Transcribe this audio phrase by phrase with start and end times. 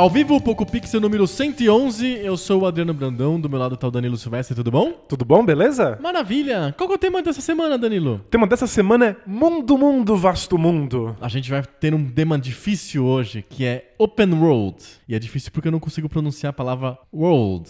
[0.00, 2.20] Ao vivo, o Poco Pixel número 111.
[2.24, 4.92] Eu sou o Adriano Brandão, do meu lado tá o Danilo Silvestre, tudo bom?
[5.06, 5.98] Tudo bom, beleza?
[6.00, 6.74] Maravilha!
[6.74, 8.14] Qual que é o tema dessa semana, Danilo?
[8.14, 11.14] O tema dessa semana é Mundo, Mundo, Vasto Mundo.
[11.20, 14.82] A gente vai ter um tema difícil hoje, que é Open World.
[15.06, 17.68] E é difícil porque eu não consigo pronunciar a palavra world.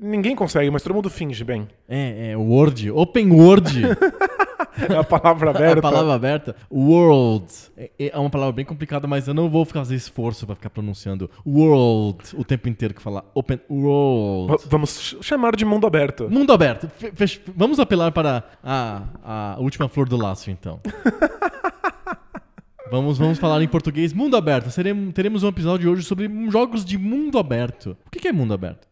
[0.00, 1.68] Ninguém consegue, mas todo mundo finge bem.
[1.86, 2.90] É, é, Word.
[2.92, 3.82] Open World.
[4.88, 5.78] É a palavra É aberta.
[5.78, 6.56] a palavra aberta.
[6.70, 7.46] World.
[7.76, 11.30] É, é uma palavra bem complicada, mas eu não vou fazer esforço pra ficar pronunciando
[11.46, 14.52] world o tempo inteiro que falar open world.
[14.52, 16.28] Va- Vamos ch- chamar de mundo aberto.
[16.30, 16.88] Mundo aberto.
[16.88, 20.80] Fe- Vamos apelar para a, a última flor do laço, então.
[22.90, 24.14] Vamos, vamos falar em português.
[24.14, 24.70] Mundo aberto.
[24.70, 27.94] Seremos, teremos um episódio hoje sobre jogos de mundo aberto.
[28.06, 28.87] O que é mundo aberto?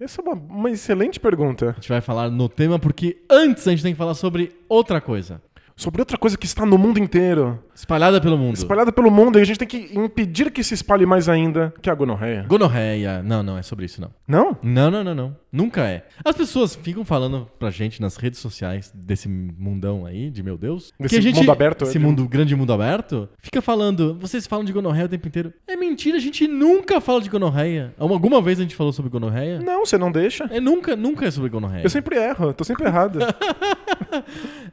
[0.00, 1.70] Essa é uma, uma excelente pergunta.
[1.70, 5.00] A gente vai falar no tema porque antes a gente tem que falar sobre outra
[5.00, 5.42] coisa.
[5.74, 7.58] Sobre outra coisa que está no mundo inteiro.
[7.74, 8.54] Espalhada pelo mundo.
[8.54, 11.88] Espalhada pelo mundo e a gente tem que impedir que se espalhe mais ainda, que
[11.88, 12.44] é a gonorreia.
[12.48, 13.22] Gonorreia.
[13.24, 14.10] Não, não, é sobre isso não.
[14.26, 14.56] Não?
[14.62, 15.36] Não, não, não, não.
[15.50, 16.06] Nunca é.
[16.24, 20.92] As pessoas ficam falando pra gente nas redes sociais desse mundão aí, de meu Deus.
[21.00, 23.28] Desse que a gente, mundo aberto, Esse é de- mundo, grande mundo aberto.
[23.40, 25.52] Fica falando, vocês falam de gonorreia o tempo inteiro.
[25.66, 27.94] É mentira, a gente nunca fala de gonorreia.
[27.98, 29.58] Alguma vez a gente falou sobre gonorreia?
[29.60, 30.44] Não, você não deixa.
[30.50, 31.84] É nunca, nunca é sobre gonorreia.
[31.84, 33.18] Eu sempre erro, eu tô sempre errado.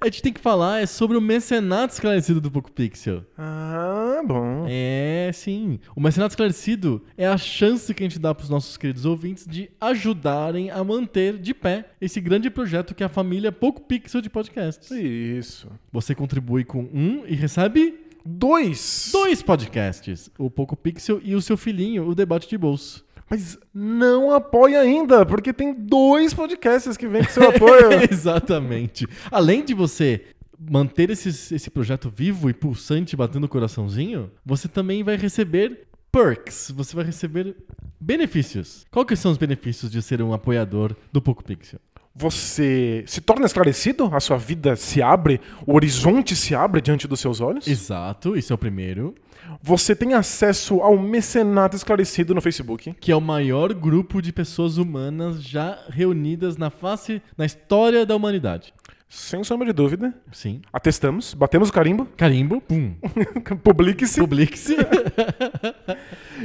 [0.02, 3.24] A gente tem que falar é sobre o mecenato esclarecido do Poco Pixel.
[3.38, 4.66] ah, bom.
[4.68, 5.80] É, sim.
[5.96, 9.69] O mecenato esclarecido é a chance que a gente dá pros nossos queridos ouvintes de
[9.80, 14.30] ajudarem a manter de pé esse grande projeto que é a família Poco Pixel de
[14.30, 14.90] podcasts.
[14.92, 15.68] Isso.
[15.92, 19.09] Você contribui com um e recebe Dois.
[19.12, 23.06] dois podcasts: o Poco Pixel e o seu filhinho, o Debate de Bolso.
[23.30, 27.90] Mas não apoia ainda, porque tem dois podcasts que vêm com seu apoio.
[28.09, 29.08] Exatamente.
[29.31, 30.25] Além de você
[30.59, 36.72] manter esse projeto vivo e pulsante batendo o coraçãozinho, você também vai receber perks.
[36.74, 37.58] Você vai receber
[38.00, 38.86] benefícios.
[38.90, 41.80] Qual que são os benefícios de ser um apoiador do Poco Pixel?
[42.16, 47.20] Você se torna esclarecido, a sua vida se abre, o horizonte se abre diante dos
[47.20, 47.68] seus olhos.
[47.68, 49.14] Exato, isso é o primeiro.
[49.62, 52.94] Você tem acesso ao mecenato esclarecido no Facebook.
[53.02, 58.16] Que é o maior grupo de pessoas humanas já reunidas na face, na história da
[58.16, 58.74] humanidade.
[59.08, 60.14] Sem sombra de dúvida.
[60.31, 60.62] Sim.
[60.74, 62.96] Atestamos, batemos o carimbo, Carimbo, pum.
[63.64, 64.20] publique-se.
[64.20, 64.75] Publique-se.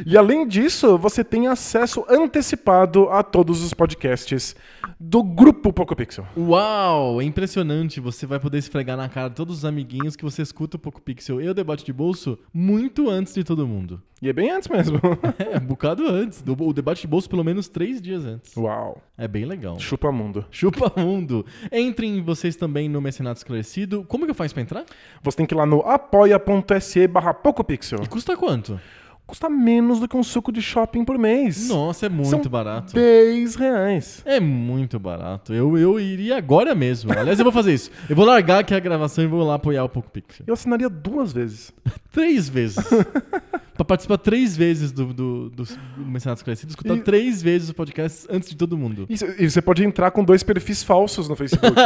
[0.06, 4.54] E além disso, você tem acesso antecipado a todos os podcasts
[4.98, 6.26] do grupo PocoPixel.
[6.36, 8.00] Uau, é impressionante.
[8.00, 11.00] Você vai poder esfregar na cara de todos os amiguinhos que você escuta o Poco
[11.00, 14.00] Pixel e o debate de bolso muito antes de todo mundo.
[14.22, 14.98] E é bem antes mesmo.
[15.38, 16.42] É, um bocado antes.
[16.42, 18.54] Do- O debate de bolso pelo menos três dias antes.
[18.56, 19.02] Uau.
[19.16, 19.78] É bem legal.
[19.78, 20.44] Chupa mundo.
[20.50, 21.44] Chupa mundo.
[21.72, 24.04] Entrem vocês também no Mecenato Esclarecido.
[24.06, 24.84] Como que eu faço pra entrar?
[25.22, 28.00] Você tem que ir lá no apoia.se barra PocoPixel.
[28.02, 28.78] E custa quanto?
[29.30, 31.68] Custa menos do que um suco de shopping por mês.
[31.68, 32.92] Nossa, é muito São barato.
[32.92, 34.22] 10 reais.
[34.24, 35.54] É muito barato.
[35.54, 37.12] Eu, eu iria agora mesmo.
[37.12, 37.92] Aliás, eu vou fazer isso.
[38.08, 40.44] Eu vou largar aqui a gravação e vou lá apoiar o Poco Pixel.
[40.48, 41.72] Eu assinaria duas vezes.
[42.10, 42.84] Três vezes.
[43.72, 47.74] pra participar três vezes do, do, do, do Mecenato Esclarecido, escutar E- três vezes o
[47.74, 49.06] podcast antes de todo mundo.
[49.08, 49.14] E
[49.44, 51.72] e você pode entrar com dois perfis falsos no Facebook.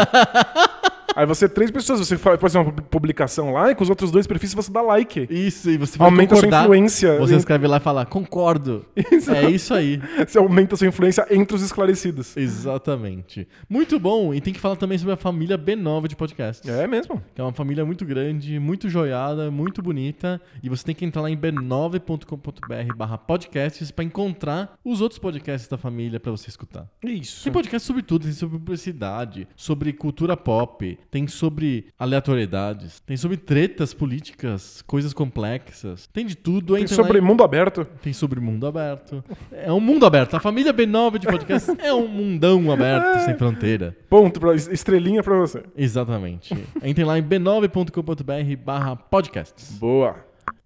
[1.17, 4.27] Aí você, três pessoas, você fa- faz uma publicação lá e com os outros dois
[4.27, 5.27] perfis você dá like.
[5.31, 7.19] Isso, e você vai Aumenta a sua influência.
[7.19, 8.85] Você escreve lá e fala, concordo.
[8.97, 10.01] É isso aí.
[10.27, 12.37] Você aumenta a sua influência entre os esclarecidos.
[12.37, 13.47] Exatamente.
[13.69, 14.35] Muito bom.
[14.35, 16.69] E tem que falar também sobre a família B9 de podcasts.
[16.69, 17.23] É mesmo.
[17.35, 20.41] Que é uma família muito grande, muito joiada, muito bonita.
[20.63, 25.69] E você tem que entrar lá em b9.com.br barra podcasts pra encontrar os outros podcasts
[25.69, 26.87] da família pra você escutar.
[27.05, 27.45] Isso.
[27.45, 33.37] Tem podcast sobre tudo, tem sobre publicidade, sobre cultura pop, tem sobre aleatoriedades, tem sobre
[33.37, 36.75] tretas políticas, coisas complexas, tem de tudo.
[36.75, 37.85] Tem sobre lá mundo aberto.
[38.03, 39.23] tem sobre mundo aberto.
[39.53, 40.35] É um mundo aberto.
[40.37, 43.97] A família B9 de podcast é um mundão aberto, sem fronteira.
[44.09, 45.63] Ponto, pra, estrelinha pra você.
[45.77, 46.55] Exatamente.
[46.83, 49.73] Entrem lá em b9.com.br barra podcasts.
[49.79, 50.17] Boa.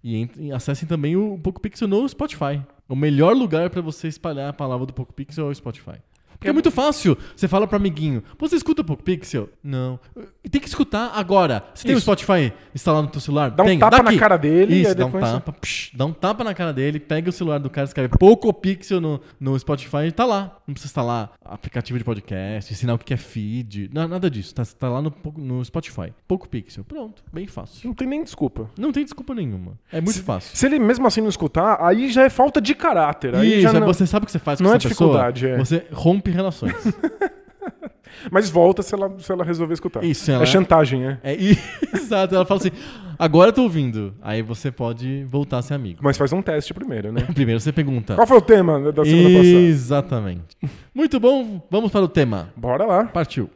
[0.02, 2.60] E, ent- e acessem também o Poco Pixel no Spotify.
[2.88, 5.96] O melhor lugar pra você espalhar a palavra do Poco Pixel é o Spotify.
[6.38, 7.18] Porque é muito fácil.
[7.34, 9.48] Você fala pro amiguinho, você escuta o Poco Pixel?
[9.62, 9.98] Não.
[10.50, 11.64] Tem que escutar agora.
[11.74, 12.00] Você tem o.
[12.00, 13.50] Spotify instalado no teu celular?
[13.50, 13.78] Dá um tem.
[13.78, 15.52] tapa Dá na cara dele Isso, dá um depois- tapa.
[15.52, 19.00] psh, dá um tapa na cara dele, pega o celular do cara, escreve Poco Pixel
[19.00, 20.56] no, no Spotify e tá lá.
[20.66, 23.90] Não precisa instalar aplicativo de podcast, ensinar o que é feed.
[23.92, 24.54] Não, nada disso.
[24.54, 26.12] Tá, tá lá no, no Spotify.
[26.26, 26.84] Poco Pixel.
[26.84, 27.22] Pronto.
[27.32, 27.86] Bem fácil.
[27.88, 28.70] Não tem nem desculpa.
[28.78, 29.72] Não tem desculpa nenhuma.
[29.92, 30.56] É muito fácil.
[30.56, 33.34] Se ele mesmo assim não escutar, aí já é falta de caráter.
[33.34, 33.86] Aí Isso, já é não...
[33.86, 35.08] você sabe o que você faz com não é essa pessoa?
[35.10, 35.56] dificuldade, é.
[35.58, 36.74] Você rompe relações.
[38.32, 40.02] Mas volta se ela, se ela resolver escutar.
[40.02, 41.18] Isso, ela- É chantagem, é.
[41.22, 41.58] é i-
[41.94, 42.34] exato.
[42.34, 42.70] Ela fala assim:
[43.18, 44.14] agora eu tô ouvindo.
[44.22, 46.00] Aí você pode voltar a ser amigo.
[46.02, 47.22] Mas faz um teste primeiro, né?
[47.32, 48.14] Primeiro você pergunta.
[48.14, 49.44] Qual foi o tema da semana passada?
[49.60, 50.56] Exatamente.
[50.94, 52.50] Muito bom, vamos para o tema.
[52.56, 53.04] Bora lá.
[53.04, 53.48] Partiu.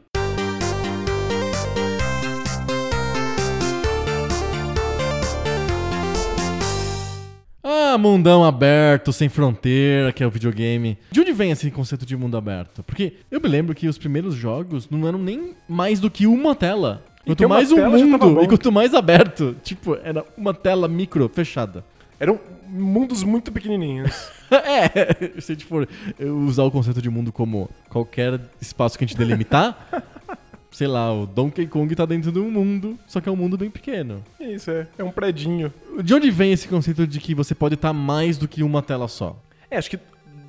[7.93, 10.97] Ah, mundão aberto, sem fronteira, que é o videogame.
[11.11, 12.81] De onde vem esse conceito de mundo aberto?
[12.81, 16.55] Porque eu me lembro que os primeiros jogos não eram nem mais do que uma
[16.55, 17.05] tela.
[17.23, 19.55] Quanto mais um mundo e quanto mais aberto.
[19.63, 21.85] Tipo, era uma tela micro, fechada.
[22.19, 24.11] Eram mundos muito pequenininhos.
[24.53, 25.87] É, se a gente for
[26.45, 29.87] usar o conceito de mundo como qualquer espaço que a gente delimitar,
[30.73, 33.57] sei lá, o Donkey Kong tá dentro de um mundo, só que é um mundo
[33.57, 34.23] bem pequeno.
[34.39, 34.87] Isso, é.
[34.97, 35.71] É um predinho.
[36.03, 39.07] De onde vem esse conceito de que você pode estar mais do que uma tela
[39.07, 39.37] só?
[39.69, 39.99] É, acho que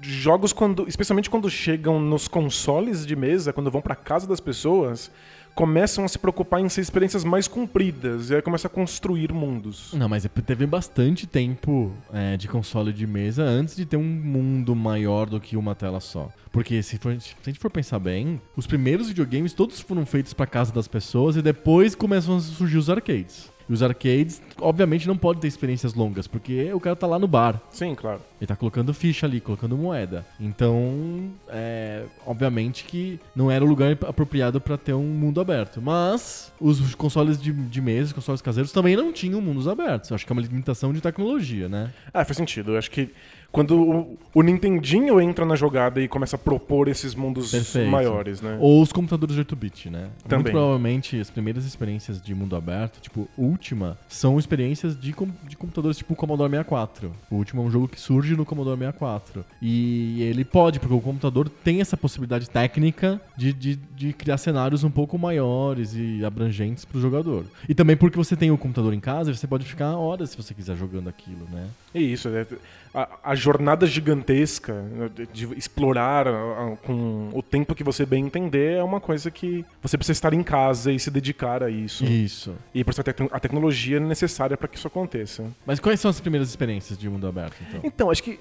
[0.00, 5.10] jogos quando, especialmente quando chegam nos consoles de mesa, quando vão pra casa das pessoas,
[5.54, 9.92] começam a se preocupar em ser experiências mais compridas e aí começa a construir mundos.
[9.94, 14.02] Não, mas é teve bastante tempo é, de console de mesa antes de ter um
[14.02, 16.28] mundo maior do que uma tela só.
[16.50, 20.32] Porque se, for- se a gente for pensar bem, os primeiros videogames todos foram feitos
[20.32, 23.50] pra casa das pessoas e depois começam a surgir os arcades.
[23.68, 27.26] E os arcades, obviamente, não podem ter experiências longas, porque o cara tá lá no
[27.26, 27.60] bar.
[27.70, 28.20] Sim, claro.
[28.40, 30.26] Ele tá colocando ficha ali, colocando moeda.
[30.38, 35.80] Então, é, obviamente que não era o lugar apropriado pra ter um mundo aberto.
[35.80, 40.12] Mas os consoles de, de mesa, os consoles caseiros também não tinham mundos abertos.
[40.12, 41.92] Acho que é uma limitação de tecnologia, né?
[42.12, 42.72] Ah, faz sentido.
[42.72, 43.10] Eu acho que
[43.54, 47.88] quando o, o Nintendinho entra na jogada e começa a propor esses mundos Perfeito.
[47.88, 48.58] maiores, né?
[48.60, 50.08] Ou os computadores de 8-bit, né?
[50.26, 50.38] Também.
[50.42, 55.56] Muito provavelmente as primeiras experiências de mundo aberto, tipo, última, são experiências de, com- de
[55.56, 57.12] computadores tipo o Commodore 64.
[57.30, 59.44] O último é um jogo que surge no Commodore 64.
[59.62, 64.82] E ele pode, porque o computador tem essa possibilidade técnica de, de, de criar cenários
[64.82, 67.44] um pouco maiores e abrangentes pro jogador.
[67.68, 70.52] E também porque você tem o computador em casa você pode ficar horas se você
[70.54, 71.68] quiser jogando aquilo, né?
[71.94, 72.44] É isso, é,
[72.92, 78.78] a, a jornada gigantesca né, de, explorar a- com o tempo que você bem entender
[78.78, 82.04] é uma coisa que você precisa estar em casa e se dedicar a isso.
[82.04, 82.54] Isso.
[82.74, 85.44] E precisa ter a tecnologia necessária para que isso aconteça.
[85.64, 87.80] Mas quais são as primeiras experiências de mundo aberto, então?
[87.84, 88.38] Então, acho que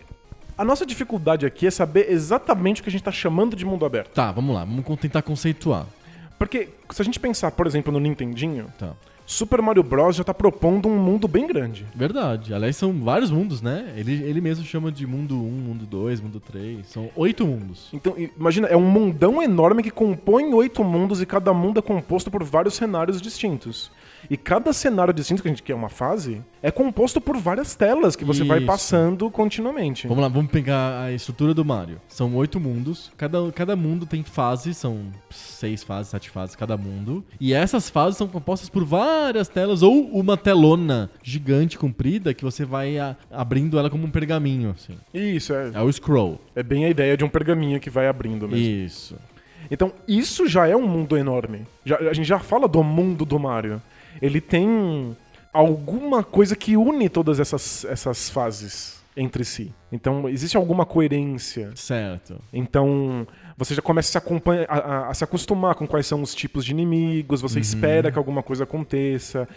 [0.58, 3.86] a nossa dificuldade aqui é saber exatamente o que a gente está chamando de mundo
[3.86, 4.14] aberto.
[4.14, 5.86] Tá, vamos lá, vamos tentar conceituar.
[6.38, 8.94] Porque se a gente pensar, por exemplo, no Nintendinho, Tá.
[9.26, 10.16] Super Mario Bros.
[10.16, 11.86] já está propondo um mundo bem grande.
[11.96, 12.54] Verdade.
[12.54, 13.94] Aliás, são vários mundos, né?
[13.96, 16.86] Ele, ele mesmo chama de mundo 1, mundo 2, mundo 3.
[16.86, 17.88] São oito mundos.
[17.94, 22.30] Então, imagina, é um mundão enorme que compõe oito mundos e cada mundo é composto
[22.30, 23.92] por vários cenários distintos.
[24.30, 28.16] E cada cenário distinto, que a gente quer uma fase, é composto por várias telas
[28.16, 28.68] que você vai Isso.
[28.68, 30.08] passando continuamente.
[30.08, 32.00] Vamos lá, vamos pegar a estrutura do Mario.
[32.08, 33.12] São oito mundos.
[33.18, 37.24] Cada, cada mundo tem fases, são seis fases, sete fases cada mundo.
[37.40, 42.64] E essas fases são compostas por várias telas ou uma telona gigante comprida que você
[42.66, 44.98] vai a- abrindo ela como um pergaminho, assim.
[45.14, 46.40] Isso, é, É o scroll.
[46.56, 48.66] é bem a ideia de um pergaminho que vai abrindo mesmo.
[48.66, 49.16] Isso.
[49.72, 51.62] Então, isso já é um mundo enorme.
[51.86, 53.82] Já- a gente já fala do mundo do Mario.
[54.22, 55.16] Ele tem
[55.52, 59.72] alguma coisa que une todas essas, essas fases entre si.
[59.92, 61.70] Então, existe alguma coerência.
[61.76, 62.42] Certo.
[62.52, 64.28] Então, você já começa a se,
[64.68, 68.18] a- a- a se acostumar com quais são os tipos de inimigos, você espera que
[68.18, 69.48] alguma coisa aconteça.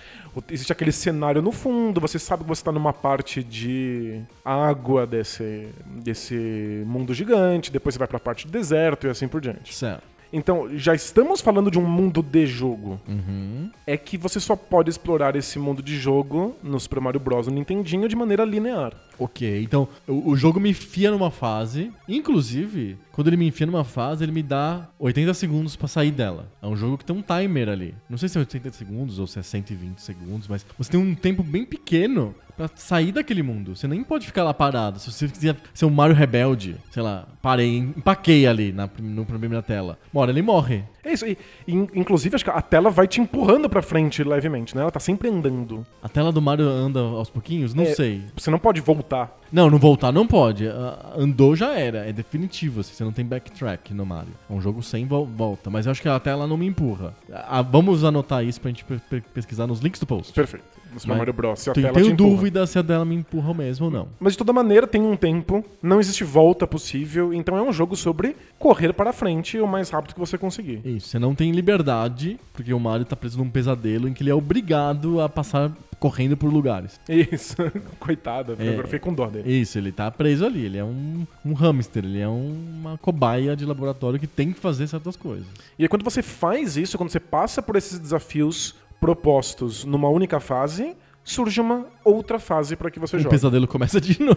[0.51, 5.69] Existe aquele cenário no fundo, você sabe que você está numa parte de água desse,
[5.87, 9.75] desse mundo gigante, depois você vai para a parte de deserto e assim por diante.
[9.75, 10.03] Certo.
[10.33, 13.01] Então, já estamos falando de um mundo de jogo.
[13.09, 13.71] Uhum.
[13.87, 17.47] É que você só pode explorar esse mundo de jogo no Super Mario Bros.
[17.47, 18.93] no Nintendinho de maneira linear.
[19.19, 21.91] Ok, então o, o jogo me enfia numa fase.
[22.09, 26.51] Inclusive, quando ele me enfia numa fase, ele me dá 80 segundos pra sair dela.
[26.61, 27.95] É um jogo que tem um timer ali.
[28.11, 31.15] Não sei se é 80 segundos ou se é 120 segundos, mas você tem um
[31.15, 33.77] tempo bem pequeno pra sair daquele mundo.
[33.77, 34.99] Você nem pode ficar lá parado.
[34.99, 39.63] Se você quiser ser um Mario rebelde, sei lá, parei, empaquei ali na, no primeira
[39.63, 39.99] tela.
[40.13, 40.83] Uma hora ele morre.
[41.05, 41.25] É isso.
[41.27, 41.37] E,
[41.69, 44.83] in- inclusive, acho que a tela vai te empurrando pra frente levemente, né?
[44.83, 45.87] Ela tá sempre andando.
[46.03, 47.75] A tela do Mario anda aos pouquinhos?
[47.75, 47.95] Não É.
[47.95, 48.23] sei.
[48.37, 49.39] Você não pode voltar.
[49.53, 50.67] Não, não voltar não pode.
[50.67, 52.81] Ah, Andou já era, é definitivo.
[52.81, 54.33] assim, você não tem backtrack no Mario.
[54.51, 55.71] É um jogo sem vol- volta.
[55.71, 57.15] Mas eu acho que a tela não me empurra.
[57.33, 60.33] Ah, vamos anotar isso pra gente pe- pe- pesquisar nos links do post.
[60.33, 60.65] Perfeito.
[60.97, 61.61] No Super Mario Bros.
[61.61, 62.31] Se a Tenho, tela te tenho empurra.
[62.31, 64.09] dúvida se a dela me empurra mesmo ou não.
[64.19, 67.95] Mas de toda maneira tem um tempo, não existe volta possível, então é um jogo
[67.97, 70.81] sobre correr para frente o mais rápido que você conseguir.
[70.85, 74.31] Isso, você não tem liberdade, porque o Mario tá preso num pesadelo em que ele
[74.31, 77.01] é obrigado a passar correndo por lugares.
[77.09, 77.57] Isso,
[77.99, 78.69] coitada, É.
[78.71, 79.51] agora fiquei com dó dele.
[79.51, 83.57] Isso, ele tá preso ali, ele é um, um hamster, ele é um- uma cobaia
[83.57, 85.47] de laboratório que tem que fazer certas coisas.
[85.79, 90.41] E aí, quando você faz isso, quando você passa por esses desafios propostos numa única
[90.41, 93.31] fase, surge uma outra fase para que você O jogue.
[93.35, 94.37] pesadelo começa de novo.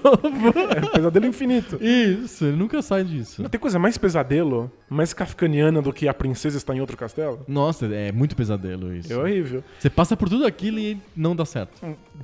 [0.75, 1.77] É um pesadelo infinito.
[1.83, 3.41] Isso, ele nunca sai disso.
[3.43, 7.41] Não tem coisa mais pesadelo, mais kafkaniana do que a princesa está em outro castelo?
[7.47, 9.13] Nossa, é muito pesadelo isso.
[9.13, 9.63] É horrível.
[9.79, 11.79] Você passa por tudo aquilo e não dá certo.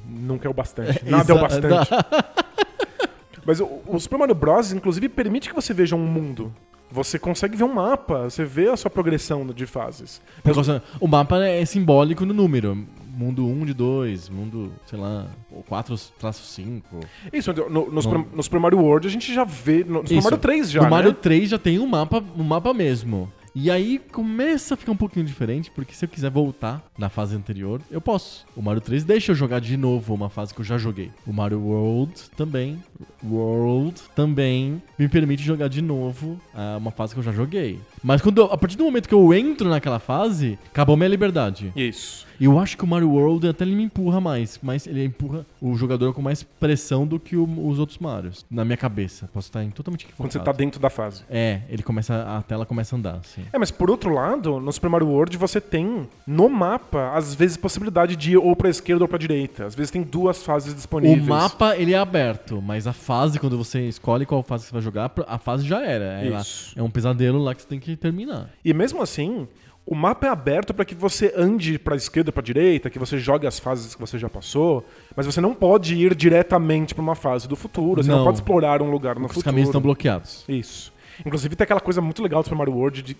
[0.08, 1.00] Nunca é o bastante.
[1.06, 1.90] Nada é o bastante.
[3.46, 4.72] Mas o, o Super Mario Bros.
[4.74, 6.52] inclusive permite que você veja um mundo.
[6.92, 10.22] Você consegue ver um mapa, você vê a sua progressão de fases.
[10.44, 12.86] Causa- o mapa é simbólico no número.
[13.18, 15.28] Mundo 1 de 2, mundo, sei lá,
[15.68, 17.00] 4 traço 5.
[17.32, 18.02] Isso, no, no.
[18.02, 19.86] Super, no Super Mario World a gente já vê.
[19.86, 20.22] No, no Super.
[20.24, 20.82] Mario 3 já.
[20.84, 21.18] No Mario né?
[21.22, 23.32] 3 já tem um mapa, um mapa mesmo.
[23.58, 27.38] E aí começa a ficar um pouquinho diferente, porque se eu quiser voltar na fase
[27.38, 28.46] anterior, eu posso.
[28.54, 31.10] O Mario 3 deixa eu jogar de novo uma fase que eu já joguei.
[31.26, 32.84] O Mario World também,
[33.24, 37.80] World também me permite jogar de novo ah, uma fase que eu já joguei.
[38.08, 41.74] Mas quando eu- a partir do momento que eu entro naquela fase, acabou minha liberdade.
[41.76, 42.24] Isso.
[42.40, 45.46] E eu acho que o Mario World até ele me empurra mais, mas ele empurra
[45.62, 48.46] o jogador com mais pressão do que o- os outros Marios.
[48.52, 50.28] Na minha cabeça, posso estar em totalmente equivocado.
[50.30, 51.24] Quando você tá dentro da fase.
[51.30, 53.42] É, ele começa a tela começa a andar, assim.
[53.54, 57.56] É, mas por outro lado, no Super Mario World você tem no mapa, às vezes,
[57.58, 59.66] possibilidade de ir ou pra esquerda ou pra direita.
[59.66, 61.26] Às vezes tem duas fases O disponíveis.
[61.26, 65.10] mapa ele é aberto, mas a fase quando você escolhe qual fase você vai jogar,
[65.26, 66.22] a fase já era.
[66.22, 66.74] Ela- Isso.
[66.78, 68.50] é um pesadelo lá que você tem que terminar.
[68.64, 69.48] E mesmo assim,
[69.86, 73.46] o mapa é aberto para que você ande pra esquerda, pra direita, que você jogue
[73.46, 74.86] as fases que você já passou,
[75.16, 78.26] mas você não pode ir diretamente pra uma fase do futuro, você não, Não.
[78.26, 79.46] pode explorar um lugar no Os futuro.
[79.46, 80.44] caminhos estão bloqueados.
[80.48, 80.92] Isso.
[81.26, 83.16] Inclusive tem aquela coisa muito legal do Super Mario World de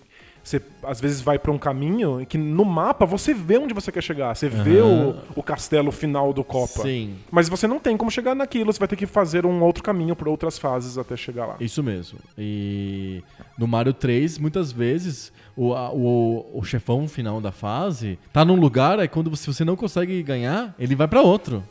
[0.48, 4.02] você às vezes vai pra um caminho que no mapa você vê onde você quer
[4.02, 6.82] chegar, você vê o, o castelo final do Copa.
[6.82, 7.16] Sim.
[7.32, 10.14] Mas você não tem como chegar naquilo, você vai ter que fazer um outro caminho
[10.14, 11.56] por outras fases até chegar lá.
[11.58, 12.18] Isso mesmo.
[12.38, 13.22] E
[13.58, 18.54] no Mario 3, muitas vezes, o, a- o, o chefão final da fase tá num
[18.56, 21.62] lugar, aí quando você, se você não consegue ganhar, ele vai pra outro.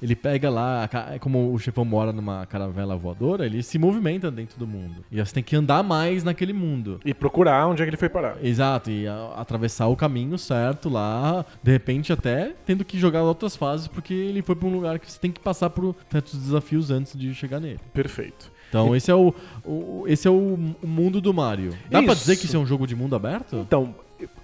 [0.00, 0.88] Ele pega lá,
[1.20, 5.04] como o chefão mora numa caravela voadora, ele se movimenta dentro do mundo.
[5.10, 7.00] E você tem que andar mais naquele mundo.
[7.04, 8.36] E procurar onde é que ele foi parar.
[8.42, 13.56] Exato, e a- atravessar o caminho certo lá, de repente até tendo que jogar outras
[13.56, 16.90] fases, porque ele foi pra um lugar que você tem que passar por certos desafios
[16.90, 17.80] antes de chegar nele.
[17.92, 18.52] Perfeito.
[18.68, 21.70] Então esse é o, o- esse é o, o mundo do Mario.
[21.90, 22.20] Dá pra Isso.
[22.20, 23.56] dizer que isso é um jogo de mundo aberto?
[23.56, 23.94] Então,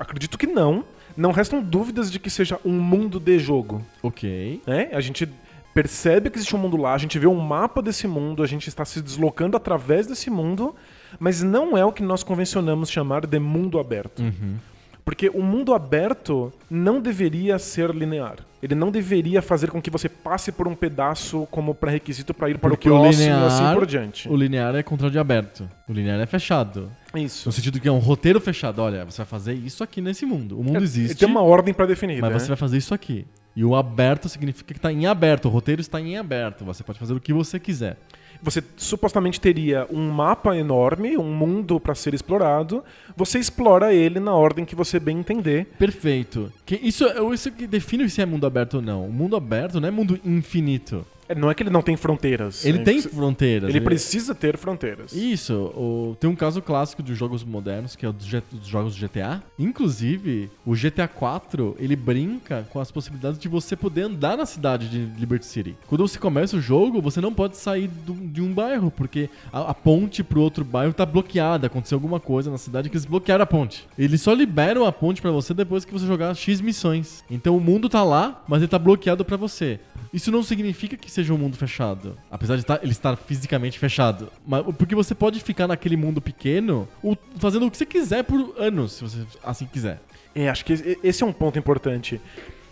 [0.01, 0.85] acredito que não.
[1.17, 3.81] Não restam dúvidas de que seja um mundo de jogo.
[4.03, 4.61] Ok.
[4.67, 4.89] né?
[4.93, 5.29] A gente
[5.75, 8.69] percebe que existe um mundo lá, a gente vê um mapa desse mundo, a gente
[8.69, 10.75] está se deslocando através desse mundo,
[11.19, 14.21] mas não é o que nós convencionamos chamar de mundo aberto.
[14.21, 14.57] Uhum.
[15.05, 18.37] Porque o mundo aberto não deveria ser linear.
[18.63, 22.57] Ele não deveria fazer com que você passe por um pedaço como pré-requisito para ir
[22.57, 24.27] para Porque o próximo e assim por diante.
[24.27, 25.69] O linear é contra de aberto.
[25.87, 26.91] O linear é fechado.
[27.15, 27.47] Isso.
[27.47, 28.81] No sentido que é um roteiro fechado.
[28.81, 30.59] Olha, você vai fazer isso aqui nesse mundo.
[30.59, 32.23] O mundo existe, Tem uma ordem pré-definida.
[32.23, 32.39] mas né?
[32.39, 33.27] você vai fazer isso aqui.
[33.55, 35.45] E o aberto significa que está em aberto.
[35.45, 36.65] O roteiro está em aberto.
[36.65, 37.99] Você pode fazer o que você quiser.
[38.45, 42.85] Você supostamente teria um mapa enorme, um mundo para ser explorado.
[43.17, 45.67] Você explora ele na ordem que você bem entender.
[45.79, 46.53] Perfeito.
[46.67, 49.07] Que isso, é isso que define se é mundo aberto ou não.
[49.07, 51.07] O mundo aberto não é mundo infinito.
[51.37, 52.65] Não é que ele não tem fronteiras.
[52.65, 52.85] Ele né?
[52.85, 53.69] tem fronteiras.
[53.71, 55.13] Ele precisa ter fronteiras.
[55.13, 58.95] Isso, o- tem um caso clássico de jogos modernos, que é o dos, dos jogos
[58.95, 59.43] de GTA.
[59.59, 64.89] Inclusive, o GTA 4, ele brinca com as possibilidades de você poder andar na cidade
[64.89, 65.77] de Liberty City.
[65.87, 69.71] Quando você começa o jogo, você não pode sair do- de um bairro, porque a,
[69.71, 71.67] a ponte pro outro bairro tá bloqueada.
[71.67, 73.87] Aconteceu alguma coisa na cidade que eles bloquearam a ponte.
[73.99, 77.25] Eles só liberam a ponte pra você depois que você jogar X missões.
[77.31, 79.81] Então o mundo tá lá, mas ele tá bloqueado pra você.
[80.15, 84.31] Isso não significa que seja um mundo fechado, apesar de tá- ele estar fisicamente fechado.
[84.47, 88.55] Mas, porque você pode ficar naquele mundo pequeno o- fazendo o que você quiser por
[88.57, 90.01] anos, se você assim quiser.
[90.33, 92.21] É, acho que esse- é um ponto importante.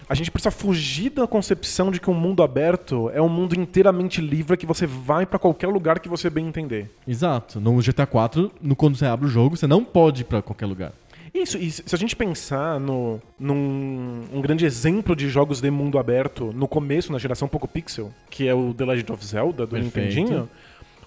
[0.08, 4.20] a gente precisa fugir da concepção de que um mundo aberto é um mundo inteiramente
[4.20, 6.90] livre que você vai pra qualquer lugar que você bem entender.
[7.08, 7.58] Exato.
[7.58, 10.66] No GTA 4, no, quando você abre o jogo, você não pode ir pra qualquer
[10.66, 10.92] lugar.
[11.34, 15.98] Isso, e se a gente pensar no, num um grande exemplo de jogos de mundo
[15.98, 19.70] aberto no começo, na geração pouco pixel, que é o The Legend of Zelda do
[19.70, 19.98] Perfeito.
[19.98, 20.48] Nintendinho,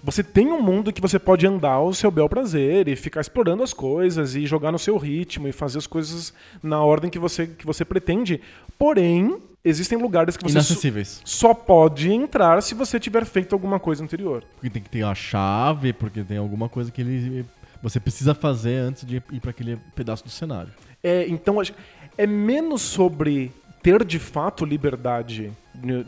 [0.02, 3.62] você tem um mundo que você pode andar ao seu bel prazer e ficar explorando
[3.62, 7.46] as coisas e jogar no seu ritmo e fazer as coisas na ordem que você,
[7.46, 8.40] que você pretende.
[8.78, 11.20] Porém, existem lugares que você Inacessíveis.
[11.24, 14.44] só pode entrar se você tiver feito alguma coisa anterior.
[14.54, 17.44] Porque tem que ter a chave, porque tem alguma coisa que ele.
[17.82, 20.72] Você precisa fazer antes de ir pra aquele pedaço do cenário.
[21.02, 21.56] É, então,
[22.18, 23.52] é menos sobre
[23.82, 25.52] ter de fato liberdade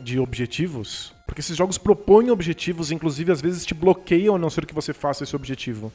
[0.03, 4.65] de- objetivos, porque esses jogos propõem objetivos, inclusive às vezes te bloqueiam a não ser
[4.65, 5.91] que você faça esse objetivo.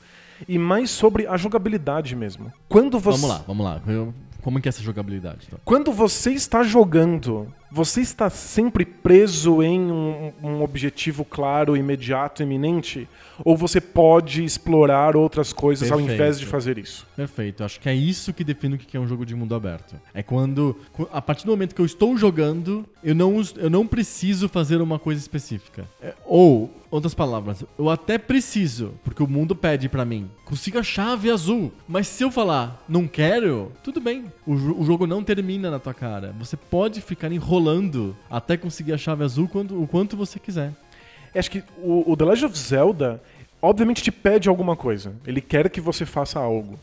[0.49, 2.53] E mais sobre a jogabilidade mesmo.
[2.69, 3.81] Quando você, Vamos lá, vamos lá.
[3.87, 5.39] Eu- Como que é essa jogabilidade?
[5.47, 5.59] Então?
[5.65, 13.09] Quando você está jogando, você está sempre preso em um, um objetivo claro, imediato, iminente?
[13.45, 16.15] Ou você pode explorar outras coisas ao Perfeito.
[16.15, 17.05] invés de fazer isso?
[17.17, 17.65] Perfeito.
[17.65, 19.97] Acho que é isso que define o que é um jogo de mundo aberto.
[20.15, 20.77] É quando,
[21.13, 25.01] a partir do momento que eu estou jogando, eu não, eu não preciso fazer uma
[25.01, 25.85] coisa específica.
[26.01, 30.85] É, ou, outras palavras, eu até preciso, porque o mundo pede pra mim, consiga a
[30.85, 31.73] chave azul.
[31.89, 34.27] Mas se eu falar, não quero, tudo bem.
[34.47, 36.33] O, o jogo não termina na tua cara.
[36.39, 37.64] Você pode ficar enrolando
[38.31, 40.73] até conseguir a chave azul quando, o quanto você quiser.
[41.35, 43.23] Acho que o, o The Legend of Zelda,
[43.61, 45.15] obviamente, te pede alguma coisa.
[45.27, 46.79] Ele quer que você faça algo.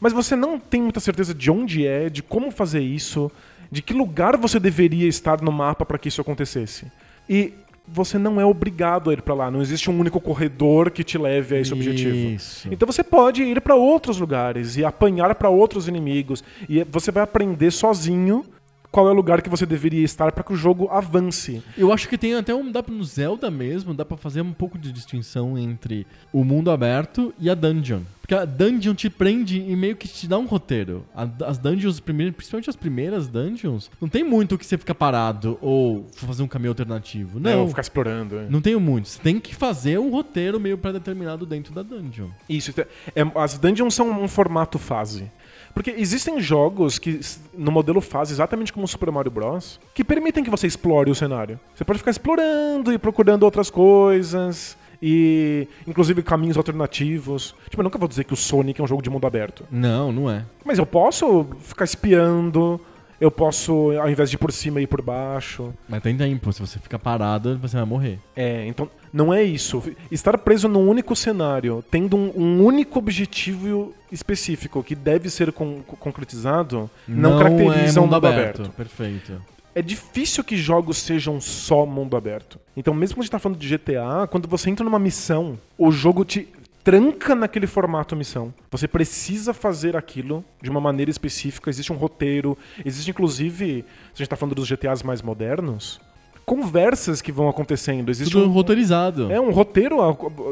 [0.00, 3.30] Mas você não tem muita certeza de onde é, de como fazer isso,
[3.70, 6.86] de que lugar você deveria estar no mapa para que isso acontecesse.
[7.28, 7.52] E
[7.88, 9.50] você não é obrigado a ir para lá.
[9.50, 12.16] Não existe um único corredor que te leve a esse objetivo.
[12.16, 12.68] Isso.
[12.70, 17.22] Então você pode ir para outros lugares e apanhar para outros inimigos e você vai
[17.22, 18.44] aprender sozinho
[18.90, 21.62] qual é o lugar que você deveria estar para que o jogo avance.
[21.76, 22.70] Eu acho que tem até um.
[22.70, 27.34] Dá no Zelda mesmo, dá pra fazer um pouco de distinção entre o mundo aberto
[27.38, 28.00] e a dungeon.
[28.20, 31.04] Porque a dungeon te prende e meio que te dá um roteiro.
[31.46, 36.42] As dungeons, principalmente as primeiras dungeons, não tem muito que você fica parado ou fazer
[36.42, 37.38] um caminho alternativo.
[37.38, 37.52] Né?
[37.54, 37.62] Não.
[37.62, 38.36] Ou ficar explorando.
[38.36, 38.46] é.
[38.50, 39.08] Não tenho muito.
[39.08, 42.28] Você tem que fazer um roteiro meio pré-determinado dentro da dungeon.
[42.48, 45.30] Isso, é- é- as dungeons são um formato fase.
[45.76, 47.20] Porque existem jogos que,
[47.52, 51.14] no modelo fase, exatamente como o Super Mario Bros., que permitem que você explore o
[51.14, 51.60] cenário.
[51.74, 57.54] Você pode ficar explorando e procurando outras coisas, e inclusive caminhos alternativos.
[57.68, 59.64] Tipo, eu nunca vou dizer que o Sonic é um jogo de mundo aberto.
[59.70, 60.46] Não, não é.
[60.64, 62.80] Mas eu posso ficar espiando,
[63.20, 65.72] eu posso, ao invés de ir por cima, ir por baixo.
[65.88, 66.52] Mas tem tempo.
[66.52, 68.18] Se você ficar parado, você vai morrer.
[68.34, 69.82] É, então não é isso.
[70.10, 75.82] Estar preso num único cenário, tendo um, um único objetivo específico que deve ser con-
[75.82, 78.70] concretizado, não, caracteriza é um mundo aberto.
[78.76, 79.40] Perfeito.
[79.74, 82.58] É difícil que jogos sejam só mundo aberto.
[82.74, 85.92] Então, mesmo quando a gente tá falando de GTA, quando você entra numa missão, o
[85.92, 86.48] jogo te
[86.86, 88.54] tranca naquele formato missão.
[88.70, 94.18] Você precisa fazer aquilo de uma maneira específica, existe um roteiro, existe inclusive, se a
[94.18, 96.00] gente tá falando dos GTAs mais modernos,
[96.44, 99.32] conversas que vão acontecendo, existe Tudo um roteirizado.
[99.32, 99.96] é um roteiro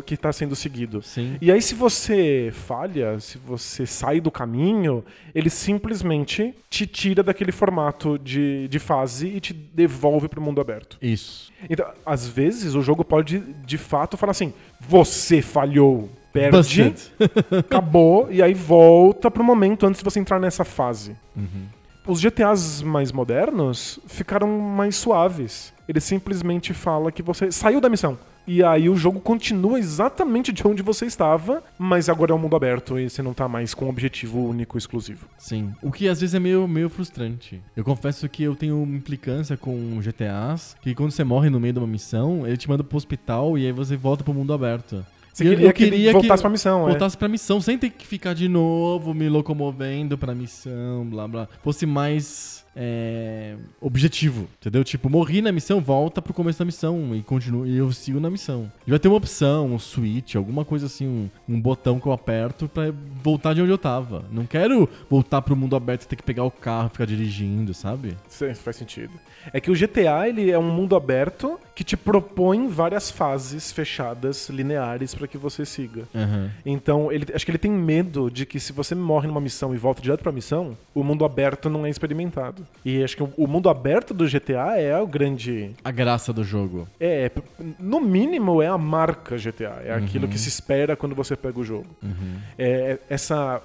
[0.05, 1.01] que está sendo seguido.
[1.03, 1.37] Sim.
[1.41, 7.53] E aí, se você falha, se você sai do caminho, ele simplesmente te tira daquele
[7.53, 10.99] formato de, de fase e te devolve para o mundo aberto.
[11.01, 11.53] Isso.
[11.71, 17.13] Então, às vezes, o jogo pode, de fato, falar assim: você falhou, perde, Busted.
[17.61, 21.17] acabou, e aí volta pro momento antes de você entrar nessa fase.
[21.37, 21.67] Uhum.
[22.07, 25.73] Os GTAs mais modernos ficaram mais suaves.
[25.89, 28.19] Ele simplesmente fala que você saiu da missão.
[28.47, 32.55] E aí o jogo continua exatamente de onde você estava, mas agora é um mundo
[32.55, 35.27] aberto e você não tá mais com um objetivo único exclusivo.
[35.39, 35.73] Sim.
[35.81, 37.63] O que às vezes é meio, meio frustrante.
[37.75, 41.73] Eu confesso que eu tenho uma implicância com GTAs, que quando você morre no meio
[41.73, 45.07] de uma missão, ele te manda pro hospital e aí você volta pro mundo aberto.
[45.35, 46.91] Você E eu- queria, eu que ele queria que voltasse pra missão, é.
[46.91, 51.49] Voltasse pra missão, sem ter que ficar de novo me locomovendo pra missão, blá blá.
[51.61, 54.83] Fosse mais é, objetivo, entendeu?
[54.83, 58.29] Tipo, morri na missão, volta pro começo da missão e continuo, e eu sigo na
[58.31, 58.71] missão.
[58.85, 62.69] Devia ter uma opção, um switch, alguma coisa assim, um, um botão que eu aperto
[62.69, 62.93] pra
[63.23, 64.25] voltar de onde eu tava.
[64.31, 67.73] Não quero voltar pro mundo aberto e ter que pegar o carro e ficar dirigindo,
[67.75, 68.17] sabe?
[68.29, 69.13] Sim, faz sentido.
[69.53, 74.49] É que o GTA ele é um mundo aberto que te propõe várias fases fechadas,
[74.49, 76.05] lineares, pra que você siga.
[76.15, 76.51] Aham.
[76.65, 79.77] Então, ele, acho que ele tem medo de que se você morre numa missão e
[79.79, 82.65] volta direto pra missão, o mundo aberto não é experimentado.
[82.85, 85.73] E acho que o, o mundo aberto do GTA é o grande.
[85.85, 86.87] A graça do jogo.
[87.01, 87.43] É, p-
[87.81, 89.83] no mínimo é a marca GTA.
[89.85, 91.87] É aquilo que se espera quando você pega o jogo.
[92.57, 93.61] É essa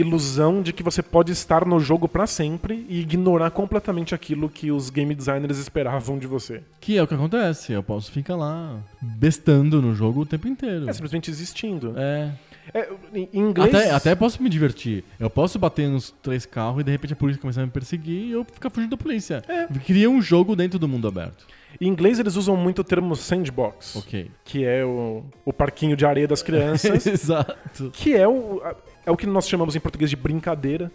[0.00, 4.70] ilusão de que você pode estar no jogo pra sempre e ignorar completamente aquilo que
[4.70, 6.62] os game designers esperavam de você.
[6.80, 7.72] Que é o que acontece.
[7.72, 10.88] Eu posso ficar lá bestando no jogo o tempo inteiro.
[10.88, 11.94] É simplesmente existindo.
[11.96, 12.32] É.
[12.74, 13.74] É, em inglês.
[13.74, 15.04] Até, até posso me divertir.
[15.18, 18.26] Eu posso bater nos três carros e de repente a polícia começar a me perseguir
[18.26, 19.42] e eu ficar fugindo da polícia.
[19.48, 19.66] É.
[19.80, 21.46] Cria um jogo dentro do mundo aberto.
[21.80, 24.30] Em inglês eles usam muito o termo sandbox, Ok.
[24.44, 27.90] que é o, o parquinho de areia das crianças, Exato.
[27.92, 28.60] que é o,
[29.06, 30.90] é o que nós chamamos em português de brincadeira,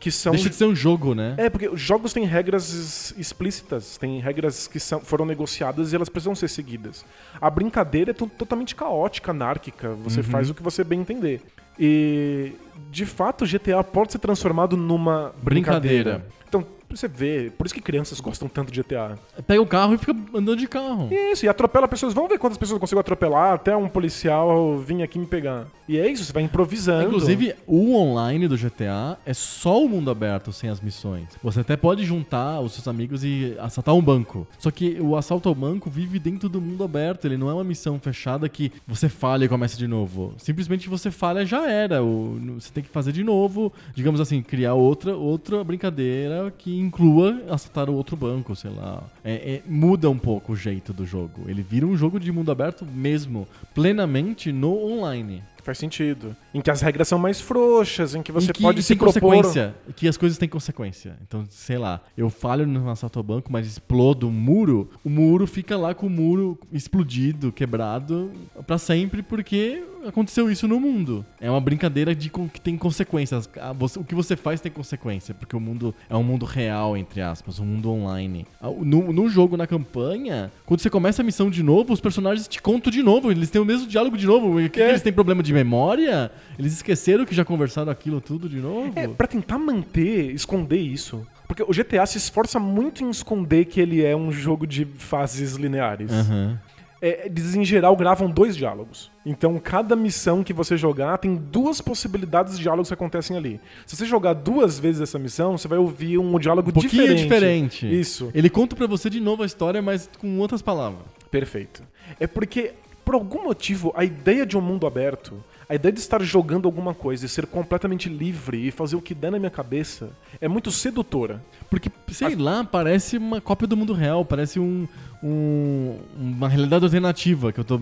[0.00, 1.34] que são Deixa de ser um jogo, né?
[1.38, 5.96] É, porque os jogos têm regras es- explícitas, têm regras que são, foram negociadas e
[5.96, 7.04] elas precisam ser seguidas.
[7.40, 11.40] A brincadeira é to- totalmente caótica, anárquica, você faz o que você bem entender.
[11.78, 12.52] E,
[12.90, 16.18] de fato, o GTA pode ser transformado numa brincadeira.
[16.20, 16.26] Brincadeira.
[16.48, 19.18] Então, você vê, por isso que crianças gostam tanto de GTA.
[19.46, 21.08] Pega o carro e fica andando de carro.
[21.12, 22.14] Isso, e atropela pessoas.
[22.14, 25.66] Vamos ver quantas pessoas eu consigo atropelar até um policial vir aqui me pegar.
[25.88, 27.06] E é isso, você vai improvisando.
[27.08, 31.28] Inclusive, o online do GTA é só o mundo aberto, sem as missões.
[31.42, 34.46] Você até pode juntar os seus amigos e assaltar um banco.
[34.58, 37.26] Só que o assalto ao banco vive dentro do mundo aberto.
[37.26, 40.34] Ele não é uma missão fechada que você falha e começa de novo.
[40.38, 42.00] Simplesmente você falha, já era.
[42.02, 43.72] Você tem que fazer de novo.
[43.94, 49.02] Digamos assim, criar outra, outra brincadeira que inclua assaltar o outro banco, sei lá.
[49.22, 51.42] É- é- muda um pouco o jeito do jogo.
[51.46, 55.42] Ele vira um jogo de mundo aberto mesmo, plenamente no online.
[55.64, 56.36] Faz sentido.
[56.54, 59.20] Em que as regras são mais frouxas, em que você E que pode se propor...
[59.20, 59.74] consequência.
[59.96, 61.16] Que as coisas têm consequência.
[61.26, 65.46] Então, sei lá, eu falho no assalto ao banco, mas explodo um muro, o muro
[65.48, 68.30] fica lá com o muro explodido, quebrado,
[68.66, 71.24] pra sempre, porque aconteceu isso no mundo.
[71.40, 73.48] É uma brincadeira de que tem consequências.
[73.58, 77.20] Ah, O que você faz tem consequência, porque o mundo é um mundo real, entre
[77.20, 78.46] aspas, um mundo online.
[78.60, 82.46] Ah, No, no jogo, na campanha, quando você começa a missão de novo, os personagens
[82.46, 84.60] te contam de novo, eles têm o mesmo diálogo de novo.
[84.60, 84.64] É.
[84.88, 86.30] eles têm problema de memória?
[86.58, 88.92] Eles esqueceram que já conversaram aquilo tudo de novo?
[88.94, 91.26] É, pra tentar manter, esconder isso.
[91.48, 95.54] Porque o GTA se esforça muito em esconder que ele é um jogo de fases
[95.54, 96.10] lineares.
[96.10, 96.58] Aham.
[97.02, 99.10] É, eles, em geral, gravam dois diálogos.
[99.26, 103.60] Então, cada missão que você jogar tem duas possibilidades de diálogos que acontecem ali.
[103.84, 107.22] Se você jogar duas vezes essa missão, você vai ouvir um diálogo Um pouquinho diferente.
[107.22, 108.00] diferente.
[108.00, 108.30] Isso.
[108.32, 111.02] Ele conta pra você de novo a história, mas com outras palavras.
[111.30, 111.82] Perfeito.
[112.18, 112.72] É porque,
[113.04, 116.92] por algum motivo, a ideia de um mundo aberto, a ideia de estar jogando alguma
[116.94, 120.70] coisa e ser completamente livre e fazer o que der na minha cabeça, é muito
[120.70, 121.42] sedutora.
[121.70, 124.86] Porque, sei lá, parece uma cópia do mundo real, parece um,
[125.22, 127.78] um- uma realidade alternativa que eu tô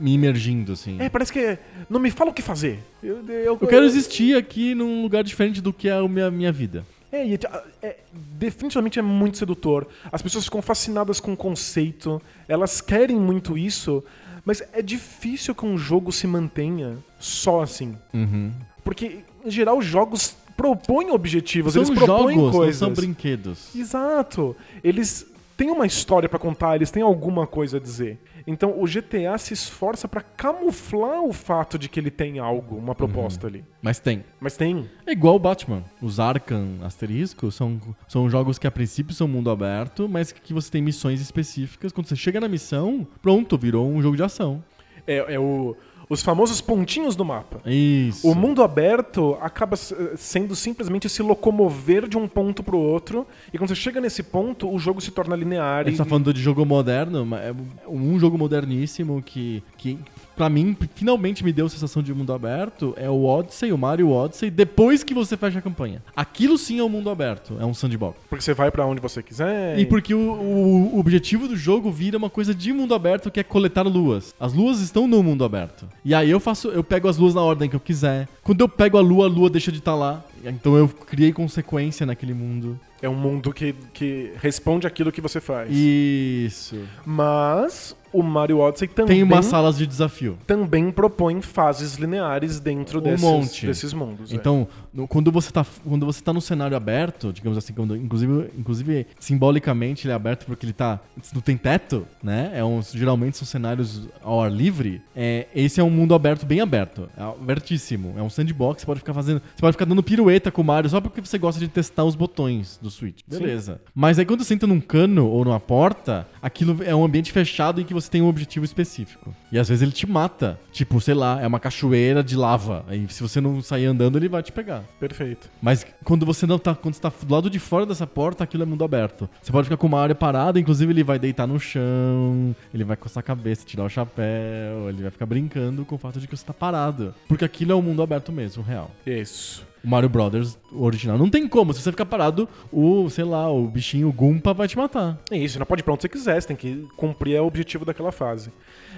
[0.00, 0.96] me imergindo, assim.
[1.00, 1.58] É, parece que
[1.90, 2.78] não me fala o que fazer.
[3.02, 6.52] Eu, eu- Eu quero existir aqui num lugar diferente do que é a minha, minha
[6.52, 6.84] vida.
[7.12, 7.38] É, e é,
[7.82, 9.86] é- definitivamente é muito sedutor.
[10.10, 14.02] As pessoas ficam fascinadas com o conceito, elas querem muito isso,
[14.46, 17.96] mas é difícil que um jogo se mantenha só assim.
[18.14, 18.52] Uhum.
[18.84, 22.80] Porque, em geral, os jogos propõem objetivos, São eles propõem jogos, coisas.
[22.80, 23.74] não são brinquedos.
[23.74, 24.54] Exato.
[24.84, 28.20] Eles têm uma história pra contar, eles têm alguma coisa a dizer.
[28.46, 32.94] Então o GTA se esforça pra camuflar o fato de que ele tem algo, uma
[32.94, 33.64] proposta ali.
[33.82, 34.24] Mas tem.
[34.38, 34.88] Mas tem.
[35.04, 35.82] É igual o Batman.
[36.00, 40.70] Os Arkham Asterisco são, são jogos que a princípio são mundo aberto, mas que você
[40.70, 41.92] tem missões específicas.
[41.92, 44.62] Quando você chega na missão, pronto, virou um jogo de ação.
[45.06, 45.76] É, é o,
[46.08, 47.60] os famosos pontinhos do mapa.
[47.68, 48.28] Isso.
[48.28, 53.68] O mundo aberto acaba sendo simplesmente se locomover de um ponto pro outro, e quando
[53.68, 55.80] você chega nesse ponto, o jogo se torna linear.
[55.80, 57.54] A gente e- tá falando de jogo moderno, mas é
[57.88, 59.98] um jogo moderníssimo que, que
[60.36, 64.10] pra mim, finalmente me deu a sensação de mundo aberto, é o Odyssey, o Mario
[64.10, 66.02] Odyssey, depois que você fecha a campanha.
[66.14, 68.18] Aquilo sim é um mundo aberto, é um sandbox.
[68.28, 69.78] Porque você vai pra onde você quiser.
[69.78, 73.40] E porque o, o- o objetivo do jogo vira uma coisa de mundo aberto que
[73.40, 74.34] é coletar luas.
[74.38, 75.86] As luas estão no mundo aberto.
[76.04, 78.28] E aí eu faço, eu pego as luas na ordem que eu quiser.
[78.42, 80.22] Quando eu pego a lua, a lua deixa de estar lá.
[80.44, 82.78] Então eu criei consequência naquele mundo.
[83.02, 85.68] É um mundo que, que responde aquilo que você faz.
[85.70, 86.76] Isso.
[87.04, 90.38] Mas o Mario Odyssey também, Tem umas salas de desafio.
[90.46, 93.66] também propõe fases lineares dentro Um desses, monte.
[93.66, 94.32] desses mundos.
[94.32, 94.66] é.
[94.96, 99.06] No- quando, você tá, quando você tá no cenário aberto, digamos assim, quando, inclusive, inclusive
[99.20, 100.98] simbolicamente ele é aberto porque ele tá.
[101.34, 102.50] Não tem teto, né?
[102.54, 105.02] É um, geralmente são cenários ao ar livre.
[105.14, 107.08] É, esse é um mundo aberto, bem aberto.
[107.16, 108.14] É abertíssimo.
[108.16, 109.40] É um sandbox, você pode ficar fazendo.
[109.54, 112.14] Você pode ficar dando pirueta com o Mario só porque você gosta de testar os
[112.14, 113.20] botões do Switch.
[113.28, 113.80] Beleza.
[113.94, 117.80] Mas aí quando você entra num cano ou numa porta, aquilo é um ambiente fechado
[117.80, 119.34] em que você tem um objetivo específico.
[119.52, 120.58] E às vezes ele te mata.
[120.72, 122.84] Tipo, sei lá, é uma cachoeira de lava.
[122.88, 124.84] Aí se você não sair andando, ele vai te pegar.
[124.98, 125.50] Perfeito.
[125.60, 128.62] Mas quando você não tá, quando você tá do lado de fora dessa porta, aquilo
[128.62, 129.28] é mundo aberto.
[129.42, 132.96] Você pode ficar com uma área parada, inclusive ele vai deitar no chão, ele vai
[132.96, 136.36] coçar a cabeça, tirar o chapéu, ele vai ficar brincando com o fato de que
[136.36, 137.14] você tá parado.
[137.28, 138.90] Porque aquilo é um mundo aberto mesmo, real.
[139.06, 139.66] Isso.
[139.86, 141.16] O Mario Brothers original.
[141.16, 141.72] Não tem como.
[141.72, 145.16] Se você ficar parado, o, sei lá, o bichinho Goomba vai te matar.
[145.30, 147.84] É isso, não pode ir pra onde você quiser, você tem que cumprir o objetivo
[147.84, 148.50] daquela fase.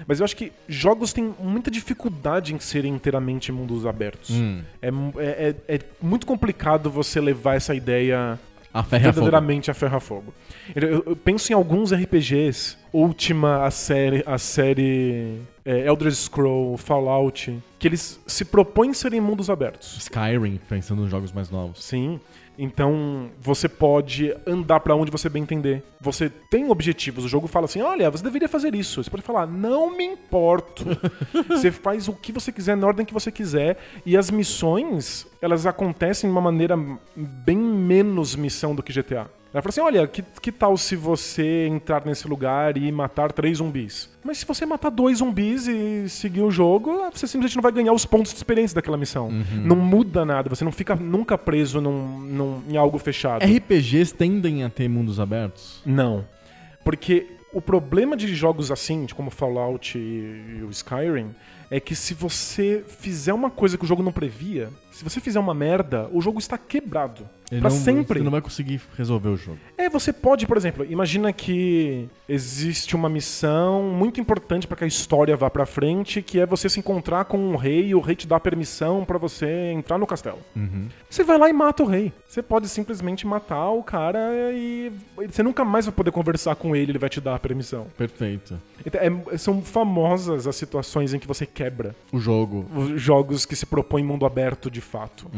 [0.07, 4.31] Mas eu acho que jogos têm muita dificuldade em serem inteiramente mundos abertos.
[4.31, 4.61] Hum.
[4.81, 8.39] É, é- é- é muito complicado você levar essa ideia
[8.73, 10.33] A verdadeiramente a ferro a fogo.
[10.75, 17.57] Eu, eu- penso em alguns RPGs, Ultima, a série, a série é, Elder Scroll, Fallout,
[17.79, 19.97] que eles se propõem serem mundos abertos.
[19.97, 21.83] Skyrim, pensando nos jogos mais novos.
[21.83, 22.19] Sim.
[22.61, 25.81] Então, você pode andar pra onde você bem entender.
[26.01, 27.23] Você tem objetivos.
[27.23, 29.01] O jogo fala assim: olha, você deveria fazer isso.
[29.01, 30.83] Você pode falar: não me importo.
[31.47, 33.77] você faz o que você quiser na ordem que você quiser.
[34.05, 36.77] E as missões, elas acontecem de uma maneira
[37.15, 39.38] bem menos missão do que GTA.
[39.53, 43.57] Ela fala assim: olha, que, que tal se você entrar nesse lugar e matar três
[43.57, 44.09] zumbis?
[44.23, 47.93] Mas se você matar dois zumbis e seguir o jogo, você simplesmente não vai ganhar
[47.93, 49.31] os pontos de experiência daquela missão.
[49.63, 53.43] Não muda nada, você não fica nunca preso num, num- em algo fechado.
[53.43, 55.81] RPGs tendem a ter mundos abertos?
[55.85, 56.25] Não.
[56.83, 61.33] Porque o problema de jogos assim, de como Fallout e, e o Skyrim,
[61.71, 65.39] é que se você fizer uma coisa que o jogo não previa, se você fizer
[65.39, 67.27] uma merda, o jogo está quebrado.
[67.51, 68.19] Ele pra não, sempre.
[68.19, 69.57] Você não vai conseguir resolver o jogo.
[69.75, 74.87] É, você pode, por exemplo, imagina que existe uma missão muito importante para que a
[74.87, 78.15] história vá pra frente, que é você se encontrar com um rei e o rei
[78.15, 80.37] te dá permissão pra você entrar no castelo.
[81.09, 82.13] Você vai lá e mata o rei.
[82.27, 84.19] Você pode simplesmente matar o cara
[84.53, 84.91] e
[85.27, 87.87] você nunca mais vai poder conversar com ele, ele vai te dar a permissão.
[87.97, 88.59] Perfeito.
[88.85, 89.01] Então,
[89.31, 92.65] é- são famosas as situações em que você quebra O jogo.
[92.73, 95.29] os jogos que se propõem mundo aberto de fato.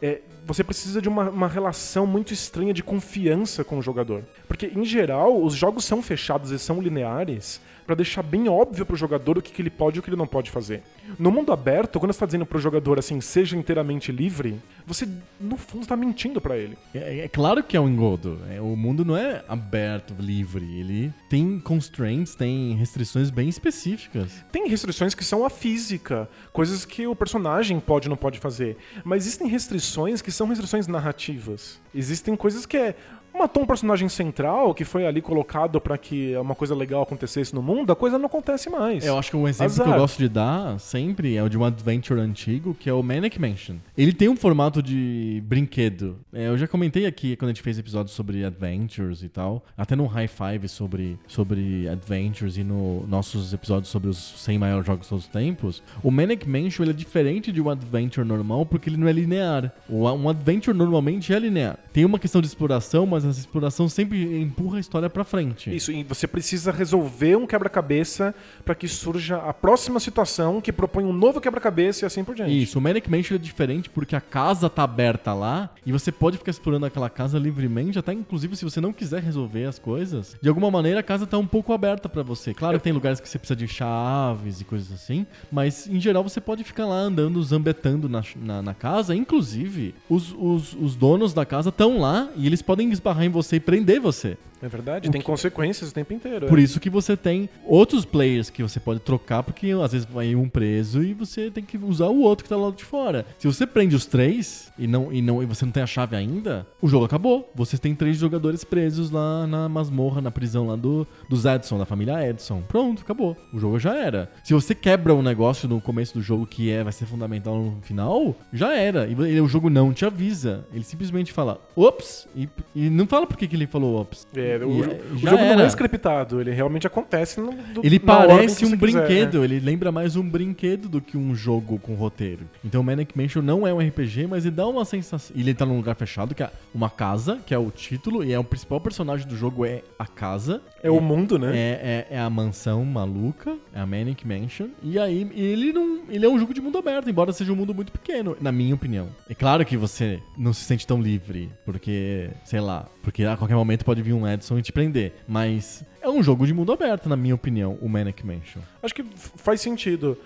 [0.00, 4.24] É, você precisa de uma, uma relação muito estranha de confiança com o jogador.
[4.48, 8.94] Porque, em geral, os jogos são fechados e são lineares pra deixar bem óbvio pro
[8.94, 10.80] jogador o que, que ele pode e o que ele não pode fazer.
[11.18, 15.08] No mundo aberto, quando você tá dizendo pro jogador assim, seja inteiramente livre, você,
[15.40, 16.78] no fundo, tá mentindo pra ele.
[16.94, 18.38] É, é claro que é um engodo.
[18.48, 20.64] É, o mundo não é aberto, livre.
[20.78, 24.44] Ele tem constraints, tem restrições bem específicas.
[24.52, 28.76] Tem restrições que são a física, coisas que o personagem pode ou não pode fazer.
[29.02, 31.80] Mas existem restrições que são restrições narrativas.
[31.92, 32.94] Existem coisas que é.
[33.34, 37.62] Matou um personagem central que foi ali colocado pra que uma coisa legal acontecesse no
[37.62, 39.04] mundo, a coisa não acontece mais.
[39.04, 39.86] Eu acho que um exemplo Azar.
[39.86, 43.02] que eu gosto de dar sempre é o de um adventure antigo, que é o
[43.02, 43.76] Manic Mansion.
[43.96, 46.18] Ele tem um formato de brinquedo.
[46.32, 49.96] É, eu já comentei aqui quando a gente fez episódios sobre adventures e tal, até
[49.96, 55.06] no High Five sobre, sobre adventures e no nossos episódios sobre os 100 maiores jogos
[55.06, 55.82] de todos os tempos.
[56.02, 59.72] O Manic Mansion ele é diferente de um adventure normal porque ele não é linear.
[59.88, 61.78] Um adventure normalmente é linear.
[61.92, 65.74] Tem uma questão de exploração, mas essa exploração sempre empurra a história pra frente.
[65.74, 71.04] Isso, e você precisa resolver um quebra-cabeça pra que surja a próxima situação que propõe
[71.04, 72.62] um novo quebra-cabeça e assim por diante.
[72.62, 76.38] Isso, o Manic Mansion é diferente porque a casa tá aberta lá e você pode
[76.38, 80.36] ficar explorando aquela casa livremente, até inclusive se você não quiser resolver as coisas.
[80.40, 82.54] De alguma maneira a casa tá um pouco aberta pra você.
[82.54, 86.22] Claro que tem lugares que você precisa de chaves e coisas assim, mas em geral
[86.22, 89.14] você pode ficar lá andando, zambetando na, na, na casa.
[89.14, 93.56] Inclusive, os, os, os donos da casa estão lá e eles podem esbarrar em você
[93.56, 94.36] e prender você.
[94.62, 96.46] É verdade, O tem que- consequências o tempo inteiro.
[96.46, 96.62] Por é.
[96.62, 100.48] isso que você tem outros players que você pode trocar, porque às vezes vai um
[100.50, 103.24] preso e você tem que usar o outro que tá lá de fora.
[103.38, 106.16] Se você prende os três e não e não e você não tem a chave
[106.16, 107.50] ainda, o jogo acabou.
[107.54, 111.84] Você tem três jogadores presos lá na masmorra, na prisão lá do dos Edson, da
[111.84, 112.62] família Edson.
[112.66, 113.36] Pronto, acabou.
[113.52, 114.30] O jogo já era.
[114.42, 117.78] Se você quebra um negócio no começo do jogo que é vai ser fundamental no
[117.82, 119.06] final, já era.
[119.06, 120.64] E o jogo não te avisa.
[120.72, 124.26] Ele simplesmente fala, ops, e, e não fala por que que ele falou ops.
[124.34, 125.62] É, o, E, o jogo não era.
[125.62, 129.44] é scriptado, ele realmente acontece no, do, Ele parece um quiser, brinquedo, né?
[129.44, 132.46] ele lembra mais um brinquedo do que um jogo com roteiro.
[132.64, 135.34] Então Manic Mansion não é um RPG, mas ele dá uma sensação.
[135.36, 138.38] Ele tá num lugar fechado, que é uma casa, que é o título, e é
[138.38, 140.62] o principal personagem do jogo é a casa.
[140.82, 141.56] É o mundo, né?
[141.56, 144.68] É, é, é a mansão maluca, é a Manic Mansion.
[144.82, 146.00] E aí ele não.
[146.08, 148.74] Ele é um jogo de mundo aberto, embora seja um mundo muito pequeno, na minha
[148.74, 149.08] opinião.
[149.28, 153.54] É claro que você não se sente tão livre, porque, sei lá, porque a qualquer
[153.54, 155.14] momento pode vir um Edson e te prender.
[155.26, 158.60] Mas é um jogo de mundo aberto, na minha opinião, o Manic Mansion.
[158.82, 159.04] Acho que
[159.36, 160.16] faz sentido.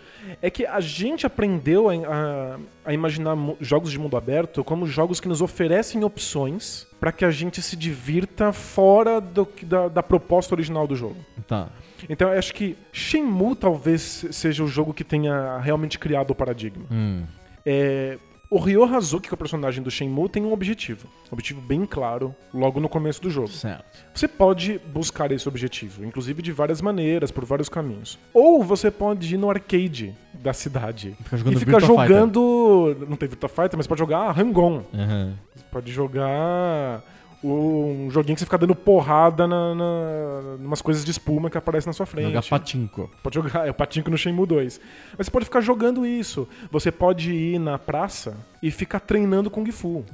[0.40, 5.20] É que a gente aprendeu a, a- a imaginar jogos de mundo aberto como jogos
[5.20, 10.54] que nos oferecem opções para que a gente se divirta fora do da, da proposta
[10.54, 11.16] original do jogo.
[11.46, 11.68] Tá.
[12.08, 16.34] Então eu acho que Shenmue talvez se- seja o jogo que tenha realmente criado o
[16.34, 16.84] paradigma.
[16.90, 17.24] Hum.
[17.66, 18.18] É,
[18.50, 21.08] o Ryo Hazuki, que é o personagem do Shenmue, tem um objetivo.
[21.30, 23.48] Um objetivo bem claro logo no começo do jogo.
[23.48, 23.84] Certo.
[24.14, 28.18] Você pode buscar esse objetivo, inclusive de várias maneiras, por vários caminhos.
[28.32, 31.16] Ou você pode ir no arcade da cidade.
[31.24, 32.08] Fica jogando e fica Virtua Fighter.
[32.08, 33.06] jogando.
[33.08, 34.82] Não tem Virtua Fighter, mas pode jogar Hang-On.
[34.94, 35.34] Aham.
[35.54, 37.02] Você pode jogar
[37.46, 41.88] um joguinho que você fica dando porrada na, na, umas coisas de espuma que aparecem
[41.88, 42.28] na sua frente.
[42.28, 43.10] Jogar patinco.
[43.22, 44.80] Pode jogar, é o patinco no Shenmue 2.
[45.18, 46.48] Mas você pode ficar jogando isso.
[46.70, 50.04] Você pode ir na praça e ficar treinando Kung Fu.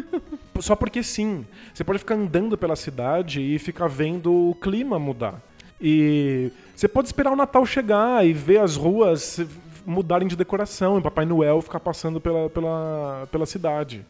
[0.60, 1.46] Só porque sim.
[1.72, 5.40] Você pode ficar andando pela cidade e ficar vendo o clima mudar.
[5.80, 9.40] E você pode esperar o Natal chegar e ver as ruas
[9.86, 14.04] mudarem de decoração e Papai Noel ficar passando pela, pela, pela cidade.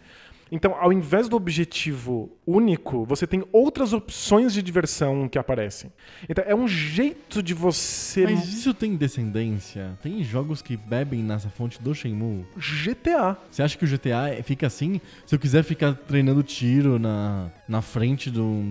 [0.52, 5.90] Então, ao invés do objetivo único, você tem outras opções de diversão que aparecem.
[6.28, 8.24] Então, é um jeito de você.
[8.24, 9.98] Mas isso tem descendência?
[10.02, 12.44] Tem jogos que bebem nessa fonte do Shenmue?
[12.56, 13.36] GTA.
[13.50, 15.00] Você acha que o GTA fica assim?
[15.26, 18.62] Se eu quiser ficar treinando tiro na, na frente do,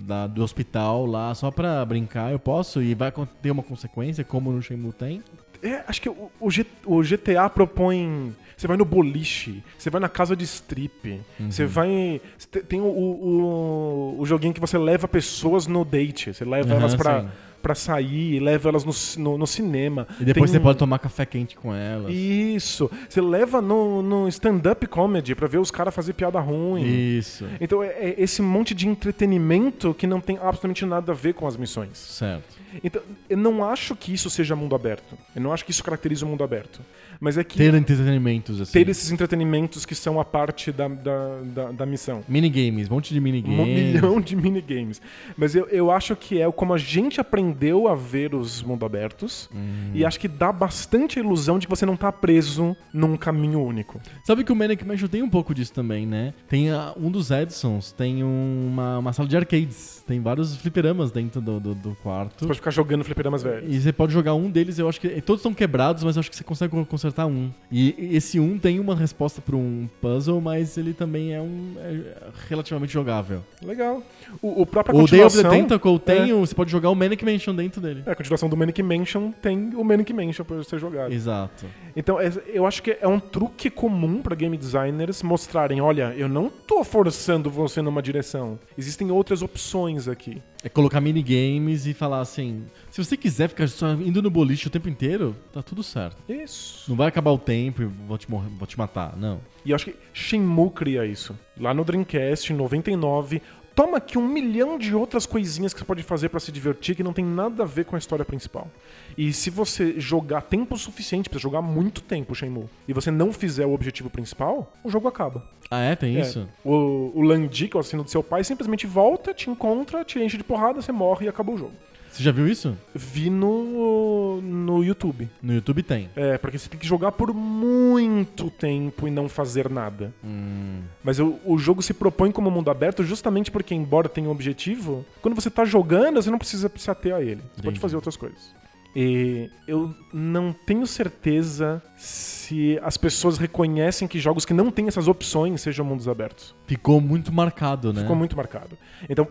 [0.00, 2.82] da- do hospital lá só pra brincar, eu posso?
[2.82, 5.22] E vai ter uma consequência, como no Shenmue tem?
[5.62, 6.48] É, acho que o, o
[6.86, 8.34] o GTA propõe.
[8.60, 11.18] Você vai no boliche, você vai na casa de strip,
[11.48, 12.20] você vai.
[12.36, 16.68] você te- Tem o, o, o joguinho que você leva pessoas no date, você leva
[16.74, 17.28] Aham, elas pra, sim.
[17.62, 18.92] pra sair, leva elas no,
[19.24, 20.06] no, no cinema.
[20.20, 22.12] E depois Tem você pode tomar café quente com elas.
[22.14, 22.90] Isso.
[23.08, 26.84] Você leva no, no stand-up comedy pra ver os caras fazer piada ruim.
[26.84, 27.46] Isso.
[27.62, 31.46] Então é, é esse monte de entretenimento que não tem absolutamente nada a ver com
[31.46, 31.96] as missões.
[31.96, 32.60] Certo.
[32.84, 35.16] Então, eu não acho que isso seja mundo aberto.
[35.34, 36.80] Eu não acho que isso caracteriza o mundo aberto.
[37.20, 38.72] Mas é que Ter entretenimentos, assim.
[38.72, 42.22] ter esses entretenimentos que são a parte da, da, da, da missão.
[42.28, 43.58] Minigames, um monte de minigames.
[43.58, 45.00] Um milhão de minigames.
[45.36, 49.50] Mas eu, eu acho que é como a gente aprendeu a ver os mundo abertos.
[49.52, 49.90] Uhum.
[49.94, 53.62] E acho que dá bastante a ilusão de que você não tá preso num caminho
[53.62, 54.00] único.
[54.24, 56.32] Sabe que o Manic Mansion tem um pouco disso também, né?
[56.48, 60.02] Tem a- um dos Edsons, tem uma, uma sala de arcades.
[60.06, 62.46] Tem vários fliperamas dentro do, do, do Você quarto.
[62.46, 63.74] pode ficar jogando fliperamas velhos.
[63.74, 65.08] E você pode jogar um deles, eu acho que.
[65.22, 67.50] Todos estão quebrados, mas eu acho que você consegue co- consertar um.
[67.70, 71.74] E esse um tem uma resposta para um puzzle, mas ele também é um.
[71.78, 72.14] é
[72.48, 73.42] relativamente jogável.
[73.62, 74.02] Legal.
[74.40, 75.48] O, o próprio O Day of the.
[75.48, 76.32] Tentacle tem.
[76.32, 78.02] o- Você pode jogar o Manic Mansion dentro dele.
[78.06, 81.12] É, a continuação do Manic Mansion tem o Manic Mansion pra ser jogado.
[81.12, 81.66] Exato.
[81.96, 86.28] Então, é- eu acho que é um truque comum pra game designers mostrarem, olha, eu
[86.28, 88.58] não tô forçando você numa direção.
[88.76, 90.42] Existem outras opções aqui.
[90.62, 94.70] É colocar minigames e falar assim: se você quiser ficar só indo no boliche o
[94.70, 96.22] tempo inteiro, tá tudo certo.
[96.28, 96.90] Isso.
[96.90, 99.16] Não vai acabar o tempo e vou te, morrer, vou te matar.
[99.16, 99.40] Não.
[99.64, 101.38] E eu acho que Shenmue cria isso.
[101.58, 103.40] Lá no Dreamcast, em 99,
[103.80, 107.02] toma aqui um milhão de outras coisinhas que você pode fazer pra se divertir que
[107.02, 108.68] não tem nada a ver com a história principal.
[109.16, 113.64] E se você jogar tempo suficiente, precisa jogar muito tempo Shenmue, e você não fizer
[113.64, 115.48] o objetivo principal, o jogo acaba.
[115.70, 115.96] Ah, é?
[115.96, 116.20] Tem É.
[116.20, 116.46] isso?
[116.62, 120.18] O, o Landi, que é o assino do seu pai, simplesmente volta, te encontra, te
[120.18, 121.72] enche de porrada, você morre e acabou o jogo.
[122.20, 122.76] Você já viu isso?
[122.94, 125.26] Vi no, no YouTube.
[125.42, 126.10] No YouTube tem.
[126.14, 130.12] É, porque você tem que jogar por muito tempo e não fazer nada.
[130.22, 130.82] Hum.
[131.02, 135.02] Mas o, o jogo se propõe como mundo aberto justamente porque, embora tenha um objetivo,
[135.22, 137.40] quando você tá jogando, você não precisa se ater a ele.
[137.40, 137.80] Você pode Entendi.
[137.80, 138.54] fazer outras coisas.
[138.94, 145.08] E eu não tenho certeza se as pessoas reconhecem que jogos que não têm essas
[145.08, 146.54] opções sejam mundos abertos.
[146.66, 148.02] Ficou muito marcado, né?
[148.02, 148.76] Ficou muito marcado.
[149.08, 149.26] Então,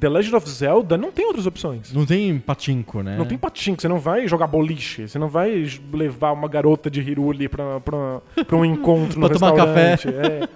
[0.00, 1.92] The Legend of Zelda não tem outras opções.
[1.92, 3.16] Não tem patinco, né?
[3.18, 7.00] Não tem patinco, você não vai jogar boliche, você não vai levar uma garota de
[7.02, 9.90] Hiruli pra, pra, pra um encontro no Pra tomar café.
[9.90, 10.48] restaurante.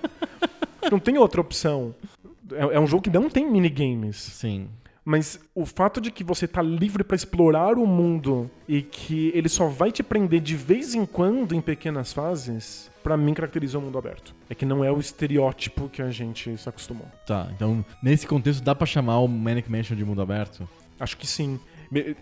[0.83, 0.91] É.
[0.91, 1.95] Não tem outra opção.
[2.53, 4.17] É, é um jogo que não tem minigames.
[4.17, 4.69] Sim.
[5.05, 9.51] Mas o fato de que você tá livre pra explorar o mundo e que ele
[9.51, 13.83] só vai te prender de vez em quando em pequenas fases, pra mim caracteriza o
[13.83, 14.35] mundo aberto.
[14.51, 17.07] É que não é o estereótipo que a gente se acostumou.
[17.27, 20.67] Tá, então nesse contexto dá pra chamar o Manic Mansion de mundo aberto?
[20.99, 21.61] Acho que sim.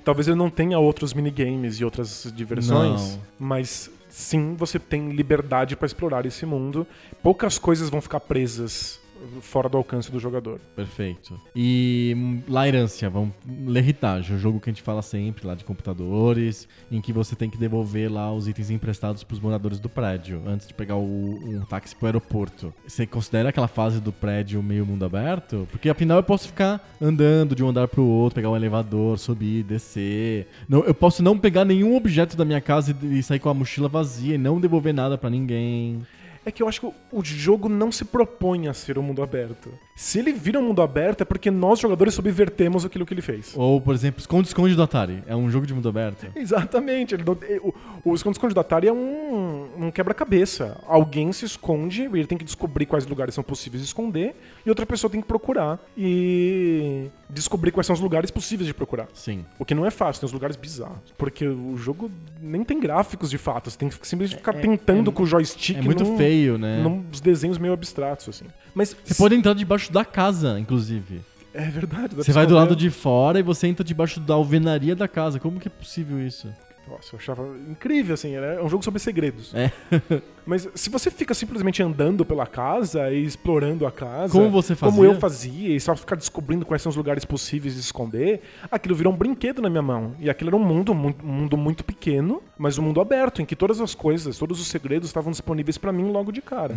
[0.05, 3.21] Talvez ele não tenha outros minigames e outras diversões, Não.
[3.39, 6.87] mas sim, você tem liberdade pra explorar esse mundo.
[7.23, 9.01] Poucas coisas vão ficar presas
[9.41, 10.61] fora do alcance do jogador.
[10.75, 11.39] Perfeito.
[11.55, 13.33] E hum, Lairância, vamos
[13.67, 17.51] L'Heritage, o jogo que a gente fala sempre lá de computadores, em que você tem
[17.51, 21.65] que devolver lá os itens emprestados pros moradores do prédio antes de pegar o, um
[21.65, 22.73] táxi pro aeroporto.
[22.87, 25.67] Você considera aquela fase do prédio meio mundo aberto?
[25.71, 29.63] Porque afinal eu posso ficar andando de um andar pro outro, pegar um elevador, subir,
[29.63, 30.49] descer.
[30.69, 33.55] Não, eu posso não pegar nenhum objeto da minha casa e, e sair com a
[33.55, 36.03] mochila vazia e não devolver nada pra ninguém.
[36.45, 39.73] É que eu acho que o- jogo não se propõe a ser um mundo aberto.
[39.95, 43.53] Se ele vira um mundo aberto, é porque nós, jogadores, subvertemos aquilo que ele fez.
[43.57, 45.23] Ou, por exemplo, Esconde-Esconde do Atari.
[45.27, 46.27] É um jogo de mundo aberto.
[46.35, 47.15] Exatamente.
[47.15, 47.75] Ele não- o
[48.05, 50.81] o esconde-esconde do Atari é um, um quebra-cabeça.
[50.89, 54.35] Alguém se esconde e ele tem que descobrir quais lugares são possíveis de esconder,
[54.67, 59.09] e outra pessoa tem que procurar e descobrir quais são os lugares possíveis de procurar.
[59.15, 59.45] Sim.
[59.59, 61.13] O que não é fácil, tem uns lugares bizarros.
[61.17, 65.23] Porque o jogo nem tem gráficos de fato, você tem que simplesmente ficar tentando com
[65.23, 66.83] o joystick É muito num- feio, né?
[66.83, 68.47] nos desenhos meio abstratos, assim.
[68.75, 71.21] Mas Você pode entrar debaixo da casa, inclusive.
[71.55, 72.15] É verdade.
[72.15, 75.39] Você vai do lado de fora e você entra debaixo da alvenaria da casa.
[75.41, 76.49] Como que é possível isso?
[76.89, 78.35] Nossa, eu achava incrível, assim.
[78.35, 79.55] era- É um jogo sobre segredos.
[79.55, 79.71] É.
[80.47, 84.33] Mas se você fica simplesmente andando pela casa e explorando a casa.
[84.33, 85.05] Como você Como fazia?
[85.11, 88.41] eu fazia, e só ficar descobrindo quais são os lugares possíveis de esconder,
[88.71, 90.13] aquilo virou um brinquedo na minha mão.
[90.19, 93.45] E aquilo era um mundo, mu- um mundo muito pequeno, mas um mundo aberto, em
[93.45, 96.77] que todas as coisas, todos os segredos estavam disponíveis pra mim logo de cara.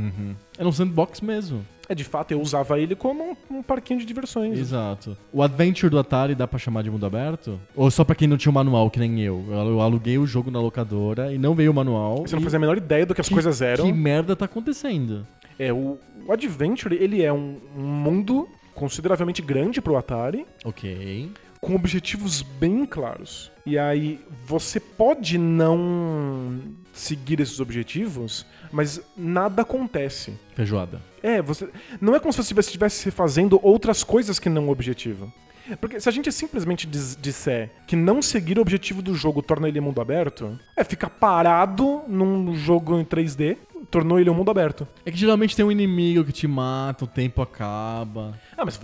[0.58, 1.66] Era um sandbox mesmo.
[1.88, 4.58] É, de fato, eu usava ele como um, um parquinho de diversões.
[4.58, 5.16] Exato.
[5.32, 7.60] O Adventure do Atari dá pra chamar de mundo aberto?
[7.76, 9.46] Ou só pra quem não tinha o manual, que nem eu?
[9.52, 12.24] Eu aluguei o jogo na locadora e não veio o manual.
[12.26, 13.55] Você não e fazia a menor ideia do que as coisas
[13.86, 15.26] Que merda tá acontecendo?
[15.58, 15.98] É, o,
[16.28, 21.32] o Adventure, ele é um, um mundo consideravelmente grande pro Atari, Ok.
[21.62, 23.50] com objetivos bem claros.
[23.66, 26.60] E aí, você pode não
[26.94, 30.34] seguir esses objetivos, mas nada acontece.
[30.56, 31.02] Feijoada.
[31.24, 31.70] É, você.
[32.00, 35.32] Não é como se você estivesse fazendo outras coisas que não o objetivo.
[35.80, 39.80] Porque se a gente simplesmente disser que não seguir o objetivo do jogo torna ele
[39.82, 43.58] mundo aberto, é ficar parado num jogo em 3D,
[43.90, 44.88] tornou ele um mundo aberto.
[45.06, 48.34] É que geralmente tem um inimigo que te mata, o tempo acaba.
[48.58, 48.80] Ah, mas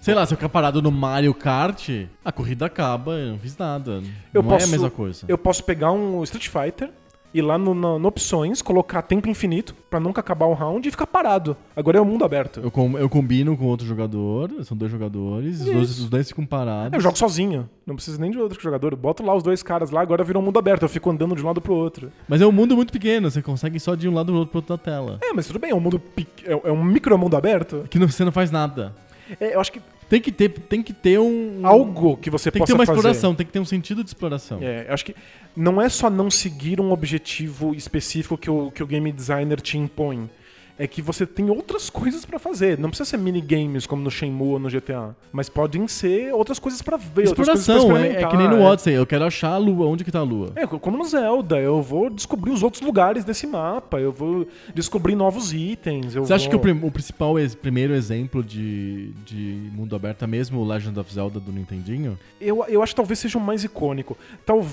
[0.00, 1.88] Sei lá, se eu ficar parado no Mario Kart,
[2.22, 4.02] a corrida acaba, eu não fiz nada.
[4.34, 5.24] Eu não é posso- a mesma coisa.
[5.26, 6.90] Eu posso pegar um Street Fighter,
[7.34, 10.90] ir lá no, no- no opções, colocar tempo infinito pra nunca acabar o round e
[10.90, 11.56] ficar parado.
[11.76, 12.60] Agora é o mundo aberto.
[12.62, 16.46] Eu, com- eu combino com outro jogador, são dois jogadores, os dois, os dois ficam
[16.46, 16.92] parados.
[16.94, 18.92] Eu jogo sozinho, não preciso nem de outro jogador.
[18.92, 20.82] Eu boto lá os dois caras lá, agora virou um mundo aberto.
[20.82, 22.12] Eu fico andando de um lado pro outro.
[22.28, 24.58] Mas é um mundo muito pequeno, você consegue só de um lado pro outro, pro
[24.58, 25.18] outro da tela.
[25.22, 25.98] É, mas tudo bem, é um mundo.
[25.98, 27.84] pe- É é um micro mundo aberto.
[27.90, 28.94] Que não- você não faz nada.
[29.40, 31.60] É, eu acho que Tem que ter, tem que ter um.
[31.66, 32.98] algo que você Tem que ter possa uma fazer.
[32.98, 34.58] exploração, tem que ter um sentido de exploração.
[34.60, 35.14] É, eu acho que
[35.56, 39.78] não é só não seguir um objetivo específico que o, que o game designer te
[39.78, 40.28] impõe.
[40.76, 42.76] É que você tem outras coisas pra fazer.
[42.78, 45.14] Não precisa ser minigames como no Shenmue ou no GTA.
[45.32, 48.60] Mas podem ser outras coisas pra ver, Exploração, é, é que nem no é.
[48.60, 50.50] Odyssey, eu quero achar a lua, onde que tá a lua.
[50.56, 55.14] É, como no Zelda, eu vou descobrir os outros lugares desse mapa, eu vou descobrir
[55.14, 56.16] novos itens.
[56.16, 60.26] Eu Você acha que o, o principal ex- primeiro exemplo de, de mundo aberto é
[60.26, 62.18] mesmo o Legend of Zelda do Nintendinho?
[62.40, 64.18] eu, eu acho que talvez seja o mais icônico.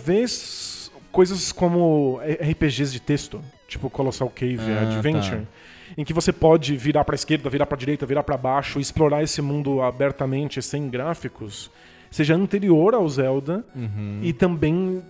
[0.06, 5.48] Talvez coisas como RPGs de texto, tipo Colossal Cave Ah, Adventure, tá.
[5.98, 9.42] Em que você pode virar pra esquerda, virar pra direita, virar pra baixo, explorar esse
[9.42, 11.70] mundo abertamente, sem gráficos,
[12.10, 14.20] seja anterior ao Zelda Uhum.
[14.22, 15.02] e também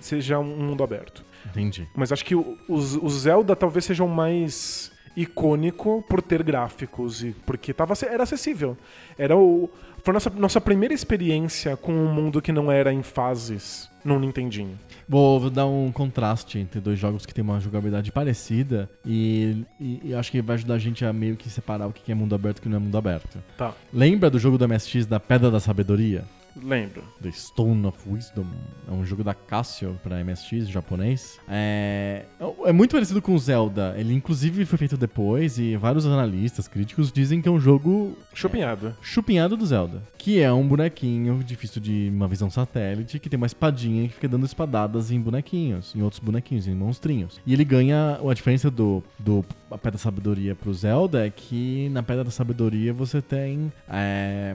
[0.00, 1.24] seja um mundo aberto.
[1.46, 1.86] Entendi.
[1.94, 7.22] Mas acho que o, os- o Zelda talvez seja o mais icônico por ter gráficos
[7.24, 8.76] e porque tava, era acessível.
[9.18, 9.68] Era o
[10.04, 14.20] foi a nossa, nossa primeira experiência com um mundo que não era em fases no
[14.20, 14.78] Nintendinho.
[15.08, 20.00] Vou, vou dar um contraste entre dois jogos que tem uma jogabilidade parecida e, e-
[20.04, 22.36] e acho que vai ajudar a gente a meio que separar o que é mundo
[22.36, 23.42] aberto e o que não é mundo aberto.
[23.58, 26.24] Tá, Lembra do jogo do MSX da Pedra da Sabedoria?
[26.62, 27.02] Lembro.
[27.22, 28.46] The Stone of Wisdom.
[28.88, 31.38] É um jogo da Casio pra MSX, japonês.
[31.48, 32.24] É,
[32.64, 33.94] é muito parecido com o Zelda.
[33.98, 38.94] Ele, inclusive, foi feito depois e vários analistas, críticos, dizem que é um jogo Chupinhado.
[39.00, 40.02] chupinhado do Zelda.
[40.18, 44.28] Que é um bonequinho difícil de uma visão satélite, que tem uma espadinha que fica
[44.28, 47.40] dando espadadas em bonequinhos, em outros bonequinhos, em monstrinhos.
[47.46, 48.18] E ele ganha.
[48.28, 52.30] A diferença do, do a Pedra da Sabedoria pro Zelda é que na Pedra da
[52.30, 53.72] Sabedoria você tem.
[53.88, 54.54] é,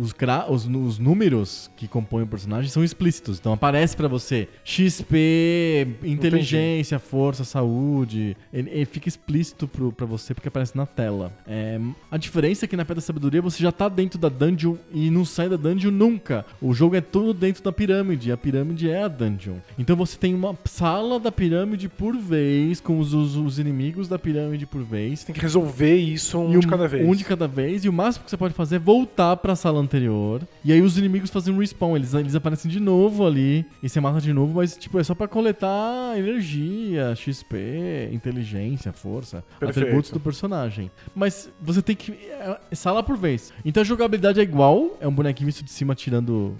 [0.00, 3.38] os, gra- os, os números que compõem o personagem são explícitos.
[3.38, 8.36] Então aparece pra você XP, inteligência, força, saúde.
[8.52, 11.32] Ele, ele fica explícito pro, pra você porque aparece na tela.
[11.46, 11.78] É,
[12.10, 15.08] a diferença é que na Pedra da Sabedoria você já tá dentro da dungeon e
[15.08, 16.44] não sai da dungeon nunca.
[16.60, 18.32] O jogo é todo dentro da pirâmide.
[18.32, 19.56] A pirâmide é a dungeon.
[19.78, 24.18] Então você tem uma sala da pirâmide por vez, com os, os, os inimigos da
[24.18, 25.22] pirâmide por vez.
[25.22, 27.08] Tem que resolver isso um E de cada vez.
[27.08, 27.84] Um de cada vez.
[27.84, 30.42] E o máximo que você pode fazer é voltar pra sala anterior.
[30.64, 33.88] E aí os os inimigos fazem um respawn, eles, eles aparecem de novo ali, e
[33.88, 39.80] você mata de novo, mas tipo, é só pra coletar energia, XP, inteligência, força, Perfeito.
[39.86, 40.90] atributos do personagem.
[41.14, 42.12] Mas você tem que.
[42.12, 43.52] É, é sala por vez.
[43.64, 46.54] Então a jogabilidade é igual, é um bonequinho visto de cima tirando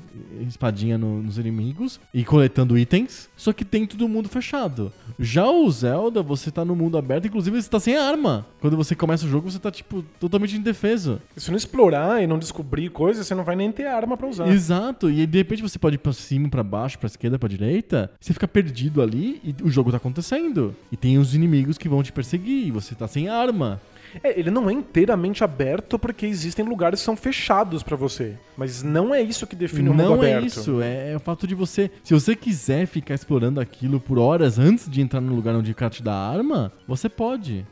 [0.47, 4.93] espadinha no- nos inimigos e coletando itens, só que tem todo mundo fechado.
[5.19, 8.47] Já o Zelda, você tá no mundo aberto, inclusive você tá sem arma.
[8.61, 11.21] Quando você começa o jogo, você tá, tipo, totalmente indefeso.
[11.37, 14.49] Se não explorar e não descobrir coisas, você não vai nem ter arma pra usar.
[14.49, 18.11] Exato, e de repente você pode ir pra cima, pra baixo, pra esquerda, pra direita,
[18.21, 20.75] você fica perdido ali e o jogo tá acontecendo.
[20.91, 23.81] E tem os inimigos que vão te perseguir, e você tá sem arma.
[24.23, 28.35] É, ele não é inteiramente aberto porque existem lugares que são fechados pra você.
[28.57, 30.47] Mas não é isso que define o mundo Não é aberto.
[30.47, 31.91] isso, é, é o fato de você.
[32.03, 35.75] Se você quiser ficar explorando aquilo por horas antes de entrar no lugar onde o
[35.75, 37.67] cara te dá a arma, você pode.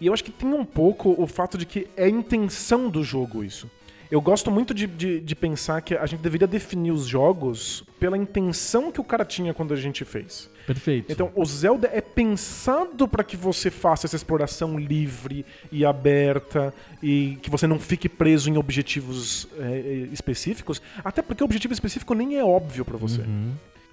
[0.00, 3.02] E eu acho que tem um pouco o fato de que é a intenção do
[3.04, 3.70] jogo isso.
[4.10, 8.16] Eu gosto muito de, de, de pensar que a gente deveria definir os jogos pela
[8.16, 10.48] intenção que o cara tinha quando a gente fez.
[10.66, 11.12] Perfeito.
[11.12, 17.38] Então, o Zelda é pensado para que você faça essa exploração livre e aberta e
[17.40, 22.36] que você não fique preso em objetivos é, específicos, até porque o objetivo específico nem
[22.36, 23.22] é óbvio para você.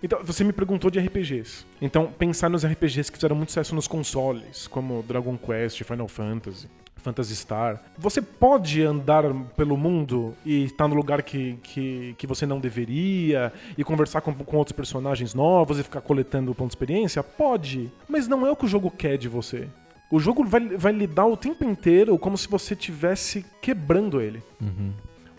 [0.01, 1.65] Então, você me perguntou de RPGs.
[1.81, 6.67] Então, pensar nos RPGs que fizeram muito sucesso nos consoles, como Dragon Quest, Final Fantasy,
[6.95, 7.81] Phantasy Star.
[7.97, 9.23] Você pode andar
[9.55, 14.33] pelo mundo e estar no lugar que, que, que você não deveria e conversar com,
[14.33, 17.21] com outros personagens novos e ficar coletando ponto de experiência?
[17.21, 17.91] Pode.
[18.07, 19.67] Mas não é o que o jogo quer de você.
[20.09, 24.43] O jogo vai, vai lidar o tempo inteiro como se você estivesse quebrando ele.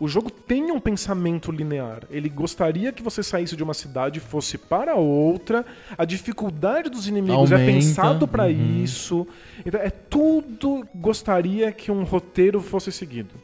[0.01, 2.03] O jogo tem um pensamento linear.
[2.11, 5.65] Ele gostaria que você saísse de uma cidade e fosse para outra.
[5.97, 8.83] A dificuldade dos inimigos é Aumenta, pensado para uhum.
[8.83, 9.27] isso.
[9.65, 13.35] Então, é tudo gostaria que um roteiro fosse seguido.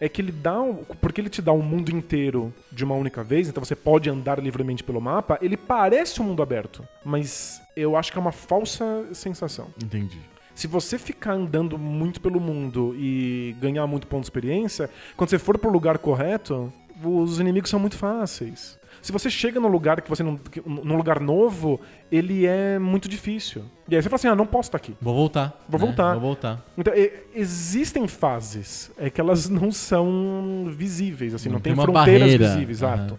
[0.00, 3.24] É que ele dá, um- porque ele te dá o mundo inteiro de uma única
[3.24, 7.96] vez, então você pode andar livremente pelo mapa, ele parece um mundo aberto, mas eu
[7.96, 9.66] acho que é uma falsa sensação.
[9.82, 10.20] Entendi.
[10.58, 15.38] Se você ficar andando muito pelo mundo e ganhar muito ponto de experiência, quando você
[15.38, 18.76] for pro lugar correto, os inimigos são muito fáceis.
[19.00, 21.80] Se você chega num lugar que você não, que- num lugar novo,
[22.10, 23.62] ele é muito difícil.
[23.88, 24.96] E aí você fala assim: "Ah, não posso estar aqui".
[25.00, 25.64] Vou voltar.
[25.68, 25.86] Vou né?
[25.86, 26.12] voltar.
[26.14, 26.66] Vou voltar.
[26.76, 31.78] Então, e- existem fases, é que elas não são visíveis, assim, não, Não tem, tem
[31.80, 32.48] uma fronteiras barreira.
[32.48, 33.16] visíveis, exato.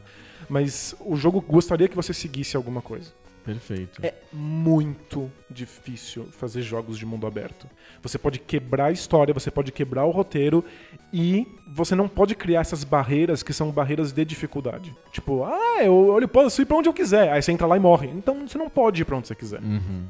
[0.49, 3.13] Mas o jogo gostaria que você seguisse alguma coisa.
[3.53, 3.99] Perfeito.
[4.03, 7.67] É muito difícil fazer jogos de mundo aberto.
[8.03, 10.63] Você pode quebrar a história, você pode quebrar o roteiro
[11.11, 14.95] e você não pode criar essas barreiras que são barreiras de dificuldade.
[15.11, 17.31] Tipo, ah, eu, eu posso ir pra onde eu quiser.
[17.31, 18.07] Aí você entra lá e morre.
[18.07, 19.61] Então você não pode ir pra onde você quiser.
[19.61, 20.03] Uhum.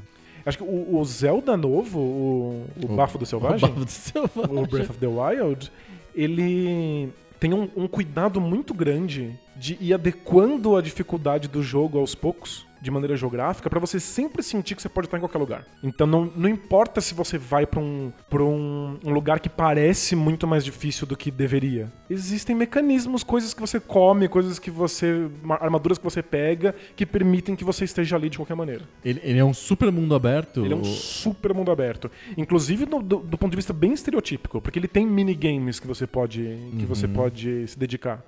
[0.46, 4.58] Acho que o, o Zelda novo, o, o Bafo do Selvagem, O bafo do selvagem.
[4.58, 5.72] o Breath of the Wild,
[6.14, 7.10] ele
[7.40, 12.66] tem um, um cuidado muito grande de ir adequando a dificuldade do jogo aos poucos,
[12.82, 15.66] de maneira geográfica, pra você sempre sentir que você pode estar em qualquer lugar.
[15.84, 20.16] Então não, não importa se você vai pra um, pra um, um lugar que parece
[20.16, 21.92] muito mais difícil do que deveria.
[22.10, 25.30] Existem mecanismos, coisas que você come, coisas que você.
[25.60, 28.84] armaduras que você pega, que permitem que você esteja ali de qualquer maneira.
[29.04, 30.64] Ele, ele é um super mundo aberto.
[30.64, 32.10] Ele é um super mundo aberto.
[32.38, 36.08] Inclusive do, do- do ponto de vista bem estereotípico, porque ele tem minigames que você
[36.08, 36.40] pode
[36.78, 38.24] que você pode se dedicar.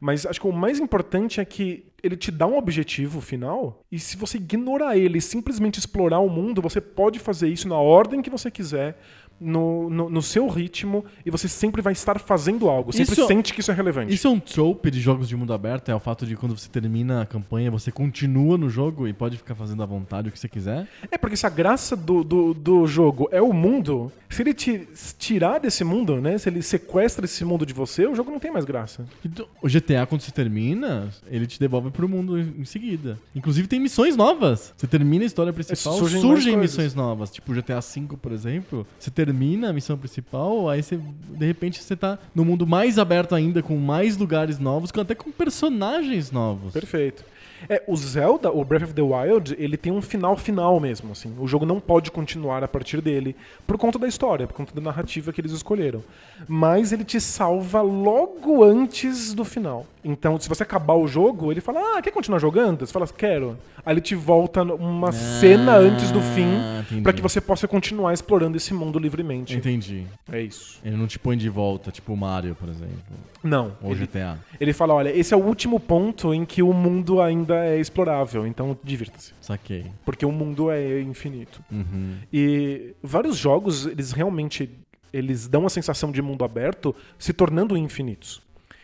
[0.00, 3.98] Mas acho que o mais importante é que ele te dá um objetivo final e
[3.98, 8.20] se você ignorar ele e simplesmente explorar o mundo, você pode fazer isso na ordem
[8.20, 9.00] que você quiser,
[9.44, 12.92] no, no, no seu ritmo e você sempre vai estar fazendo algo.
[12.92, 14.12] Sempre Isso- sente que isso é relevante.
[14.12, 16.68] Isso é um trope de jogos de mundo aberto, é o fato de quando você
[16.68, 20.38] termina a campanha, você continua no jogo e pode ficar fazendo à vontade o que
[20.38, 20.88] você quiser.
[21.10, 24.88] É porque se a graça do, do, do jogo é o mundo, se ele te
[25.18, 26.38] tirar desse mundo, né?
[26.38, 29.04] Se ele sequestra esse mundo de você, o jogo não tem mais graça.
[29.24, 33.18] Então, o GTA, quando você termina, ele te devolve pro mundo em seguida.
[33.34, 34.72] Inclusive, tem missões novas.
[34.76, 36.76] Você termina a história principal, surgem surgem, coisas.
[36.76, 37.30] missões novas.
[37.30, 38.86] Tipo o GTA V, por exemplo.
[38.98, 39.33] Você termina
[39.68, 43.76] a missão principal, aí você, de repente, você tá no mundo mais aberto ainda, com
[43.76, 46.72] mais lugares novos, até com personagens novos.
[46.72, 47.24] Perfeito.
[47.68, 51.34] É, o Zelda, o Breath of the Wild, ele tem um final final mesmo, assim.
[51.38, 53.34] O jogo não pode continuar a partir dele
[53.66, 56.02] por conta da história, por conta da narrativa que eles escolheram.
[56.48, 59.86] Mas ele te salva logo antes do final.
[60.04, 63.56] Então, se você acabar o jogo, ele fala: "Ah, quer continuar jogando?" Você fala: "Quero".
[63.86, 68.14] Aí ele te volta uma cena antes do fim Ah, pra que você possa continuar
[68.14, 69.54] explorando esse mundo livremente.
[69.54, 70.06] Entendi.
[70.30, 70.80] É isso.
[70.82, 72.94] Ele não te põe de volta, tipo o Mario, por exemplo.
[73.42, 73.72] Não.
[73.82, 74.38] Ou Ele, GTA.
[74.60, 78.46] ele fala: "Olha, esse é o último ponto em que o mundo ainda é explorável,
[78.46, 79.32] então divirta-se".
[79.40, 79.86] Saquei.
[80.04, 81.62] porque o mundo é infinito.
[81.70, 82.16] Uhum.
[82.32, 84.70] E vários jogos, eles realmente
[85.12, 88.42] eles dão a sensação de mundo aberto se tornando infinitos.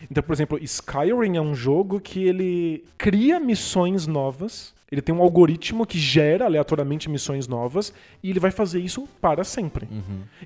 [0.08, 4.72] Então, por exemplo, Skyrim é um jogo que ele cria missões novas.
[4.90, 9.44] Ele tem um algoritmo que gera aleatoriamente missões novas e ele vai fazer isso para
[9.44, 9.88] sempre.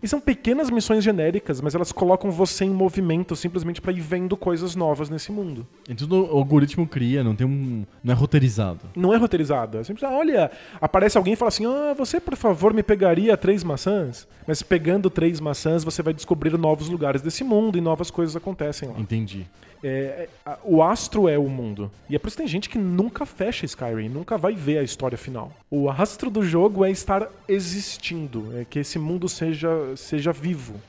[0.02, 4.36] E são pequenas missões genéricas, mas elas colocam você em movimento simplesmente para ir vendo
[4.36, 5.66] coisas novas nesse mundo.
[5.88, 7.84] E tudo o algoritmo cria, não tem um.
[8.02, 8.80] não é roteirizado.
[8.94, 9.78] Não é roteirizado.
[9.78, 13.36] É sempre, ah, olha, aparece alguém e fala assim: ah, você por favor me pegaria
[13.36, 14.28] três maçãs?
[14.46, 18.90] Mas pegando três maçãs, você vai descobrir novos lugares desse mundo e novas coisas acontecem
[18.90, 18.98] lá.
[18.98, 19.46] Entendi.
[19.86, 21.90] É, é, a- o astro é o mundo.
[22.08, 24.82] E é por isso que tem gente que nunca fecha Skyrim, nunca vai ver a
[24.82, 25.52] história final.
[25.70, 30.80] O astro do jogo é estar existindo, é que esse mundo seja, seja vivo.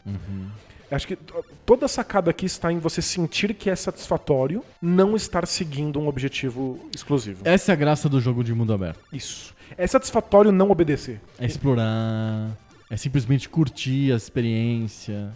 [0.90, 1.18] Acho que
[1.66, 6.08] toda a sacada aqui está em você sentir que é satisfatório não estar seguindo um
[6.08, 7.42] objetivo exclusivo.
[7.44, 9.00] Essa é a graça do jogo de mundo aberto.
[9.12, 9.54] Isso.
[9.78, 11.20] É satisfatório não obedecer.
[11.40, 12.52] É explorar.
[12.90, 15.32] É simplesmente curtir a experiência.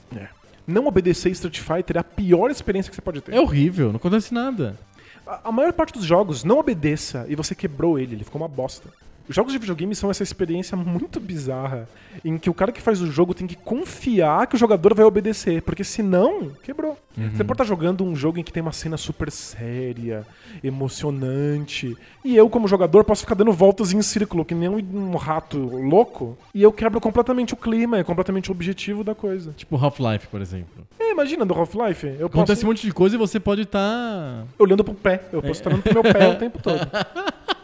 [0.70, 3.34] Não obedecer Street Fighter é a pior experiência que você pode ter.
[3.34, 4.78] É horrível, não acontece nada.
[5.26, 8.48] A, a maior parte dos jogos, não obedeça e você quebrou ele, ele ficou uma
[8.48, 8.88] bosta.
[9.30, 11.88] Os jogos de videogame são essa experiência muito bizarra
[12.26, 15.06] em que o cara que faz o jogo tem que confiar que o jogador vai
[15.06, 16.98] obedecer, porque senão, quebrou.
[17.16, 20.26] Você pode estar jogando um jogo em que tem uma cena super séria,
[20.64, 25.60] emocionante, e eu, como jogador, posso ficar dando voltas em círculo, que nem um, rato
[25.60, 29.54] louco, e eu quebro completamente o clima, é completamente o objetivo da coisa.
[29.56, 30.88] Tipo Half-Life, por exemplo.
[31.00, 34.48] É, imagina do Half-Life, eu Acontece posso um monte de coisa e você pode estar.
[34.58, 35.22] olhando pro pé.
[35.32, 36.80] Eu posso estar olhando pro meu pé o tempo todo.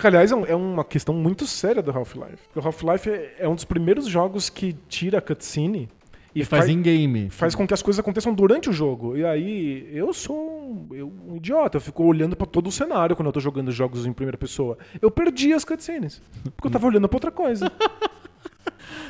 [0.00, 2.38] Que, aliás, é, é uma questão muito séria do Half-Life.
[2.54, 5.88] O Half-Life é, é um dos primeiros jogos que tira a cutscene
[6.34, 7.28] e, E faz faz, em game.
[7.28, 9.16] faz com que as coisas aconteçam durante o jogo.
[9.16, 11.76] E aí, eu sou um, eu- um idiota.
[11.76, 14.78] Eu fico olhando pra todo o cenário quando eu tô jogando jogos em primeira pessoa.
[15.02, 16.22] Eu perdi as cutscenes.
[16.56, 17.70] Porque eu tava olhando pra outra coisa.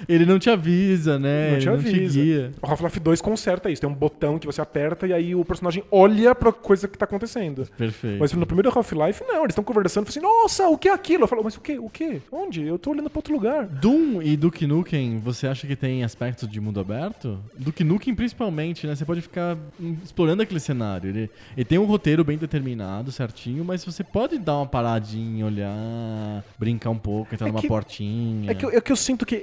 [0.09, 1.53] Ele não te avisa, né?
[1.53, 2.21] Não te Ele avisa.
[2.21, 2.53] guia.
[2.63, 3.81] O Half-Life 2 conserta isso.
[3.81, 7.05] Tem um botão que você aperta e aí o personagem olha pra coisa que tá
[7.05, 7.67] acontecendo.
[7.77, 8.19] Perfeito.
[8.21, 11.25] Mas no primeiro Half-Life, não, eles estão conversando, assim, nossa, o que é aquilo?
[11.25, 11.79] Eu falo, mas o que?
[11.79, 12.21] O que?
[12.33, 12.63] Onde?
[12.67, 13.67] Eu tô olhando pra outro lugar.
[13.67, 17.39] Doom e Duke Nukem, você acha que tem aspectos de mundo aberto?
[17.59, 18.95] Duke Nukem principalmente, né?
[18.95, 19.57] Você pode ficar
[20.03, 21.09] explorando aquele cenário.
[21.11, 26.45] Ele, ele tem um roteiro bem determinado, certinho, mas você pode dar uma paradinha, olhar,
[26.59, 28.51] brincar um pouco, entrar É numa que- portinha.
[28.51, 29.37] É que, eu- é que eu sinto que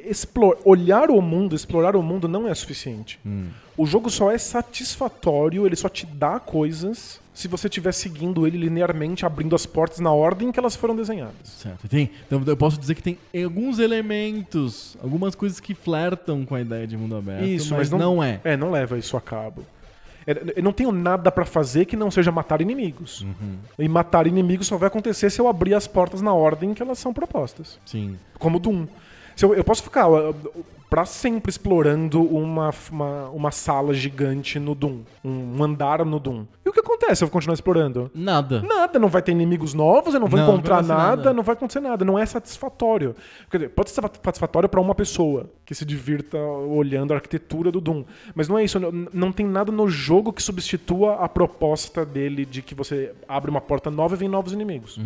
[0.65, 3.19] olhar o mundo, explorar o mundo não é suficiente.
[3.25, 3.47] Hum.
[3.77, 8.57] O jogo só é satisfatório, ele só te dá coisas se você estiver seguindo ele
[8.57, 11.35] linearmente, abrindo as portas na ordem que elas foram desenhadas.
[11.43, 11.87] Certo.
[11.87, 16.61] Tem, então eu posso dizer que tem alguns elementos, algumas coisas que flertam com a
[16.61, 18.41] ideia de mundo aberto, Isso, mas, mas não, não- é.
[18.43, 19.63] É, não leva isso a cabo.
[20.25, 23.21] É, Eu não tenho nada pra fazer que não seja matar inimigos.
[23.21, 23.57] Uhum.
[23.77, 26.97] E matar inimigos só vai acontecer se eu abrir as portas na ordem que elas
[26.97, 27.79] são propostas.
[27.85, 28.17] Sim.
[28.39, 28.87] Como Doom.
[29.41, 30.07] Eu, eu posso ficar
[30.89, 34.99] pra sempre explorando uma, uma, uma sala gigante no Doom.
[35.23, 36.45] Um andar no Doom.
[36.65, 38.09] E o que acontece se eu continuar explorando?
[38.13, 38.61] Nada.
[38.61, 41.33] Nada, não vai ter inimigos novos, eu não vou Não, não encontrar acontecer nada, nada.
[41.33, 42.05] não vai acontecer nada.
[42.05, 43.15] Não é satisfatório.
[43.51, 47.81] Quer dizer, pode ser satisfatório pra uma pessoa que se divirta olhando a arquitetura do
[47.81, 48.03] Doom.
[48.33, 48.79] Mas não é isso.
[48.79, 53.51] Não, não tem nada no jogo que substitua a proposta dele de que você abre
[53.51, 54.99] uma porta nova e vem novos inimigos.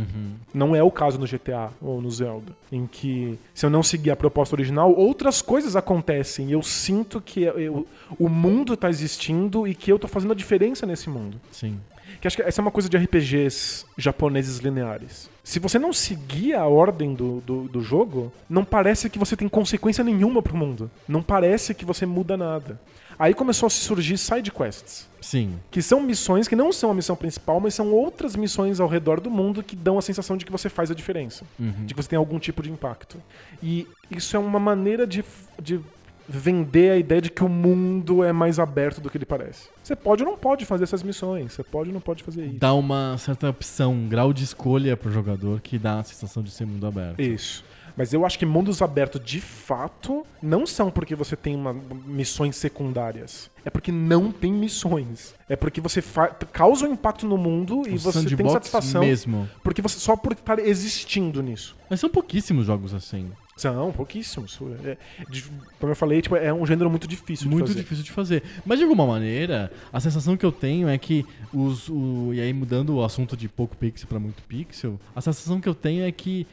[0.54, 4.12] Não é o caso no GTA ou no Zelda, em que se eu não seguir
[4.12, 7.88] a proposta original, outras coisas acontecem e eu sinto que eu-
[8.20, 11.40] o mundo tá existindo e que eu tô fazendo a diferença nesse mundo.
[11.52, 11.80] Sim.
[12.20, 15.30] Que acho que essa é uma coisa de RPGs japoneses lineares.
[15.44, 19.48] Se você não seguir a ordem do, do, do jogo, não parece que você tem
[19.50, 20.92] consequência nenhuma pro mundo.
[21.08, 22.80] Não parece que você muda nada.
[23.22, 25.08] Aí começou a se surgir side quests.
[25.22, 25.60] Sim.
[25.70, 29.20] Que são missões que não são a missão principal, mas são outras missões ao redor
[29.20, 31.46] do mundo que dão a sensação de que você faz a diferença.
[31.60, 31.86] Uhum.
[31.86, 33.22] De que você tem algum tipo de impacto.
[33.62, 35.24] E isso é uma maneira de,
[35.62, 35.80] de
[36.28, 39.70] vender a ideia de que o mundo é mais aberto do que ele parece.
[39.84, 41.54] Você pode ou não pode fazer essas missões.
[41.54, 42.58] Você pode ou não pode fazer isso.
[42.58, 46.50] Dá uma certa opção, um grau de escolha pro jogador que dá a sensação de
[46.50, 47.22] ser mundo aberto.
[47.22, 47.64] Isso.
[47.96, 51.76] Mas eu acho que mundos abertos, de fato, não são porque você tem uma-
[52.06, 53.50] missões secundárias.
[53.64, 55.36] É porque não tem missões.
[55.48, 56.04] É porque você
[56.52, 59.02] causa um impacto no mundo e você tem satisfação.
[59.02, 59.48] mesmo.
[59.64, 61.76] Porque você só por estar existindo nisso.
[61.90, 63.30] Mas são pouquíssimos jogos assim.
[63.58, 64.58] São pouquíssimos.
[64.84, 64.98] É,
[65.30, 65.44] de-
[65.80, 67.80] como eu falei, tipo, é um gênero muito difícil de Muito fazer.
[67.82, 68.44] difícil de fazer.
[68.66, 71.24] Mas de alguma maneira, a sensação que eu tenho é que
[71.54, 71.88] os.
[71.88, 75.70] o- e aí, mudando o assunto de pouco pixel pra muito pixel, a sensação que
[75.70, 76.48] eu tenho é que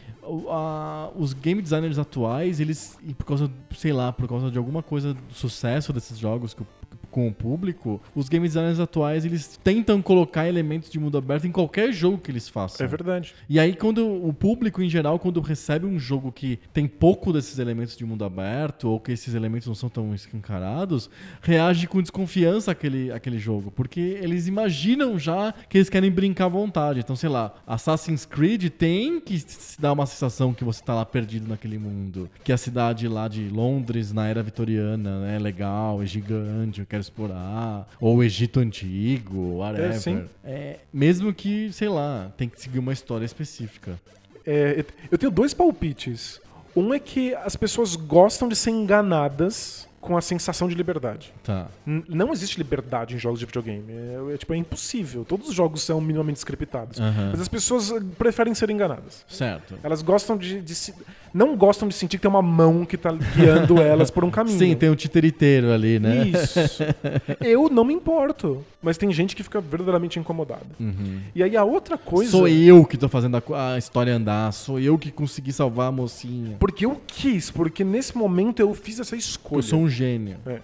[0.50, 2.98] a- os game designers atuais, eles.
[3.16, 6.62] Por causa, sei lá, por causa de alguma coisa do sucesso desses jogos que
[7.10, 11.50] com o público, os game designers atuais eles tentam colocar elementos de mundo aberto em
[11.50, 12.84] qualquer jogo que eles façam.
[12.84, 13.34] É verdade.
[13.48, 17.58] E aí, quando o público, em geral, quando recebe um jogo que tem pouco desses
[17.58, 21.08] elementos de mundo aberto, ou que esses elementos não são tão escancarados,
[21.40, 23.70] reage com desconfiança àquele, àquele jogo.
[23.70, 27.00] Porque eles imaginam já que eles querem brincar à vontade.
[27.00, 29.42] Então, sei lá, Assassin's Creed tem que
[29.78, 32.28] dar uma sensação que você tá lá perdido naquele mundo.
[32.42, 36.86] Que a cidade lá de Londres, na era vitoriana, né, é legal, é gigante, eu
[36.86, 37.88] quero explorar.
[38.00, 39.90] Ou o Egito Antigo, whatever.
[39.90, 40.24] É, sim.
[40.44, 43.98] É, mesmo que, sei lá, tem que seguir uma história específica.
[44.44, 46.40] É, eu tenho dois palpites.
[46.74, 51.32] Um é que as pessoas gostam de ser enganadas com a sensação de liberdade.
[51.42, 51.66] Tá.
[51.84, 53.84] Não existe liberdade em jogos de videogame.
[53.90, 55.24] É, é, tipo, é impossível.
[55.24, 57.00] Todos os jogos são minimamente scriptados.
[57.00, 57.28] Aham.
[57.32, 59.24] Mas as pessoas eh, preferem ser enganadas.
[59.28, 59.74] Certo.
[59.82, 60.94] Elas gostam de, de se-
[61.34, 64.58] Não gostam de sentir que tem uma mão que tá guiando elas por um caminho.
[64.58, 66.28] Sim, tem um titiriteiro ali, né?
[66.28, 66.58] Isso.
[67.44, 68.64] Eu não me importo.
[68.80, 70.66] Mas tem gente que fica verdadeiramente incomodada.
[70.78, 71.20] Uhum.
[71.34, 72.30] E aí a outra coisa.
[72.30, 75.92] Sou eu que tô fazendo a, a história andar, sou eu que consegui salvar a
[75.92, 76.56] mocinha.
[76.60, 79.58] Porque eu quis, porque nesse momento eu fiz essa escolha.
[79.58, 80.38] Eu sou um gênio.
[80.46, 80.60] É.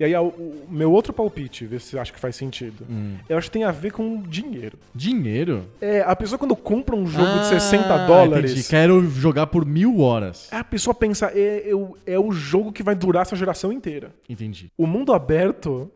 [0.00, 2.84] E aí, o meu outro palpite, ver se você acha que faz sentido.
[2.90, 3.16] Hum.
[3.28, 4.76] Eu acho que tem a ver com dinheiro.
[4.92, 5.64] Dinheiro?
[5.80, 8.68] É, a pessoa quando compra um jogo Ah, de 60 dólares, Entendi.
[8.68, 10.48] Quero jogar por mil horas.
[10.50, 14.10] a pessoa pensa, é, eu- é o jogo que vai durar essa geração inteira.
[14.28, 14.72] Entendi.
[14.76, 15.88] O mundo aberto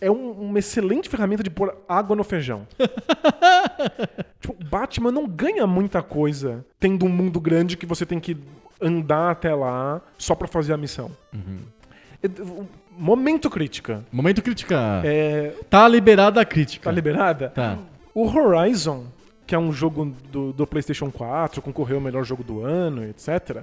[0.00, 2.66] é um- uma excelente ferramenta de pôr água no feijão.
[4.40, 8.36] tipo, Batman não ganha muita coisa tendo um mundo grande que você tem que
[8.80, 11.10] andar até lá só pra fazer a missão.
[11.32, 11.38] É-
[12.96, 14.04] Momento crítica.
[14.12, 15.02] Momento crítica.
[15.04, 16.84] É, Tá liberada a crítica.
[16.84, 17.48] tá liberada?
[17.50, 17.78] Tá.
[18.14, 19.06] O Horizon,
[19.46, 23.62] que é um jogo do, do PlayStation 4, concorreu ao melhor jogo do ano, etc.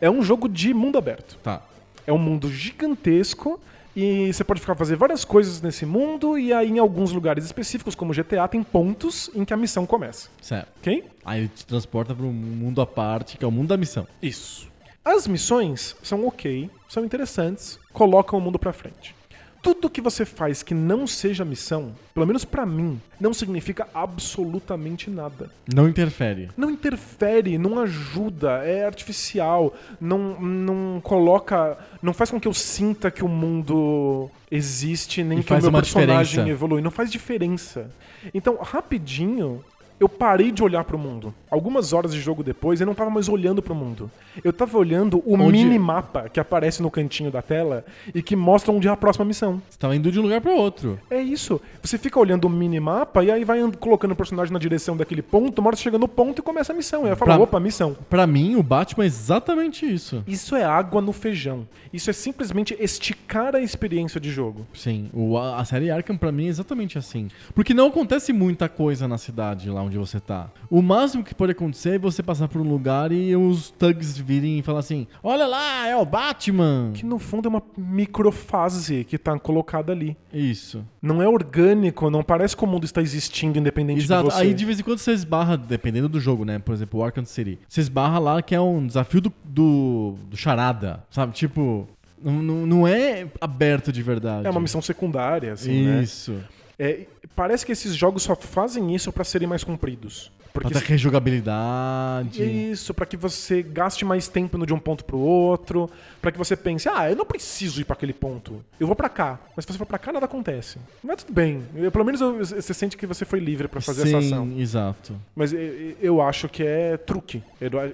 [0.00, 1.36] É um jogo de mundo aberto.
[1.42, 1.62] Tá.
[2.06, 3.60] É um mundo gigantesco
[3.94, 7.94] e você pode ficar fazer várias coisas nesse mundo e aí em alguns lugares específicos,
[7.94, 10.30] como GTA, tem pontos em que a missão começa.
[10.40, 10.68] Certo.
[10.78, 11.04] Ok?
[11.24, 14.06] Aí te transporta para um mundo à parte, que é o mundo da missão.
[14.22, 14.69] Isso.
[15.04, 19.14] As missões são ok, são interessantes, colocam o mundo pra frente.
[19.62, 25.10] Tudo que você faz que não seja missão, pelo menos pra mim, não significa absolutamente
[25.10, 25.50] nada.
[25.74, 26.48] Não interfere.
[26.56, 31.76] não interfere, não ajuda, é artificial, não, não coloca.
[32.02, 35.72] não faz com que eu sinta que o mundo existe, nem E que o meu
[35.72, 36.50] personagem diferença.
[36.50, 36.80] evolui.
[36.80, 37.90] Não faz diferença.
[38.32, 39.62] Então, rapidinho.
[40.00, 41.32] Eu parei de olhar pro mundo.
[41.50, 44.10] Algumas horas de jogo depois, eu não tava mais olhando pro mundo.
[44.42, 47.84] Eu tava olhando o Onde- minimapa que aparece no cantinho da tela
[48.14, 49.60] e que mostra onde é a próxima missão.
[49.68, 50.98] Você tava indo de um lugar para outro.
[51.10, 51.60] É isso.
[51.82, 55.20] Você fica olhando o minimapa e aí vai and- colocando o personagem na direção daquele
[55.20, 57.02] ponto, você chega no ponto e começa a missão.
[57.02, 57.94] E aí eu falo, Pra- opa, missão.
[58.08, 60.24] Pra mim, o Batman é exatamente isso.
[60.26, 61.66] Isso é água no feijão.
[61.92, 64.66] Isso é simplesmente esticar a experiência de jogo.
[64.72, 67.28] Sim, o, a, a série Arkham pra mim é exatamente assim.
[67.54, 70.50] Porque não acontece muita coisa na cidade lá onde você tá.
[70.70, 74.58] O máximo que pode acontecer é você passar por um lugar e os thugs virem
[74.58, 76.92] e falar assim: Olha lá, é o Batman!
[76.94, 80.16] Que no fundo é uma microfase que tá colocada ali.
[80.32, 80.84] Isso.
[81.00, 84.28] Não é orgânico, não parece que o mundo está existindo independente Exato.
[84.28, 84.42] de você.
[84.42, 86.58] Aí de vez em quando você esbarra, dependendo do jogo, né?
[86.58, 87.58] Por exemplo, o Arkham City.
[87.68, 91.32] Você esbarra lá que é um desafio do, do, do charada, sabe?
[91.32, 91.88] Tipo,
[92.22, 94.46] não, não, não é aberto de verdade.
[94.46, 96.02] É uma missão secundária, assim, né?
[96.02, 96.36] Isso.
[96.82, 97.00] É,
[97.36, 100.32] parece que esses jogos só fazem isso pra serem mais compridos.
[100.52, 102.42] Pra Porque ter rejogabilidade.
[102.72, 105.88] Isso, pra que você gaste mais tempo de um ponto pro outro,
[106.20, 109.08] pra que você pense, ah, eu não preciso ir pra aquele ponto, eu vou pra
[109.08, 109.38] cá.
[109.54, 110.78] Mas se você for pra cá, nada acontece.
[111.04, 114.02] Mas tudo bem, Eu- pelo menos eu- você sente que você foi livre pra fazer
[114.02, 114.52] Sim, essa ação.
[114.56, 115.14] exato.
[115.36, 115.60] Mas eu,
[116.00, 117.42] eu acho que é truque.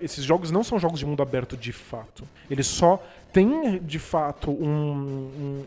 [0.01, 2.25] Esses jogos não são jogos de mundo aberto de fato.
[2.51, 3.03] Eles só
[3.33, 4.67] têm, de fato, um,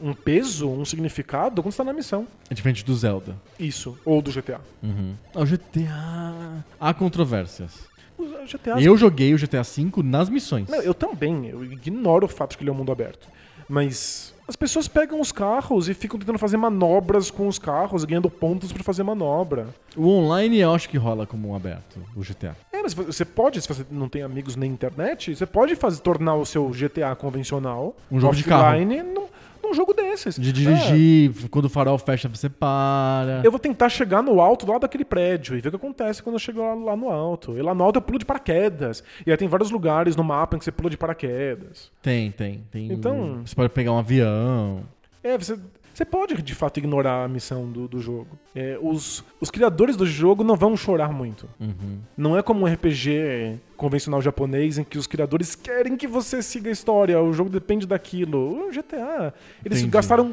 [0.04, 2.28] um- um peso, um significado quando você tá na missão.
[2.50, 3.36] É diferente do Zelda.
[3.60, 3.98] Isso.
[4.06, 4.60] Ou do GTA.
[4.82, 5.14] Uhum.
[5.36, 6.66] Ah, O GTA.
[6.80, 7.88] Há controvérsias.
[8.52, 10.68] GTA Eu joguei o GTA V nas missões.
[10.68, 11.46] Não, eu também.
[11.48, 13.28] Eu ignoro o fato de que ele é um mundo aberto.
[13.68, 18.32] Mas as pessoas pegam os carros e ficam tentando fazer manobras com os carros, ganhando
[18.32, 19.68] pontos pra fazer manobra.
[19.96, 22.58] O online eu acho que rola como um aberto, o GTA.
[22.74, 26.34] É, mas você pode, se você não tem amigos na internet, você pode fazer, tornar
[26.36, 28.70] o seu GTA convencional, Um jogo de carro.
[28.76, 29.04] offline,
[29.70, 30.36] num jogo desses.
[30.36, 33.42] De É, dirigir, quando o farol fecha, você para.
[33.44, 36.36] eu vou tentar chegar no alto lá daquele prédio e ver o que acontece quando
[36.36, 37.58] eu chego lá, lá no alto.
[37.58, 39.04] E lá no alto eu pulo de paraquedas.
[39.26, 41.92] E aí tem vários lugares no mapa em que você pula de paraquedas.
[42.02, 42.64] Tem, tem.
[42.72, 44.84] tem Então- Você pode pegar um avião.
[45.24, 45.60] É, você,
[46.00, 48.40] você pode de fato ignorar a missão do, do jogo.
[48.56, 51.50] É, os, os criadores do jogo não vão chorar muito.
[51.60, 52.00] Uhum.
[52.16, 56.70] Não é como um RPG convencional japonês em que os criadores querem que você siga
[56.70, 58.68] a história, o jogo depende daquilo.
[58.68, 59.34] O GTA,
[59.66, 59.92] eles Entendi.
[59.92, 60.32] gastaram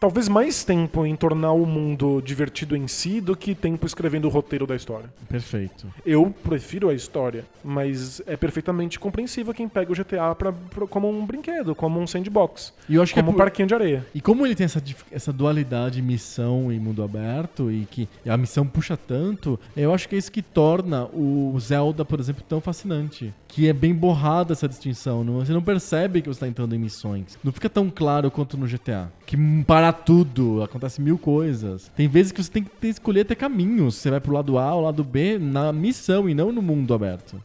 [0.00, 4.28] talvez mais tempo em tornar o mundo divertido em si do que tempo escrevendo o
[4.28, 5.12] roteiro da história.
[5.28, 5.86] Perfeito.
[6.06, 11.08] Eu prefiro a história, mas é perfeitamente compreensível quem pega o GTA pra, pra- como
[11.08, 13.74] um brinquedo, como um sandbox, E eu acho que é como um por- parquinho de
[13.74, 14.06] areia.
[14.14, 18.66] E como ele tem essa, essa dualidade missão e mundo aberto, e que a missão
[18.66, 23.32] puxa tanto, eu acho que é isso que torna o Zelda, por exemplo, tão fascinante.
[23.48, 25.24] Que é bem borrada essa distinção.
[25.24, 27.38] você não percebe que você está entrando em missões.
[27.42, 29.10] Não fica tão claro quanto no GTA.
[29.26, 31.90] Que para tudo, acontece mil coisas.
[31.96, 33.96] Tem vezes que você tem que ter- escolher até caminhos.
[33.96, 37.42] Você vai pro lado A ou lado B na missão e não no mundo aberto.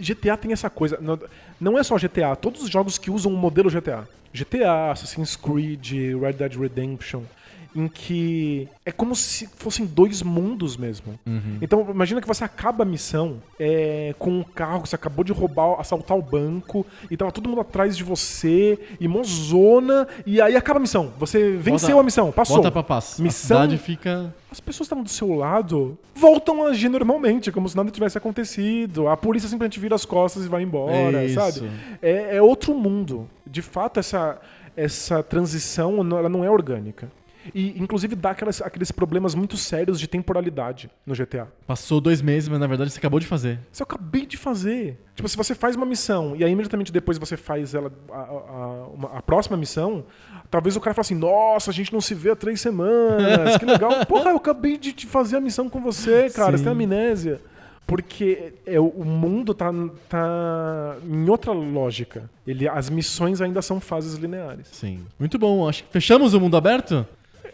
[0.00, 0.98] GTA tem essa coisa.
[1.60, 4.08] Não é só GTA, todos os jogos que usam o modelo GTA.
[4.32, 7.22] GTA, Assassin's Creed, Red Dead Redemption.
[7.74, 11.18] Em que é como se fossem dois mundos mesmo.
[11.62, 15.32] Então, imagina que você acaba a missão é, com um carro que você acabou de
[15.32, 20.56] roubar, assaltar o banco, e tava todo mundo atrás de você, e mozona, e aí
[20.56, 21.12] acaba a missão.
[21.18, 22.56] Você venceu Volta- a missão, passou.
[22.56, 23.20] Volta pra paz.
[23.20, 24.34] Missão- A cidade fica.
[24.50, 29.06] As pessoas estavam do seu lado voltam a agir normalmente, como se nada tivesse acontecido.
[29.08, 31.34] A polícia simplesmente vira as costas e vai embora, Isso.
[31.34, 31.70] sabe?
[32.02, 33.28] É, é outro mundo.
[33.46, 34.38] De fato, essa,
[34.76, 37.10] essa transição ela não é orgânica.
[37.54, 41.48] E, inclusive, dá aquelas, aqueles problemas muito sérios de temporalidade no GTA.
[41.66, 43.58] Passou dois meses, mas na verdade você acabou de fazer.
[43.72, 44.98] Isso eu acabei de fazer.
[45.14, 48.86] Tipo, se você faz uma missão e aí imediatamente depois você faz ela, a, a-
[48.94, 50.04] uma- a próxima missão,
[50.50, 53.64] talvez o cara fale assim: Nossa, a gente não se vê há três semanas, que
[53.64, 53.90] legal.
[54.06, 56.58] Porra, eu acabei de te fazer a missão com você, cara, Sim.
[56.58, 57.40] você tem amnésia.
[57.86, 59.72] Porque é, o o mundo tá,
[60.08, 62.30] tá em outra lógica.
[62.46, 64.68] Ele, as missões ainda são fases lineares.
[64.68, 65.00] Sim.
[65.18, 65.68] Muito bom.
[65.68, 67.04] Acho que fechamos o mundo aberto?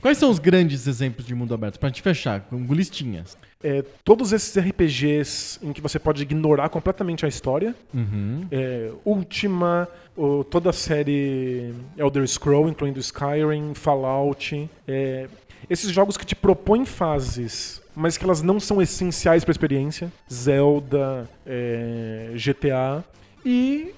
[0.00, 1.78] Quais são os grandes exemplos de mundo aberto?
[1.78, 3.36] Pra gente fechar, com listinhas.
[3.62, 7.74] É, todos esses RPGs em que você pode ignorar completamente a história.
[7.92, 8.46] Uhum.
[8.50, 14.68] É, Ultima, o- toda a série Elder Scroll, incluindo Skyrim, Fallout.
[14.86, 15.26] é,
[15.68, 20.12] esses jogos que te propõem fases, mas que elas não são essenciais para a experiência.
[20.32, 23.02] Zelda, é, GTA.
[23.44, 23.92] E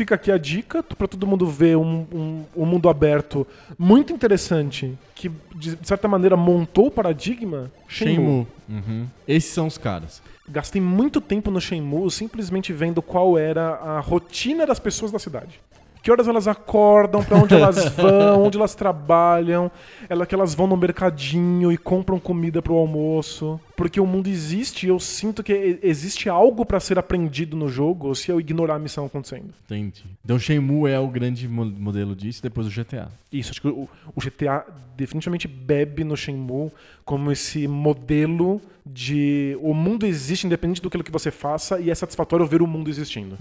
[0.00, 3.46] fica aqui a dica para todo mundo ver um, um- um mundo aberto
[3.78, 7.70] muito interessante que, de certa maneira, montou o paradigma.
[7.86, 8.46] Shenmue.
[8.66, 9.06] Uhum.
[9.28, 10.22] Esses são os caras.
[10.48, 15.60] Gastei muito tempo no Shenmue simplesmente vendo qual era a rotina das pessoas da cidade.
[16.02, 19.70] Que horas elas acordam, pra onde elas vão, onde elas trabalham,
[20.08, 23.60] ela que elas vão no mercadinho e compram comida pro almoço.
[23.80, 28.14] Porque o mundo existe e eu sinto que existe algo pra ser aprendido no jogo
[28.14, 29.54] se eu ignorar a missão acontecendo.
[29.64, 30.04] Entendi.
[30.22, 33.08] Então Shenmue é o grande mo- modelo disso, depois o GTA.
[33.32, 34.66] Isso, acho que o, o GTA
[34.98, 36.70] definitivamente bebe no Shenmue
[37.06, 42.44] como esse modelo de o mundo existe independente do que você faça e é satisfatório
[42.46, 43.38] ver o mundo existindo.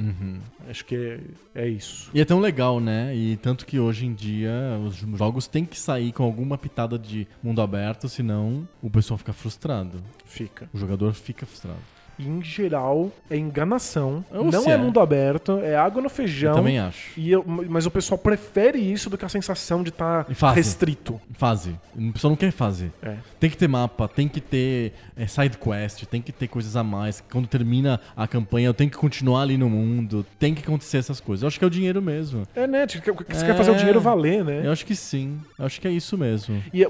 [0.69, 1.19] Acho que é,
[1.63, 2.09] é isso.
[2.13, 3.15] E é tão legal, né?
[3.15, 4.51] E tanto que hoje em dia
[4.85, 9.33] os jogos têm que sair com alguma pitada de mundo aberto, senão o pessoal fica
[9.33, 10.01] frustrado.
[10.29, 10.69] Fica.
[10.71, 11.79] O jogador fica frustrado.
[12.19, 14.23] E, em geral, é enganação.
[14.31, 14.77] Ou não se é é.
[14.77, 16.51] mundo aberto, é água no feijão.
[16.51, 17.17] Eu também acho.
[17.17, 20.55] E eu- mas o pessoal prefere isso do que a sensação de estar fase.
[20.55, 21.19] restrito.
[21.37, 21.75] Fase.
[21.95, 22.91] O pessoal não quer fase.
[23.01, 23.15] É.
[23.39, 26.83] Tem que ter mapa, tem que ter é, side quest, tem que ter coisas a
[26.83, 27.21] mais.
[27.31, 30.25] Quando termina a campanha, eu tenho que continuar ali no mundo.
[30.37, 31.43] Tem que acontecer essas coisas.
[31.43, 32.43] Eu acho que é o dinheiro mesmo.
[32.55, 32.85] É, né?
[32.87, 33.01] Você É.
[33.45, 34.61] quer fazer o dinheiro valer, né?
[34.65, 35.39] Eu acho que sim.
[35.57, 36.61] Eu acho que é isso mesmo.
[36.73, 36.85] E,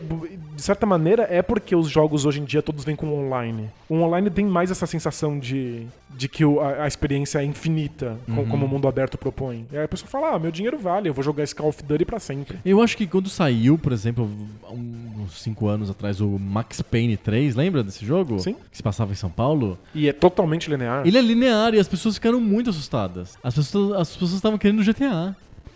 [0.56, 3.70] de certa maneira, é porque os jogos hoje em dia todos vêm com online.
[3.88, 8.17] O online tem mais essa sensação de, de que o- a, a experiência é infinita,
[8.26, 9.65] com- como o mundo aberto propõe.
[9.72, 11.84] E aí a pessoa fala, ah, meu dinheiro vale, eu vou jogar esse Call of
[11.84, 12.57] Duty pra sempre.
[12.63, 14.30] Eu acho que quando saiu, por exemplo,
[14.63, 18.39] há uns 5 anos atrás, o Max Payne 3, lembra desse jogo?
[18.39, 18.53] Sim.
[18.72, 19.78] Que se passava em São Paulo.
[19.93, 21.05] E é totalmente linear.
[21.05, 23.38] Ele é linear e as pessoas ficaram muito assustadas.
[23.43, 25.36] As pessoas as pessoas estavam querendo GTA.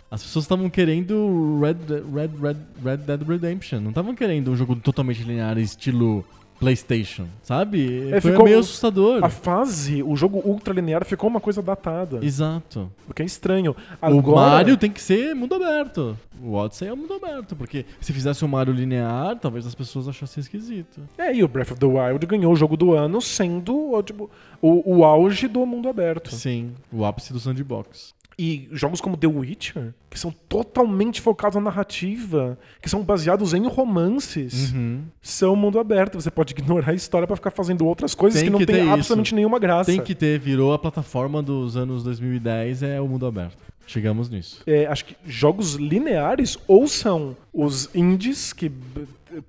[0.09, 1.75] As pessoas estavam querendo Red,
[2.13, 3.79] Red, Red, Red Dead Redemption.
[3.79, 6.23] Não estavam querendo um jogo totalmente linear, estilo
[6.63, 8.09] PlayStation, sabe?
[8.11, 9.23] É, Foi ficou- meio assustador.
[9.23, 12.23] A fase, o jogo ultra linear ficou uma coisa datada.
[12.25, 12.91] Exato.
[13.09, 13.71] O que é estranho.
[14.01, 16.17] O Agora, Mario tem que ser mundo aberto.
[16.41, 20.41] O Odyssey é mundo aberto, porque se fizesse um Mario linear, talvez as pessoas achassem
[20.41, 21.01] esquisito.
[21.17, 24.29] É, e o Breath of the Wild ganhou o jogo do ano sendo tipo,
[24.61, 26.33] o, o auge do mundo aberto.
[26.35, 28.13] Sim, o ápice do sandbox.
[28.37, 33.67] E jogos como The Witcher, que são totalmente focados na narrativa, que são baseados em
[33.67, 35.01] romances, Uhum.
[35.21, 36.19] são mundo aberto.
[36.19, 38.89] Você pode ignorar a história pra ficar fazendo outras coisas Tem que não que tem
[38.91, 39.35] absolutamente isso.
[39.35, 39.91] nenhuma graça.
[39.91, 43.57] Tem que ter, virou a plataforma dos anos 2010, é o mundo aberto.
[43.85, 44.61] Chegamos nisso.
[44.65, 48.71] É, acho que jogos lineares ou são os indies que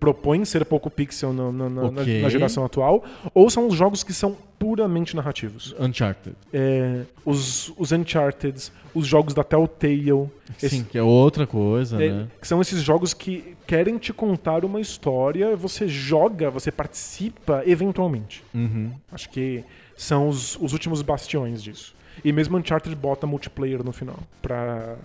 [0.01, 2.23] propõem ser pouco pixel no- no- na- na- Ok.
[2.23, 3.05] na geração atual,
[3.35, 5.75] ou são os jogos que são puramente narrativos.
[5.79, 6.35] Uncharted.
[6.53, 12.09] É, os, os Uncharted, os jogos da Telltale, esse- Sim, que é outra coisa, é,
[12.11, 12.29] né?
[12.41, 18.43] que são esses jogos que querem te contar uma história, você joga, você participa eventualmente.
[18.55, 18.91] Uhum.
[19.13, 19.65] Acho que
[19.97, 21.95] são os, os últimos bastiões disso.
[22.23, 24.97] E mesmo Uncharted bota multiplayer no final, pra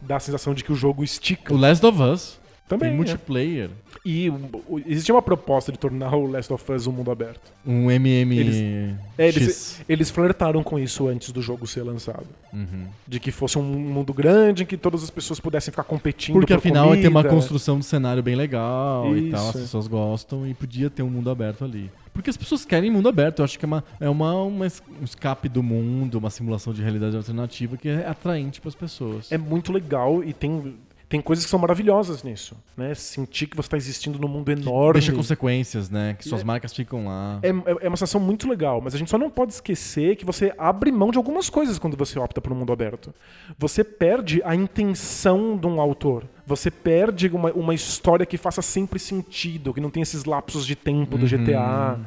[0.00, 1.54] dar a sensação de que o jogo estica.
[1.54, 2.38] O Last of Us
[2.68, 2.90] Também.
[2.90, 2.96] tem é.
[2.96, 3.70] multiplayer.
[4.04, 7.50] E o- o- existia uma proposta de tornar o Last of Us um mundo aberto.
[7.66, 8.38] Um MM.
[8.38, 8.56] Eles-
[9.16, 12.26] É, eles, eles flertaram com isso antes do jogo ser lançado.
[12.52, 12.86] Uhum.
[13.06, 16.34] De que fosse um mundo grande em que todas as pessoas pudessem ficar competindo.
[16.34, 17.28] Porque por afinal tem uma comida.
[17.34, 19.58] construção de cenário bem legal e tal, as Isso.
[19.64, 21.90] pessoas gostam e podia ter um mundo aberto ali.
[22.12, 24.66] Porque as pessoas querem mundo aberto, eu acho que é, uma, é uma, uma
[25.00, 29.30] um escape do mundo, uma simulação de realidade alternativa que é atraente para as pessoas.
[29.30, 30.74] É muito legal e tem,
[31.08, 32.54] tem coisas que são maravilhosas nisso.
[32.76, 32.94] Né?
[32.94, 35.00] Sentir que você está existindo num mundo enorme.
[35.00, 36.14] Deixa consequências, né?
[36.18, 37.38] Que suas marcas ficam lá.
[37.42, 37.52] É, é-
[37.86, 40.92] é uma sensação muito legal, mas a gente só não pode esquecer que você abre
[40.92, 43.14] mão de algumas coisas quando você opta por um mundo aberto.
[43.58, 46.24] Você perde a intenção de um autor.
[46.46, 50.76] Você perde uma, uma história que faça sempre sentido, que não tem esses lapsos de
[50.76, 51.98] tempo do GTA.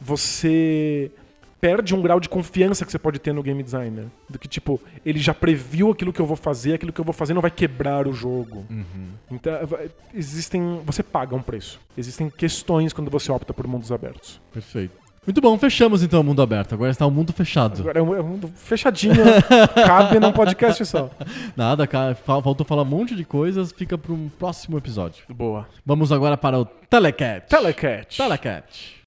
[0.00, 1.10] Você
[1.60, 4.06] perde um grau de confiança que você pode ter no game designer.
[4.28, 7.12] Do que, tipo, ele já previu aquilo que eu vou fazer, aquilo que eu vou
[7.14, 8.64] fazer não vai quebrar o jogo.
[9.30, 10.80] Então, vai- existem.
[10.86, 11.78] Você paga um preço.
[11.96, 14.40] Existem questões quando você opta por mundos abertos.
[14.52, 14.98] Perfeito.
[15.26, 16.72] Muito bom, fechamos então o mundo aberto.
[16.74, 17.78] Agora está o mundo fechado.
[17.82, 19.14] Agora é um, é um fechadinho,
[19.86, 21.10] cabe num podcast só.
[21.54, 25.22] Nada, cara, fal- faltou falar um monte de coisas, fica para um próximo episódio.
[25.28, 25.68] Boa.
[25.84, 27.46] Vamos agora para o Telecat.
[27.50, 28.16] Telecat.
[28.16, 28.99] Telecat.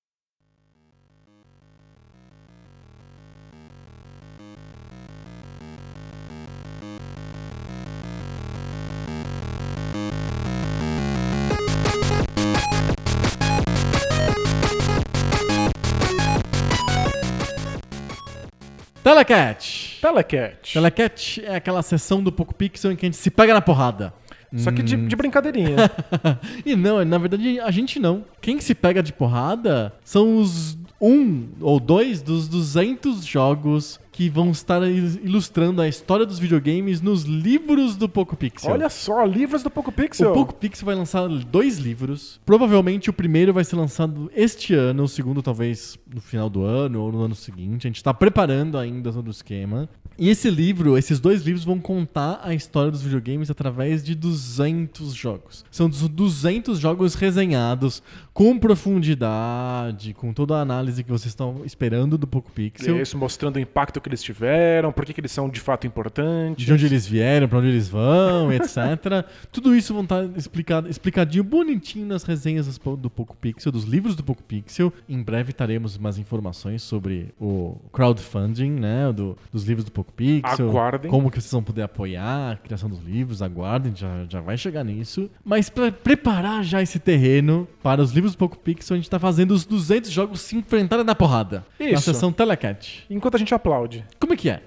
[19.03, 19.99] Telecat.
[20.01, 20.73] Telecat.
[20.73, 24.13] Telecat é aquela sessão do Poco Pixel em que a gente se pega na porrada.
[24.55, 25.75] Só que de, de brincadeirinha.
[26.63, 28.23] e não, na verdade a gente não.
[28.39, 34.51] Quem se pega de porrada são os um ou dois dos 200 jogos que vão
[34.51, 38.71] estar il- ilustrando a história dos videogames nos livros do Poco Pixel.
[38.71, 40.31] Olha só, livros do Poco Pixel.
[40.31, 42.39] O Poco Pixel vai lançar dois livros.
[42.45, 47.01] Provavelmente o primeiro vai ser lançado este ano, o segundo talvez no final do ano
[47.01, 47.87] ou no ano seguinte.
[47.87, 49.89] A gente está preparando ainda todo o esquema.
[50.15, 55.11] E esse livro, esses dois livros vão contar a história dos videogames através de 200
[55.11, 55.65] jogos.
[55.71, 62.17] São dos 200 jogos resenhados com profundidade, com toda a análise que vocês estão esperando
[62.17, 63.01] do Poco Pixel.
[63.01, 66.65] Isso, mostrando o impacto que eles tiveram, por que que eles são de fato importantes.
[66.65, 69.25] de onde eles vieram, pra onde eles vão, etc.
[69.51, 74.23] Tudo isso vão estar explicado, explicadinho, bonitinho nas resenhas do Poco Pixel, dos livros do
[74.23, 74.91] Poco Pixel.
[75.07, 80.69] Em breve teremos mais informações sobre o crowdfunding, né, do- dos livros do Poco Pixel.
[80.69, 81.09] Aguardem.
[81.09, 84.83] Como que vocês vão poder apoiar a criação dos livros, aguardem, já, já vai chegar
[84.83, 85.29] nisso.
[85.43, 89.19] Mas para preparar já esse terreno para os livros do Poco Pixel, a gente tá
[89.19, 91.65] fazendo os 200 jogos se enfrentarem na porrada.
[91.79, 92.03] Na Isso.
[92.03, 93.03] sessão Telecat.
[93.09, 94.61] Enquanto a gente aplaude, Como é que é?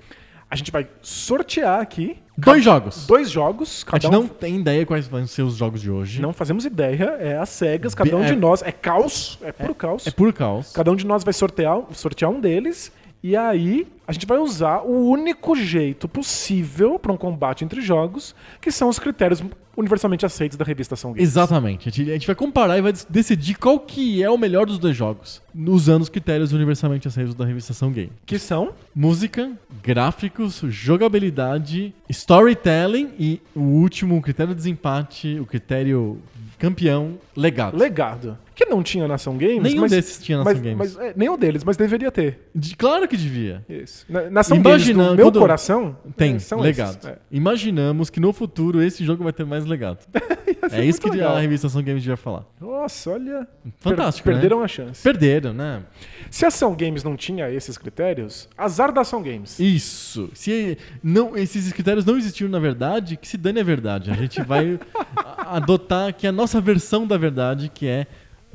[0.48, 3.04] a gente vai sortear aqui Dois jogos.
[3.06, 3.82] dois jogos.
[3.88, 6.20] A Cada gente um não tem ideia quais vão ser os jogos de hoje.
[6.22, 8.62] Não fazemos ideia, é às cegas, cada um É- de nós.
[8.62, 10.06] É caos, é puro caos.
[10.06, 10.70] É puro caos.
[10.72, 12.92] Cada um de nós vai sortear, sortear um deles.
[13.26, 18.36] E aí, a gente vai usar o único jeito possível para um combate entre jogos,
[18.60, 19.42] que são os critérios
[19.76, 21.28] universalmente aceitos da revista Ação Games.
[21.28, 21.88] Exatamente.
[21.88, 24.78] A gente, a gente vai comparar e vai decidir qual que é o melhor dos
[24.78, 28.12] dois jogos, usando os critérios universalmente aceitos da revista Ação Game.
[28.24, 29.50] Que são Música,
[29.82, 36.20] gráficos, jogabilidade, storytelling e o último critério de desempate, o critério
[36.60, 37.76] campeão, legado.
[37.76, 38.38] legado.
[38.56, 40.76] Que não tinha na Ação Games, Nenhum mas, desses tinha na mas, Games.
[40.78, 42.48] mas, é, nenhum deles, mas deveria ter.
[42.54, 43.62] De- claro que devia.
[43.68, 44.06] Isso.
[44.08, 47.06] Na, na Ação Imagina- Games, do meu coração, Tem, são legado.
[47.06, 47.18] É.
[47.30, 49.98] Imaginamos que no futuro esse jogo vai ter mais legado.
[50.72, 51.36] é isso que legal.
[51.36, 52.46] a revista Ação Games devia falar.
[52.58, 53.46] Nossa, olha.
[53.78, 54.40] Fantástico, per- né?
[54.40, 55.02] Perderam a chance.
[55.02, 55.82] Perderam, né?
[56.30, 59.60] Se a Ação Games não tinha esses critérios, azar da Ação Games.
[59.60, 60.30] Isso.
[60.32, 64.10] Se não, esses critérios não existiam na verdade, que se dane a verdade.
[64.10, 64.80] A gente vai
[65.36, 68.06] adotar aqui a nossa versão da verdade, que é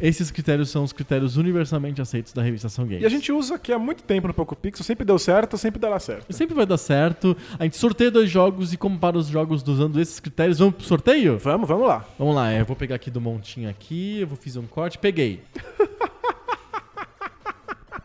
[0.02, 3.04] esses critérios são os critérios universalmente aceitos da revista Ação Games.
[3.04, 5.80] E a gente usa aqui há muito tempo no Poco Pixel, sempre deu certo, sempre
[5.80, 6.34] dará certo.
[6.34, 7.38] Sempre vai dar certo.
[7.60, 10.58] A gente sorteia dois jogos e compara os jogos usando esses critérios.
[10.58, 11.38] Vamos pro sorteio?
[11.38, 12.04] Vamos, vamos lá.
[12.18, 15.42] Vamos lá, eu vou pegar aqui do montinho aqui, eu vou fazer um corte, peguei.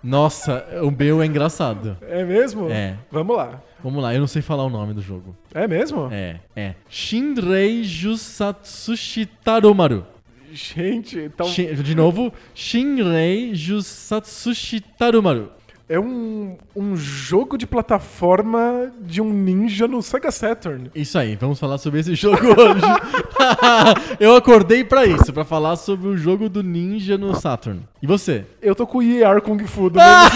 [0.02, 1.96] Nossa, o meu é engraçado.
[2.02, 2.70] É mesmo?
[2.70, 2.96] É.
[3.10, 3.60] Vamos lá.
[3.82, 5.34] Vamos lá, eu não sei falar o nome do jogo.
[5.52, 6.08] É mesmo?
[6.12, 6.74] É, é.
[6.88, 9.28] Shinrei Jusatsushi.
[10.56, 15.50] Gente, então Shin- de novo, Shinrei Jusatsushi Taromaru.
[15.88, 20.90] é um, um jogo de plataforma de um ninja no Sega Saturn.
[20.94, 22.80] Isso aí, vamos falar sobre esse jogo hoje.
[24.18, 27.82] eu acordei pra isso, pra falar sobre o jogo do ninja no Saturn.
[28.02, 28.44] E você?
[28.62, 30.30] Eu tô com o IER Kung Fu do mesmo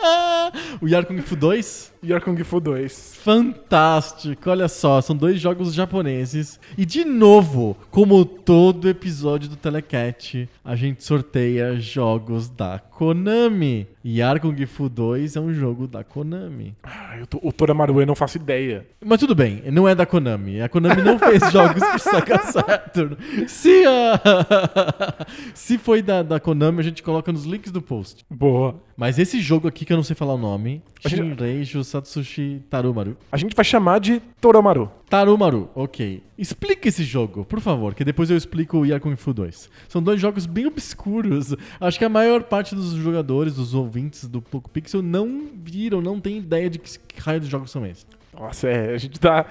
[0.80, 1.90] o Yar Kung Fu 2?
[2.02, 3.18] IER Kung Fu 2.
[3.22, 6.58] Fantástico, olha só, são dois jogos japoneses.
[6.78, 13.86] E de novo, como todo episódio do Telecat, a gente sorteia jogos da Konami.
[14.02, 16.74] Yar Kung Fu 2 é um jogo da Konami.
[16.82, 18.86] Ah, eu tô, o Toramaru eu não faço ideia.
[19.04, 20.62] Mas tudo bem, não é da Konami.
[20.62, 23.16] A Konami não fez jogos pro Sega Saturn.
[23.46, 25.26] Se, a...
[25.52, 28.24] Se foi da, da Konami, a gente coloca nos links do post.
[28.30, 28.80] Boa.
[28.96, 32.62] Mas esse jogo aqui, que eu não sei falar o nome, A gente- Shinrei Jusatsushi
[32.70, 33.16] Tarumaru.
[33.32, 34.88] A gente vai chamar de Toramaru.
[35.08, 36.22] Tarumaru, ok.
[36.38, 39.68] Explica esse jogo, por favor, que depois eu explico o Yar Kung Fu 2.
[39.88, 41.56] São dois jogos bem obscuros.
[41.80, 46.20] Acho que a maior parte dos jogadores, dos ouvintes do Poco Pixel não viram, não
[46.20, 48.06] tem ideia de que, raio de jogos são esses.
[48.32, 49.44] Nossa, é, a gente tá.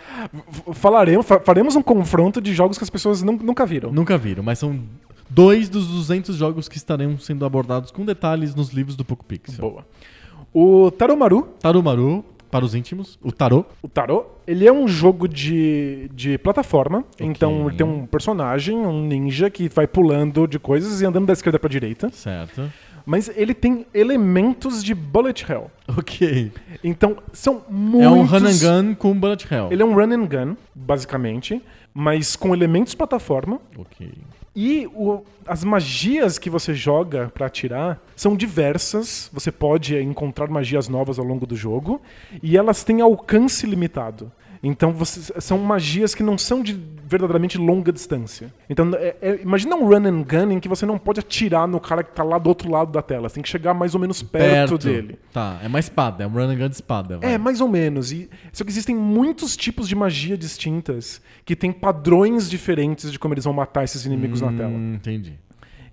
[0.73, 3.91] Falaremos, fa- faremos um confronto de jogos que as pessoas nun- nunca viram.
[3.91, 4.79] Nunca viram, mas são
[5.29, 9.59] dois dos 200 jogos que estarão sendo abordados com detalhes nos livros do Poco Pixel.
[9.59, 9.85] Boa.
[10.53, 13.65] O Taromaru, Tarumaru, para os íntimos, o Tarô.
[13.81, 17.05] o Tarot, ele é um jogo de, de plataforma.
[17.19, 21.33] Então ele tem um personagem, um ninja, que vai pulando de coisas e andando da
[21.33, 22.09] esquerda pra direita.
[22.09, 22.71] Certo.
[23.05, 25.71] Mas ele tem elementos de bullet hell.
[25.97, 26.51] Ok.
[26.83, 28.01] Então são muitos...
[28.01, 29.69] É um run and gun com bullet hell.
[29.71, 31.61] Ele é um run and gun, basicamente,
[31.93, 33.59] mas com elementos plataforma.
[33.77, 34.11] Ok.
[34.55, 39.29] E o- as magias que você joga pra atirar são diversas.
[39.33, 42.01] Você pode encontrar magias novas ao longo do jogo.
[42.41, 44.31] E elas têm alcance limitado.
[44.61, 48.53] Então você- são magias que não são de verdadeiramente longa distância.
[48.69, 51.79] Então é- é- imagina um run and gun em que você não pode atirar no
[51.79, 53.29] cara que tá lá do outro lado da tela.
[53.29, 55.17] Você tem que chegar mais ou menos perto, dele.
[55.33, 57.17] Tá, é uma espada, é um run and gun de espada.
[57.17, 57.33] vai.
[57.33, 58.11] É, mais ou menos.
[58.11, 63.33] E, só que existem muitos tipos de magia distintas que têm padrões diferentes de como
[63.33, 64.69] eles vão matar esses inimigos na tela.
[64.69, 65.33] Hum, entendi.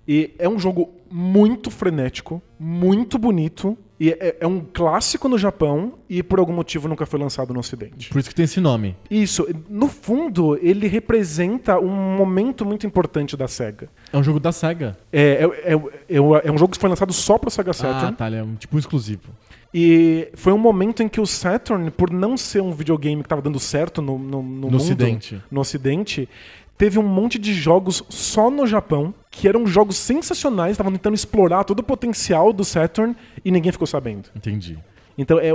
[0.07, 3.77] E é um jogo muito frenético, muito bonito.
[3.99, 7.59] E é, é um clássico no Japão e por algum motivo nunca foi lançado no
[7.59, 8.09] Ocidente.
[8.09, 8.95] Por isso que tem esse nome.
[9.09, 13.89] Isso, no fundo, ele representa um momento muito importante da SEGA.
[14.13, 14.95] É um jogo da SEGA.
[15.11, 15.21] É,
[15.65, 18.15] é, é, é- é um jogo que foi lançado só pro Sega Ah, Saturn.
[18.15, 19.29] tá, ele é um, tipo um exclusivo.
[19.73, 23.41] E foi um momento em que o Saturn, por não ser um videogame que tava
[23.41, 25.41] dando certo no, no, no No mundo, Ocidente.
[25.49, 26.29] no Ocidente,
[26.77, 31.63] teve um monte de jogos só no Japão, que eram jogos sensacionais, estavam tentando explorar
[31.63, 34.29] todo o potencial do Saturn e ninguém ficou sabendo.
[34.35, 34.77] Entendi.
[35.17, 35.51] Então é,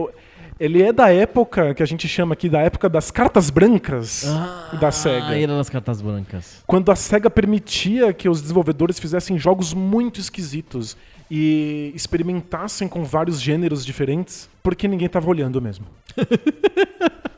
[0.58, 4.24] ele é da época que a gente chama aqui da época das cartas brancas
[4.80, 5.38] da Ah, SEGA.
[5.38, 6.62] era das cartas brancas.
[6.66, 10.96] Quando a SEGA permitia que os desenvolvedores fizessem jogos muito esquisitos
[11.30, 15.86] e experimentassem com vários gêneros diferentes, porque ninguém tava olhando mesmo.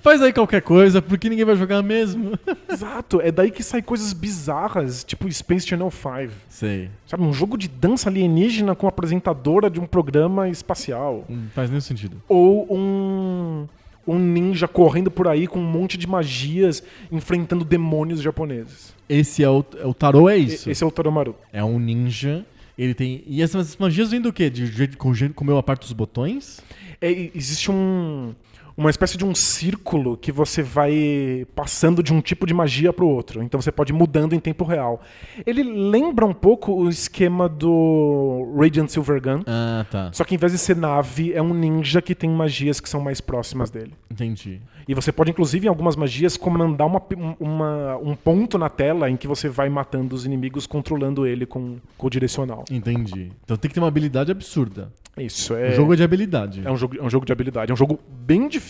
[0.00, 2.38] Faz aí qualquer coisa, porque ninguém vai jogar mesmo.
[2.70, 6.32] Exato, é daí que sai coisas bizarras, tipo Space Channel 5.
[6.48, 6.90] Sei.
[7.06, 11.24] Sabe, um jogo de dança alienígena com apresentadora de um programa espacial.
[11.28, 12.22] Não faz nenhum sentido.
[12.28, 13.66] Ou um,
[14.06, 18.94] um ninja correndo por aí com um monte de magias enfrentando demônios japoneses.
[19.08, 20.70] Esse é o, é o tarô, é isso.
[20.70, 21.34] Esse é o Toromaru.
[21.52, 22.44] É um ninja.
[22.76, 23.22] Ele tem.
[23.26, 24.50] E essas magias vêm do quê?
[24.50, 26.60] De jeito com o jeito como eu aperto os botões?
[27.00, 28.34] É, existe um,
[28.76, 33.06] uma espécie de um círculo que você vai passando de um tipo de magia pro
[33.06, 33.42] outro.
[33.42, 35.00] Então você pode ir mudando em tempo real.
[35.46, 39.42] Ele lembra um pouco o esquema do Radiant Silver Gun.
[39.46, 40.10] Ah, tá.
[40.12, 43.00] Só que em vez de ser nave, é um ninja que tem magias que são
[43.00, 43.92] mais próximas dele.
[44.10, 44.60] Entendi.
[44.86, 47.00] E você pode, inclusive, em algumas magias, comandar uma,
[47.40, 51.76] uma- um ponto na tela em que você vai matando os inimigos, controlando ele com,
[51.96, 52.64] com o direcional.
[52.70, 53.30] Entendi.
[53.44, 54.92] Então tem que ter uma habilidade absurda.
[55.16, 56.62] Isso, O é, jogo é de habilidade.
[56.66, 57.70] é, um jogo, é um jogo de habilidade.
[57.70, 58.63] É um jogo bem difícil,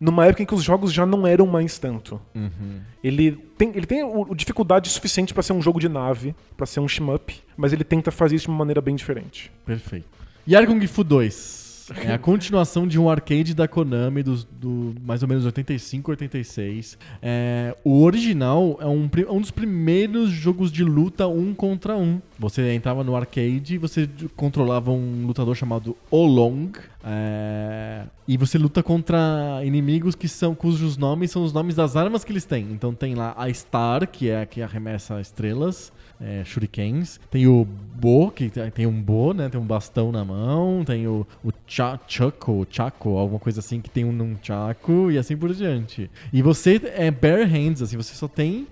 [0.00, 2.20] numa época em que os jogos já não eram mais tanto.
[2.34, 2.80] Uhum.
[3.02, 6.66] Ele tem, ele tem o, o dificuldade suficiente pra ser um jogo de nave, pra
[6.66, 9.50] ser um shmup, mas ele tenta fazer isso de uma maneira bem diferente.
[9.64, 10.06] Perfeito.
[10.48, 11.65] Yar Kung Fu 2.
[12.04, 16.98] É a continuação de um arcade da Konami dos, do mais ou menos 85, 86.
[17.22, 22.20] É, o original é um, pri- um dos primeiros jogos de luta um contra um.
[22.38, 26.72] Você entrava no arcade e você controlava um lutador chamado Olong.
[27.04, 32.24] é, e você luta contra inimigos que são cujos nomes são os nomes das armas
[32.24, 32.66] que eles têm.
[32.72, 37.20] Então tem lá a Star, que é a que arremessa estrelas é, shurikens.
[37.30, 39.48] Tem o Bo, que tem- um Bo, né?
[39.48, 40.84] Tem um bastão na mão.
[40.84, 45.36] Tem o, o cha- Chuckle, Chaco, alguma coisa assim que tem um Nunchaku e assim
[45.36, 46.10] por diante.
[46.32, 48.66] E você é bare hands, assim, você só tem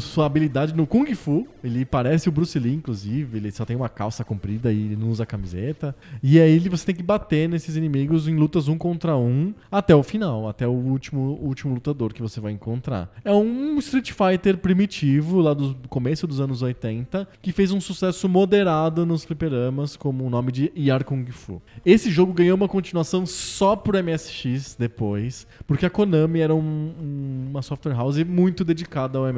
[0.00, 1.46] sua habilidade no Kung Fu.
[1.62, 3.38] Ele parece o Bruce Lee, inclusive.
[3.38, 5.94] Ele só tem uma calça comprida e ele não usa camiseta.
[6.22, 10.02] E aí você tem que bater nesses inimigos em lutas um contra um até o
[10.02, 13.12] final, até o último, último lutador que você vai encontrar.
[13.24, 18.28] É um Street Fighter primitivo, lá do começo dos anos 80, que fez um sucesso
[18.28, 21.60] moderado nos fliperamas, como o nome de Yar Kung Fu.
[21.84, 27.62] Esse jogo ganhou uma continuação só por MSX depois, porque a Konami era um- uma
[27.62, 29.35] software house muito dedicada ao MSX.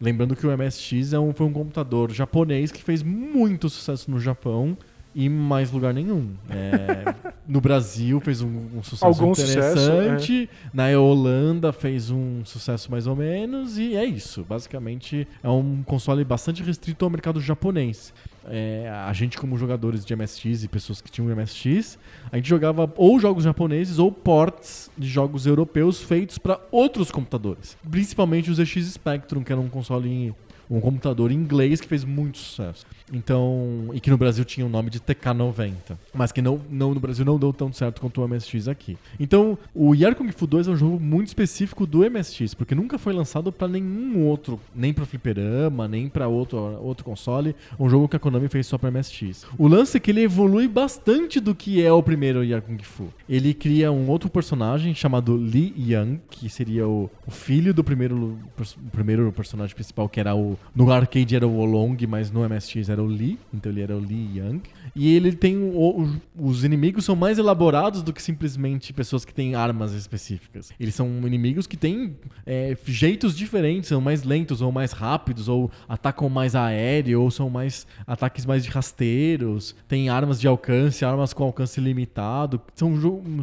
[0.00, 4.18] Lembrando que o MSX é um- foi um computador japonês que fez muito sucesso no
[4.18, 4.76] Japão
[5.14, 6.30] em mais lugar nenhum.
[6.50, 7.14] É,
[7.46, 13.06] no Brasil fez um, um sucesso Algum sucesso, interessante, na Holanda fez um sucesso mais
[13.06, 14.44] ou menos, e é isso.
[14.48, 18.12] Basicamente é um console bastante restrito ao mercado japonês.
[18.48, 21.96] É, a gente, como jogadores de MSX e pessoas que tinham MSX,
[22.30, 27.76] a gente jogava ou jogos japoneses ou ports de jogos europeus feitos para outros computadores.
[27.88, 30.34] Principalmente os ZX Spectrum, que era um console em-
[30.70, 32.86] um computador em inglês que fez muito sucesso.
[33.12, 37.00] Então, e que no Brasil tinha o nome de TK90, mas que não, não no
[37.00, 38.96] Brasil não deu tão certo quanto o MSX aqui.
[39.20, 42.98] Então, o Yar Kung Fu 2 é um jogo muito específico do MSX, porque nunca
[42.98, 48.08] foi lançado para nenhum outro, nem para fliperama, nem para outro outro console, um jogo
[48.08, 49.46] que a Konami fez só para MSX.
[49.58, 53.08] O lance é que ele evolui bastante do que é o primeiro Yar Kung Fu.
[53.28, 58.38] Ele cria um outro personagem chamado Li Yang, que seria o, o filho do primeiro,
[58.58, 60.58] o primeiro personagem principal, que era o.
[60.74, 64.00] No arcade era o Olong, mas no MSX era o Li, então ele era o
[64.00, 64.62] Li Yang.
[64.94, 65.56] E ele tem.
[65.58, 66.08] o-
[66.38, 70.70] os inimigos são mais elaborados do que simplesmente pessoas que têm armas específicas.
[70.78, 72.16] Eles são inimigos que têm
[72.46, 77.48] é, jeitos diferentes, são mais lentos ou mais rápidos, ou atacam mais aéreo, ou são
[77.50, 82.60] mais ataques mais de rasteiros, tem armas de alcance, armas com alcance limitado.
[82.74, 82.92] São,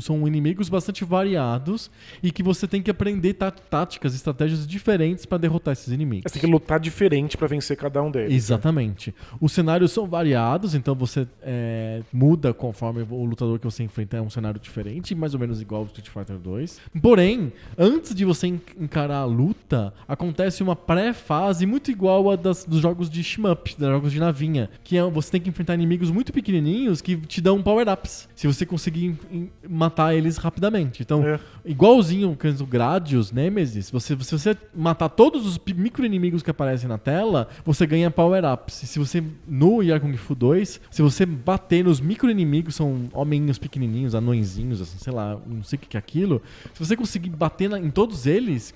[0.02, 1.90] são inimigos bastante variados
[2.24, 6.32] e que você tem que aprender tá- táticas, estratégias diferentes para derrotar esses inimigos.
[6.32, 8.34] Você tem que lutar diferente pra vencer cada um deles.
[8.34, 9.14] Exatamente.
[9.50, 14.22] Os cenários são variados, então você é, muda conforme o lutador que você enfrenta é
[14.22, 16.80] um cenário diferente, mais ou menos igual ao Street Fighter 2.
[17.02, 22.64] Porém, antes de você en- encarar a luta, acontece uma pré-fase muito igual a das,
[22.64, 26.12] dos jogos de shmup, dos jogos de navinha, que é, você tem que enfrentar inimigos
[26.12, 31.02] muito pequenininhos que te dão power-ups, se você conseguir em- matar eles rapidamente.
[31.02, 31.40] Então, É.
[31.66, 37.48] igualzinho o Gradius, Nemesis, você, se você matar todos os micro-inimigos que aparecem na tela,
[37.66, 38.84] você ganha power-ups.
[38.84, 43.58] E se você, no Yar Kung Fu 2, se você bater nos micro-inimigos, são hominhos
[43.58, 46.42] pequenininhos, anõezinhos, assim, sei lá, não sei o que é aquilo,
[46.74, 48.74] se você conseguir bater na- em todos eles,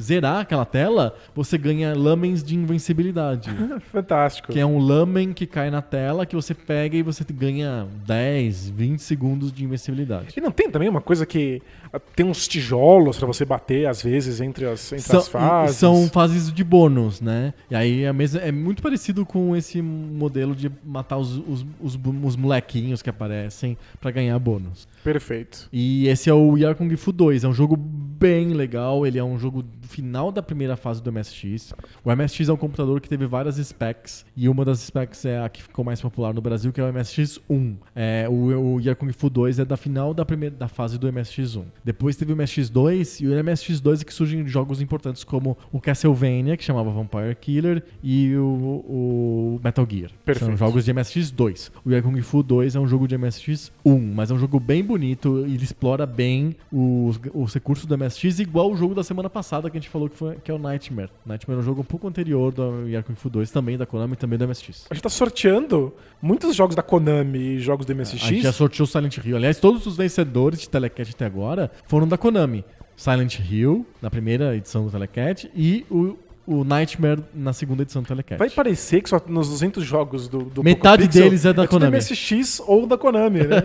[0.00, 3.50] zerar aquela tela, você ganha lamens de invencibilidade.
[3.92, 4.52] Fantástico.
[4.52, 8.70] Que é um lamen que cai na tela, que você pega e você ganha 10,
[8.70, 10.34] 20 segundos de invencibilidade.
[10.36, 11.62] E não tem também uma coisa que
[11.92, 15.76] ah, tem uns tijolos pra você bater, às vezes, entre as, entre São, as fases.
[15.76, 17.54] são fases de bônus, né?
[17.70, 21.98] E aí é, mesmo, é muito parecido com esse modelo de matar os, os, os,
[22.22, 24.88] os molequinhos que aparecem pra ganhar bônus.
[25.02, 25.68] Perfeito.
[25.72, 27.44] E esse é o Yar Kung Fu 2.
[27.44, 27.76] É um jogo
[28.18, 29.06] bem legal.
[29.06, 31.72] Ele é um jogo final da primeira fase do MSX.
[32.04, 34.24] O MSX é um computador que teve várias specs.
[34.36, 36.92] E uma das specs é a que ficou mais popular no Brasil, que é o
[36.92, 37.76] MSX1.
[37.94, 41.10] É, o, o Yar Kung Fu 2 é da final da primeira da fase do
[41.12, 41.64] MSX1.
[41.84, 46.56] Depois teve o MSX2 e o MSX2 é que surgem jogos importantes como o Castlevania,
[46.56, 48.44] que chamava Vampire Killer, e o,
[48.86, 50.10] o Metal Gear.
[50.24, 50.46] Perfeito.
[50.46, 51.70] São jogos de MSX2.
[51.84, 53.70] O Yar Kung Fu 2 é um jogo de MSX1,
[54.14, 58.05] mas é um jogo bem bonito ele explora bem os, os recursos do MSX,
[58.38, 60.58] igual o jogo da semana passada que a gente falou que, foi, que é o
[60.58, 61.10] Nightmare.
[61.24, 64.14] Nightmare é um jogo um pouco anterior do Yar Kung Fu 2, também da Konami
[64.14, 64.86] e também do MSX.
[64.90, 68.22] A gente tá sorteando muitos jogos da Konami e jogos do MSX.
[68.22, 69.36] A gente já sorteou Silent Hill.
[69.36, 72.64] Aliás, todos os vencedores de Telecat até agora foram da Konami.
[72.96, 76.16] Silent Hill, na primeira edição do Telecat, e o,
[76.46, 78.38] o Nightmare na segunda edição do Telecat.
[78.38, 81.62] Vai parecer que só nos 200 jogos do, do Metade Poco Pixel deles é da
[81.66, 81.96] tudo Konami.
[81.96, 83.56] MSX ou da Konami, né?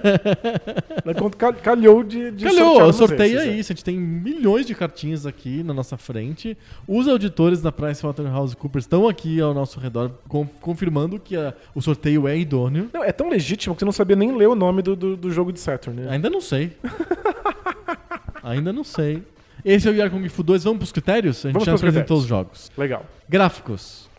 [1.61, 3.55] Calhou de, de Calhou, sorteia esses, é.
[3.55, 3.71] isso.
[3.71, 6.57] A gente tem milhões de cartinhas aqui na nossa frente.
[6.87, 12.27] Os auditores da PricewaterhouseCoopers estão aqui ao nosso redor, com- confirmando que a- o sorteio
[12.27, 12.89] é idôneo.
[12.93, 15.31] Não, é tão legítimo que você não sabia nem ler o nome do, do, do
[15.31, 16.07] jogo de Saturn, né?
[16.11, 16.71] Ainda não sei.
[18.43, 19.21] Ainda não sei.
[19.63, 20.63] Esse é o Yar Kung Fu 2.
[20.63, 21.37] Vamos pros critérios?
[21.45, 22.21] A gente Vamos já pros apresentou critérios.
[22.23, 22.71] os jogos.
[22.77, 23.05] Legal.
[23.29, 24.09] Gráficos.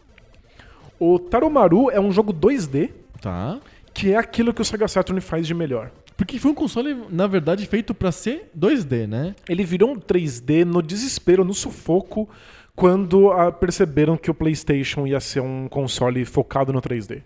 [0.99, 2.91] O Taromaru é um jogo 2D,
[3.21, 3.59] Tá.
[3.93, 5.91] que é aquilo que o Sega Saturn faz de melhor.
[6.17, 9.35] Porque foi um console, na verdade, feito pra ser 2D, né?
[9.49, 12.29] Ele virou um 3D no desespero, no sufoco,
[12.77, 17.23] quando ah, perceberam que o PlayStation ia ser um console focado no 3D.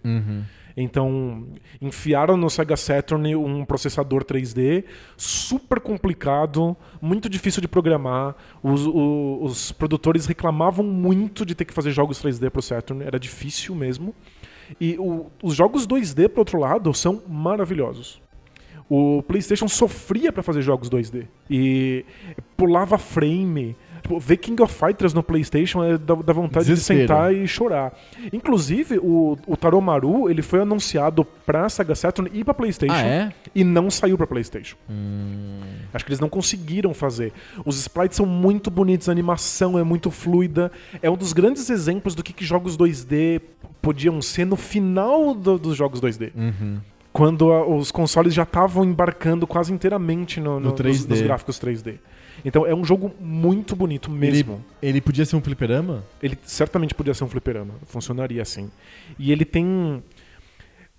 [0.77, 1.47] Então,
[1.81, 4.85] enfiaram no Sega Saturn um processador 3D
[5.17, 8.37] super complicado, muito difícil de programar.
[8.63, 13.19] Os, o- os produtores reclamavam muito de ter que fazer jogos 3D pro Saturn, era
[13.19, 14.15] difícil mesmo.
[14.79, 18.21] E o- os jogos 2D, por outro lado, são maravilhosos.
[18.89, 21.27] O PlayStation sofria pra fazer jogos 2D.
[21.51, 22.05] E
[22.57, 23.75] pulava frame.
[24.07, 27.01] Tipo, ver King of Fighters no PlayStation é da, vontade Desespero.
[27.01, 27.93] de sentar e chorar.
[28.33, 32.95] Inclusive, o, o Taromaru ele foi anunciado pra Sega Saturn e pra PlayStation.
[32.95, 33.33] Ah, é?
[33.55, 34.77] E não saiu pra PlayStation.
[34.89, 35.61] Hum,
[35.93, 37.33] Acho que eles não conseguiram fazer.
[37.65, 40.71] Os sprites são muito bonitos, a animação é muito fluida.
[41.03, 43.41] É um dos grandes exemplos do que, que jogos 2D
[43.83, 46.31] podiam ser no final do- dos jogos 2D.
[46.35, 46.79] uhum.
[47.13, 51.09] Quando os consoles já estavam embarcando quase inteiramente no, No no- nos- 3D.
[51.09, 51.95] nos gráficos 3D.
[52.45, 54.65] Então é um jogo muito bonito Ele, mesmo.
[54.83, 56.05] ele podia ser um fliperama?
[56.23, 57.75] Ele, certamente podia ser um fliperama.
[57.87, 58.71] Funcionaria assim.
[59.19, 60.03] E ele tem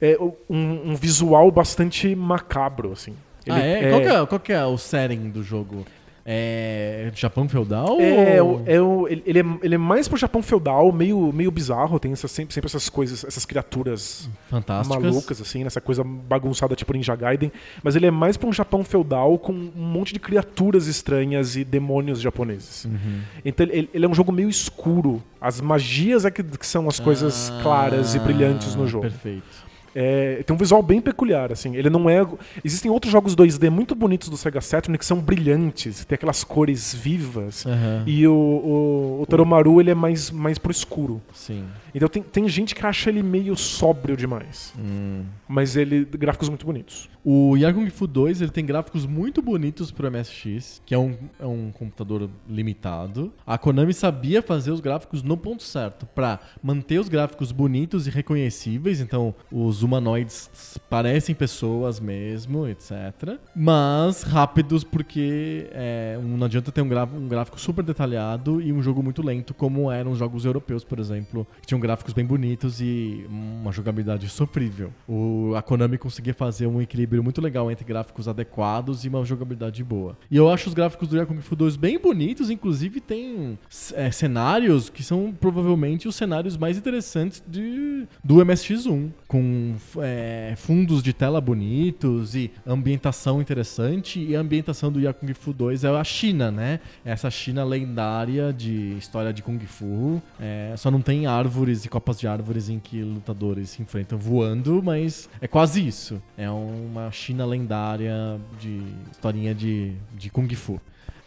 [0.01, 0.17] é,
[0.49, 3.15] um, um visual bastante macabro, assim.
[3.45, 3.89] Ele ah, é?
[3.89, 4.25] Qual, que é?
[4.25, 5.85] qual que é o setting do jogo?
[6.29, 8.01] É Japão feudal?
[8.01, 8.61] É, ou...
[8.65, 12.27] é o- ele, é, ele é mais pro Japão feudal, meio, meio bizarro, tem essa-
[12.27, 15.01] sempre, sempre essas coisas, essas criaturas Fantásticas.
[15.03, 17.49] malucas, assim, nessa coisa bagunçada tipo Ninja Gaiden,
[17.81, 21.63] mas ele é mais pra um Japão feudal com um monte de criaturas estranhas e
[21.63, 22.83] demônios japoneses.
[22.85, 23.21] Uhum.
[23.45, 25.23] Então ele, ele é um jogo meio escuro.
[25.39, 29.03] As magias é que, que são as coisas Ah, claras e brilhantes no jogo.
[29.03, 29.66] Perfeito.
[29.99, 31.75] É, tem um visual bem peculiar, assim.
[31.75, 32.23] Ele não é.
[32.63, 36.93] Existem outros jogos 2D muito bonitos do Sega Saturn que são brilhantes, tem aquelas cores
[36.93, 37.65] vivas.
[37.65, 38.03] Aham.
[38.05, 41.19] E o, o, o Taromaru ele é mais, mais pro escuro.
[41.33, 41.65] Sim.
[41.95, 44.71] Então tem, tem gente que acha ele meio sóbrio demais.
[44.77, 45.23] Hum.
[45.47, 46.05] Mas ele.
[46.05, 47.09] gráficos muito bonitos.
[47.25, 51.45] O Yakung Fu 2 ele tem gráficos muito bonitos pro MSX, que é um, é
[51.45, 53.33] um computador limitado.
[53.45, 58.11] A Konami sabia fazer os gráficos no ponto certo, pra manter os gráficos bonitos e
[58.11, 63.39] reconhecíveis, então os humanoides parecem pessoas mesmo, etc.
[63.55, 69.01] Mas rápidos, porque é, não adianta ter um, um gráfico super detalhado e um jogo
[69.01, 73.25] muito lento, como eram os jogos europeus, por exemplo, que tinham gráficos bem bonitos e
[73.29, 74.91] uma jogabilidade sofrível.
[75.07, 79.83] O, a Konami conseguia fazer um equilíbrio muito legal entre gráficos adequados e uma jogabilidade
[79.83, 80.17] boa.
[80.29, 83.57] E eu acho os gráficos do Yakung Fu 2 bem bonitos, inclusive tem
[83.93, 91.01] é, cenários que são provavelmente os cenários mais interessantes de, do MSX1, com é, fundos
[91.01, 94.19] de tela bonitos e ambientação interessante.
[94.19, 96.79] E a ambientação do Yakung Fu 2 é a China, né?
[97.03, 100.21] Essa China lendária de história de Kung Fu.
[100.39, 104.81] É, só não tem árvores e copas de árvores em que lutadores se enfrentam voando,
[104.83, 106.21] mas é quase isso.
[106.37, 108.81] É uma China lendária de
[109.11, 110.79] historinha de, de Kung Fu.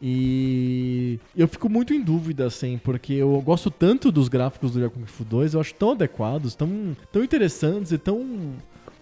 [0.03, 5.05] E eu fico muito em dúvida, assim, porque eu gosto tanto dos gráficos do Yakung
[5.07, 8.55] Fu 2, eu acho tão adequados, tão, tão interessantes e tão.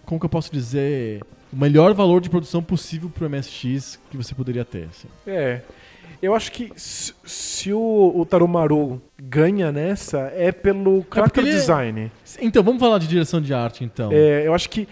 [0.05, 1.21] Como que eu posso dizer?
[1.51, 4.87] O melhor valor de produção possível pro MSX que você poderia ter.
[4.89, 5.07] assim.
[5.25, 5.61] É.
[6.21, 11.53] Eu acho que se, se o, o Taromaru ganha nessa, é pelo porque character ele
[11.53, 12.11] é- design.
[12.41, 14.09] Então, vamos falar de direção de arte, então.
[14.11, 14.87] É, eu acho que.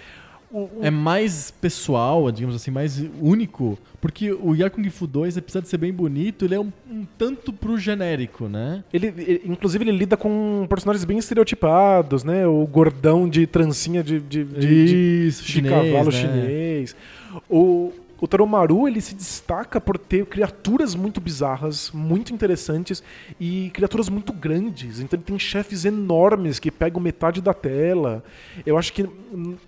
[0.51, 5.59] O, o- é mais pessoal, digamos assim, mais único, porque o Yakung Fu 2, apesar
[5.59, 8.83] de ser bem bonito, ele é um, um tanto pro genérico, né?
[8.93, 12.47] Ele, ele- inclusive, ele lida com personagens bem estereotipados, né?
[12.47, 16.11] O gordão de trancinha de, de, de, de- Isso, de chinês, cavalo né?
[16.11, 16.95] chinês.
[17.49, 23.03] O, o Taromaru, ele se destaca por ter criaturas muito bizarras, muito interessantes
[23.39, 24.99] e criaturas muito grandes.
[24.99, 28.23] Então ele tem chefes enormes que pegam metade da tela.
[28.65, 29.07] Eu acho que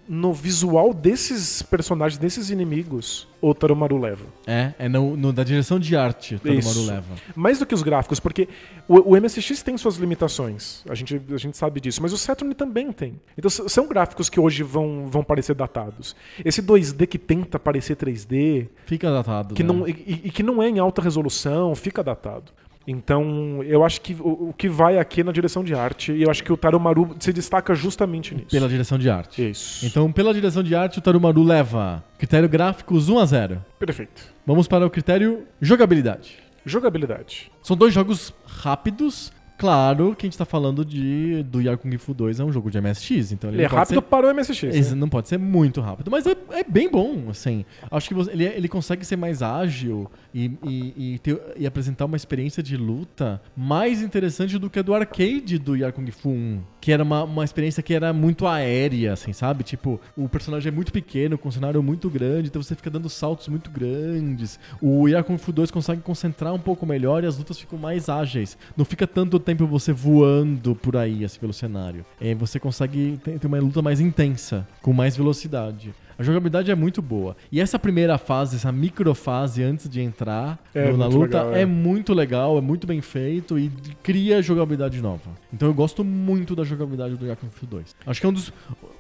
[0.08, 4.26] no visual desses personagens, desses inimigos, o Taromaru leva.
[4.46, 6.86] É, é no, no- da direção de arte o Taromaru Isso.
[6.88, 7.16] leva.
[7.36, 8.50] Mais do que os gráficos, porque
[8.88, 10.84] o, o MSX tem suas limitações.
[10.90, 12.02] A gente, a gente sabe disso.
[12.02, 13.20] Mas o Saturn também tem.
[13.38, 16.16] Então são gráficos que hoje vão, vão parecer datados.
[16.44, 18.39] Esse 2D que tenta parecer 3D,
[18.86, 19.56] Fica datado.
[19.56, 19.72] que né?
[19.72, 22.52] não, e, e- que não é em alta resolução, fica datado.
[22.88, 26.24] Então, eu acho que o, o que vai aqui é na direção de arte, e
[26.24, 28.48] eu acho que o Taromaru se destaca justamente nisso.
[28.50, 29.48] Pela direção de arte.
[29.48, 29.86] Isso.
[29.86, 33.66] Então, pela direção de arte, o Tarumaru leva critério gráficos 1 a 0.
[33.78, 34.24] Perfeito.
[34.46, 36.38] Vamos para o critério jogabilidade.
[36.66, 37.52] Jogabilidade.
[37.62, 39.32] São dois jogos rápidos.
[39.60, 42.80] Claro que a gente tá falando de do Yakung Fu 2 é um jogo de
[42.80, 44.64] MSX, então ele, Ele é rápido ser- para o MSX.
[44.74, 44.96] Esse né?
[44.96, 47.66] não pode ser muito rápido, mas é, é bem bom, assim.
[47.92, 52.06] Acho que você- ele, ele consegue ser mais ágil e, e, e ter- e apresentar
[52.06, 56.62] uma experiência de luta mais interessante do que a do arcade do Yakung Fu 1.
[56.82, 59.64] Que era uma, uma experiência que era muito aérea, assim, sabe?
[59.64, 63.10] Tipo, o personagem é muito pequeno, com um cenário muito grande, então você fica dando
[63.10, 64.60] saltos muito grandes.
[64.82, 68.58] O Yakung Fu 2 consegue concentrar um pouco melhor e as lutas ficam mais ágeis.
[68.78, 72.06] Não fica tanto tempo você voando por aí, assim, pelo cenário.
[72.20, 75.94] É, você consegue ter uma luta mais intensa, com mais velocidade.
[76.20, 77.36] A jogabilidade é muito boa.
[77.50, 81.62] E essa primeira fase, essa microfase antes de entrar É no- na luta, legal, é.
[81.62, 81.66] é.
[81.66, 83.72] muito legal, é muito bem feito e
[84.04, 85.30] cria jogabilidade nova.
[85.54, 87.96] Então eu gosto muito da jogabilidade do Yakuza 2.
[88.06, 88.52] Acho que é um dos,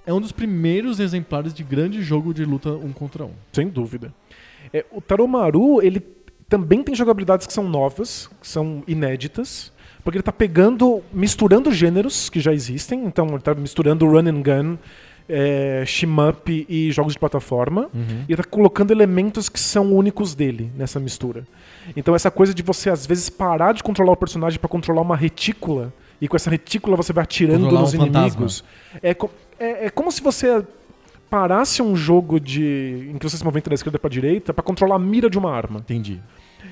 [0.05, 3.31] é um dos primeiros exemplares de grande jogo de luta um contra um.
[3.51, 4.13] Sem dúvida.
[4.73, 5.99] É, o Taromaru, ele
[6.47, 9.71] também tem jogabilidades que são novas, que são inéditas,
[10.03, 14.41] porque ele tá pegando, misturando gêneros que já existem, então ele tá misturando run and
[14.41, 14.77] gun,
[15.29, 17.89] é, shmup e jogos de plataforma,
[18.27, 21.45] e tá colocando elementos que são únicos dele nessa mistura.
[21.95, 25.15] Então essa coisa de você às vezes parar de controlar o personagem para controlar uma
[25.15, 28.63] retícula, e com essa retícula você vai atirando Controlar nos um inimigos.
[29.03, 29.11] É,
[29.59, 30.63] é- é como se você
[31.29, 34.95] parasse um jogo de em que você se movimenta da esquerda para direita para controlar
[34.95, 35.79] a mira de uma arma.
[35.79, 36.19] Entendi.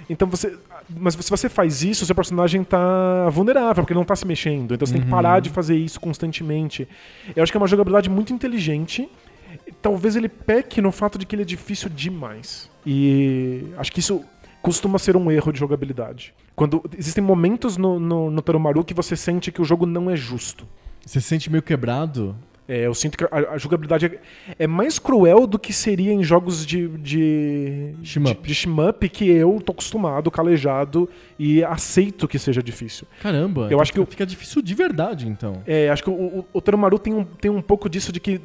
[0.09, 0.57] Então você,
[0.89, 4.73] mas se você faz isso, seu personagem tá vulnerável porque ele não tá se mexendo.
[4.73, 6.87] Então você tem que parar de fazer isso constantemente.
[7.35, 9.09] Eu acho que é uma jogabilidade muito inteligente.
[9.81, 12.69] Talvez ele peque no fato de que ele é difícil demais.
[12.85, 14.23] E acho que isso
[14.61, 16.33] costuma ser um erro de jogabilidade.
[16.55, 20.15] Quando existem momentos no, no, no Taromaru que você sente que o jogo não é
[20.15, 20.67] justo.
[21.05, 22.35] Você se sente meio quebrado?
[22.67, 24.19] É, eu sinto que a, a jogabilidade é,
[24.59, 26.87] é mais cruel do que seria em jogos de.
[26.89, 28.41] de Shmup.
[28.41, 33.07] De, de shmup que eu tô acostumado, calejado e aceito que seja difícil.
[33.21, 33.67] Caramba.
[33.71, 35.61] Eu acho que fica, o- fica difícil de verdade, então.
[35.65, 38.41] É, acho que o, o, o Terumaru tem um, tem um pouco disso de que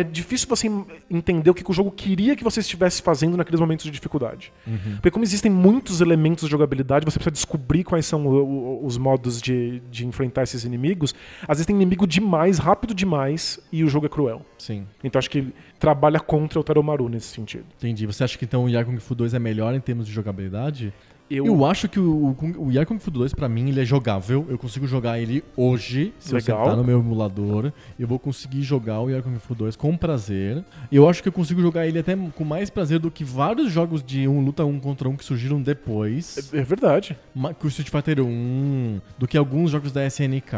[0.00, 0.68] é difícil você
[1.10, 4.52] entender o que, o jogo queria que você estivesse fazendo naqueles momentos de dificuldade.
[4.96, 8.44] Porque como existem muitos elementos de jogabilidade, você precisa descobrir quais são o-
[8.82, 11.14] o- os modos de, de enfrentar esses inimigos.
[11.42, 14.42] Às vezes tem inimigo demais, rápido demais, e o jogo é cruel.
[14.58, 14.86] Sim.
[15.02, 17.64] Então acho que trabalha contra o Taromaru nesse sentido.
[17.78, 18.06] Entendi.
[18.06, 20.92] Você acha que então o Yar Kung Fu 2 é melhor em termos de jogabilidade?
[21.28, 23.80] Eu, Eu, acho que o, o, Kung- o Yar Kung Fu 2, pra mim, ele
[23.80, 24.46] é jogável.
[24.48, 26.58] Eu consigo jogar ele hoje, se Legal.
[26.58, 27.72] eu sentar no meu emulador.
[27.98, 30.64] Eu vou conseguir jogar o Yar Kung Fu 2 com prazer.
[30.90, 34.04] Eu acho que eu consigo jogar ele até com mais prazer do que vários jogos
[34.04, 36.50] de um luta um contra um que surgiram depois.
[36.52, 37.16] é verdade.
[37.34, 40.54] Ma- que o Street Fighter 1, do que alguns jogos da SNK.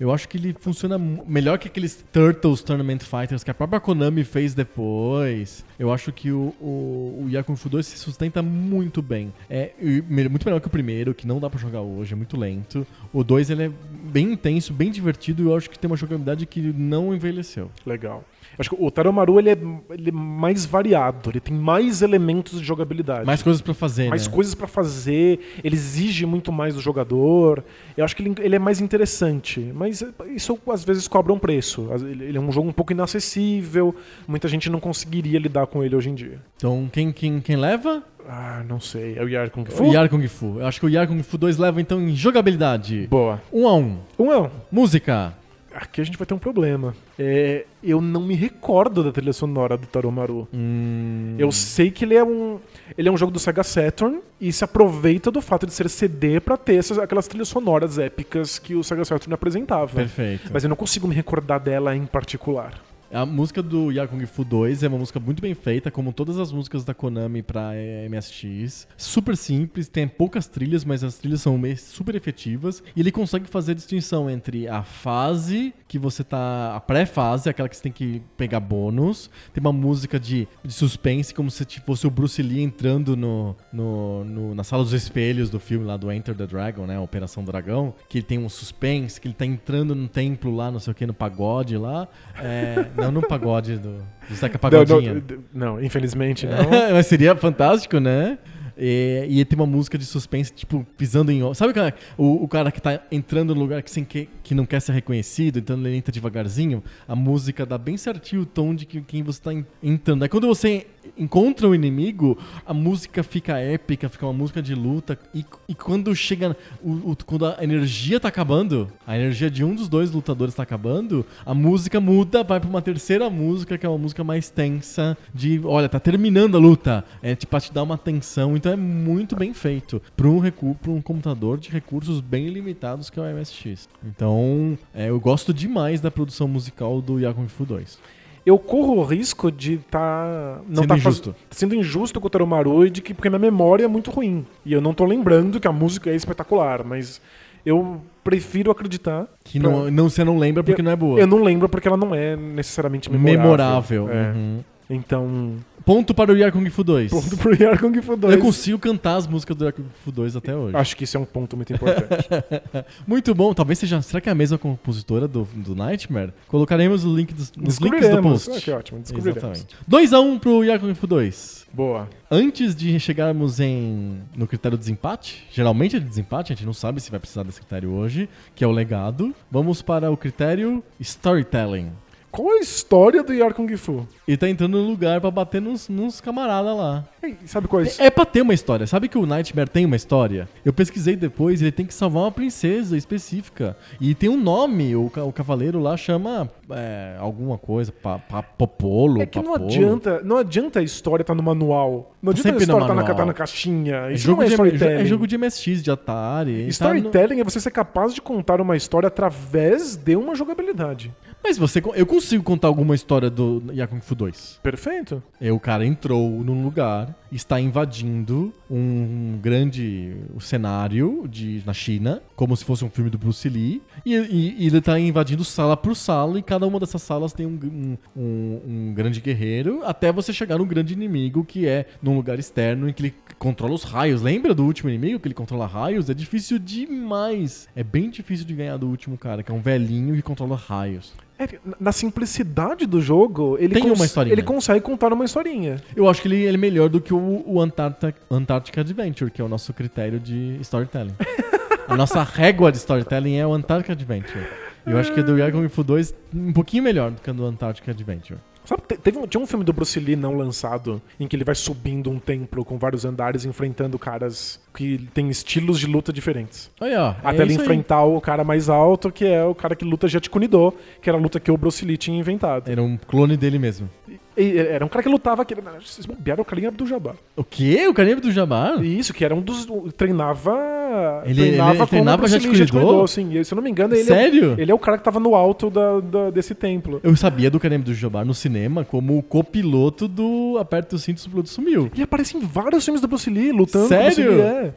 [0.00, 4.24] Eu acho que ele funciona melhor que aqueles Turtles Tournament Fighters que a própria Konami
[4.24, 5.64] fez depois.
[5.78, 9.32] Eu acho que o, o, o Yakuza Fu 2 se sustenta muito bem.
[9.50, 12.36] É me- muito melhor que o primeiro, que não dá pra jogar hoje, é muito
[12.38, 12.86] lento.
[13.12, 13.70] O 2 ele é
[14.10, 17.70] bem intenso, bem divertido e eu acho que tem uma jogabilidade que não envelheceu.
[17.84, 18.24] Legal.
[18.58, 19.58] Acho que o Taromaru ele é,
[19.90, 23.26] ele é mais variado, ele tem mais elementos de jogabilidade.
[23.26, 24.32] Mais coisas pra fazer, mais né?
[24.32, 27.62] coisas pra fazer, ele exige muito mais do jogador.
[27.96, 30.02] Eu acho que ele, ele é mais interessante, mas
[30.34, 31.88] isso às vezes cobra um preço.
[32.08, 33.94] Ele é um jogo um pouco inacessível,
[34.26, 36.40] muita gente não conseguiria lidar com ele hoje em dia.
[36.56, 38.02] Então, quem, quem, quem leva?
[38.28, 39.16] Ah, não sei.
[39.16, 39.84] É o Yar Kung Fu?
[39.84, 40.58] O Yar Kung Fu.
[40.60, 43.06] Eu acho que o Yar Kung Fu 2 leva então em jogabilidade.
[43.08, 43.40] Boa.
[43.52, 43.98] Um a um.
[44.18, 44.50] Um é um.
[44.70, 45.34] Música.
[45.74, 46.94] Aqui a gente vai ter um problema.
[47.18, 50.48] É, eu não me recordo da trilha sonora do Taromaru.
[50.52, 52.58] Hum, Eu sei que ele é um
[52.96, 56.40] ele é um jogo do Sega Saturn e se aproveita do fato de ser CD
[56.40, 59.94] pra ter essas, aquelas trilhas sonoras épicas que o Sega Saturn apresentava.
[59.96, 60.50] Perfeito.
[60.50, 62.72] Mas eu não consigo me recordar dela em particular.
[63.12, 66.38] A música do Yar Kung Fu 2 é uma música muito bem feita, como todas
[66.38, 68.88] as músicas da Konami pra eh, MSX.
[68.96, 72.82] Super simples, tem poucas trilhas, mas as trilhas são super efetivas.
[72.96, 76.74] E ele consegue fazer a distinção entre a fase que você tá.
[76.74, 79.30] a pré-fase, aquela que você tem que pegar bônus.
[79.54, 84.24] Tem uma música de, de suspense, como se fosse o Bruce Lee entrando no, no,
[84.24, 86.98] no- na sala dos espelhos do filme lá do Enter the Dragon, né?
[86.98, 87.94] Operação Dragão.
[88.08, 90.94] Que ele tem um suspense, que ele tá entrando no templo lá, não sei o
[90.94, 92.08] que, no pagode lá.
[92.38, 93.98] É, não no pagode do,
[94.28, 95.14] do Zeca Pagodinha.
[95.14, 96.92] Não, não, não, infelizmente não.
[96.92, 98.38] Mas seria fantástico, né?
[98.78, 101.54] E, e tem uma música de suspense, tipo, pisando em.
[101.54, 104.54] Sabe o cara, o, o cara que tá entrando no lugar que, sem que, que
[104.54, 106.84] não quer ser reconhecido, então ele entra devagarzinho?
[107.08, 110.24] A música dá bem certinho o tom de que, quem você tá en- entrando.
[110.24, 110.86] Aí quando você
[111.16, 115.18] encontra o inimigo, a música fica épica, fica uma música de luta.
[115.34, 116.56] E, e quando chega.
[116.82, 120.62] o- o- quando a energia tá acabando, a energia de um dos dois lutadores tá
[120.62, 125.16] acabando, a música muda, vai pra uma terceira música, que é uma música mais tensa,
[125.34, 127.04] de olha, tá terminando a luta.
[127.22, 128.56] É tipo, pra te dar uma tensão.
[128.56, 130.00] Então é muito bem feito.
[130.16, 133.88] Pra um, recu pra um computador de recursos bem limitados que é o MSX.
[134.04, 137.98] Então, é, eu gosto demais da produção musical do Yakung Fu 2.
[138.46, 141.34] Eu corro o risco de estar não Sendo tá faz- injusto.
[141.50, 144.46] sendo injusto com o Taromaru e de que porque minha memória é muito ruim.
[144.64, 147.20] E eu não tô lembrando que a música é espetacular, mas
[147.64, 151.18] eu prefiro acreditar Que não, não, você não lembra porque não é boa.
[151.18, 153.42] Eu não lembro porque ela não é necessariamente memorável.
[153.42, 154.08] Memorável.
[154.10, 154.32] É.
[154.32, 154.60] Uhum.
[154.88, 155.56] Então,
[155.86, 157.12] Ponto para o Yar Kung Fu 2.
[157.12, 158.34] Ponto pro Yar Kung Fu 2.
[158.34, 160.76] Eu consigo cantar as músicas do Yar Kung Fu 2 até hoje.
[160.76, 162.26] Acho que isso é um ponto muito importante.
[163.06, 163.54] Muito bom.
[163.54, 164.02] Talvez seja.
[164.02, 166.32] Será que é a mesma compositora do, do Nightmare?
[166.48, 168.50] Colocaremos o link dos, nos links do post.
[168.50, 169.44] Ah, que ótimo, descobriremos.
[169.44, 169.76] Exatamente.
[169.88, 171.66] 2x1 pro Yar Kung Fu 2.
[171.72, 172.08] Boa.
[172.28, 176.72] Antes de chegarmos em no critério de desempate, geralmente é de desempate, a gente não
[176.72, 179.32] sabe se vai precisar desse critério hoje, que é o legado.
[179.48, 181.92] Vamos para o critério storytelling.
[182.36, 184.06] Qual a história do Yar Kung Fu?
[184.28, 187.04] Ele tá entrando no lugar pra bater nos, nos camaradas lá.
[187.22, 188.02] Ei, sabe qual é isso?
[188.02, 188.86] É pra ter uma história.
[188.86, 190.46] Sabe que o Nightmare tem uma história?
[190.64, 193.74] Eu pesquisei depois, ele tem que salvar uma princesa específica.
[193.98, 198.42] E tem um nome, o, ca- o cavaleiro lá chama é, alguma coisa, pa, pa,
[198.42, 199.64] Popolo, É que não Papolo.
[199.66, 202.14] adianta, não adianta a história estar no manual.
[202.22, 203.94] Não Tá adianta a no história estar na, tá na caixinha.
[204.08, 204.94] É Isso jogo, não é de, storytelling.
[205.00, 206.52] é jogo de MSX, de Atari.
[206.56, 211.12] tá no- Storytelling é você ser capaz de contar uma história através de uma jogabilidade.
[211.44, 214.58] Mas você, eu consigo contar alguma história do Yakung Fu 2.
[214.62, 215.22] Perfeito.
[215.40, 222.56] É, o cara entrou num lugar, está invadindo um grande cenário de, na China, como
[222.56, 225.94] se fosse um filme do Bruce Lee, e, e- e ele está invadindo sala por
[225.94, 230.32] sala, e cada uma dessas salas tem um, um- um- um grande guerreiro, até você
[230.32, 234.22] chegar no grande inimigo, que é num lugar externo em que ele controla os raios.
[234.22, 236.08] Lembra do último inimigo que ele controla raios?
[236.08, 237.68] É difícil demais.
[237.74, 241.12] É bem difícil de ganhar do último cara, que é um velhinho que controla raios.
[241.38, 241.46] É,
[241.78, 244.32] na simplicidade do jogo, ele, Tem uma historinha.
[244.32, 245.76] ele consegue contar uma historinha.
[245.94, 249.42] Eu acho que ele, ele é melhor do que o, o Antarctic, Antarctic Adventure, que
[249.42, 251.14] é o nosso critério de storytelling.
[251.88, 254.44] A nossa régua de storytelling é o Antarctic Adventure.
[254.86, 257.44] Eu acho que o do Yagon Fu 2 um pouquinho melhor do que o do
[257.44, 258.38] Antarctic Adventure.
[258.64, 261.44] Sabe, te- teve um- tinha um filme do Bruce Lee não lançado em que ele
[261.44, 266.70] vai subindo um templo com vários andares enfrentando caras que têm estilos de luta diferentes.
[266.80, 267.64] Olha, ó, Até é ele isso aí.
[267.66, 271.16] enfrentar o cara mais alto, que é o cara que luta Jet Kunido, que era
[271.16, 272.68] a luta que o Bruce Lee tinha inventado.
[272.68, 273.88] Era um clone dele mesmo.
[274.08, 277.14] E era um cara que lutava, que era, vocês bobearam, o do Jabá.
[277.34, 277.86] O quê?
[277.88, 278.82] O Carimbo do Jabbar?
[278.84, 279.66] Isso, que era um dos.
[279.96, 281.22] Treinava.
[281.24, 282.72] Ele- treinava ele com treinava o Kune-Do?
[282.72, 283.38] Kune-Do, sim.
[283.38, 284.54] E, se eu não me engano, ele, Sério?
[284.58, 287.00] É, ele é o cara que tava no alto da, da- desse templo.
[287.02, 291.22] Eu sabia do Carimbo do Jabbar no cinema como o copiloto do Aperta o Cinto
[291.22, 291.90] e o Piloto Sumiu.
[291.94, 294.14] Ele aparece em vários filmes do Bruce Lee, lutando Sério?
[294.24, 294.72] Bruce Lee, é.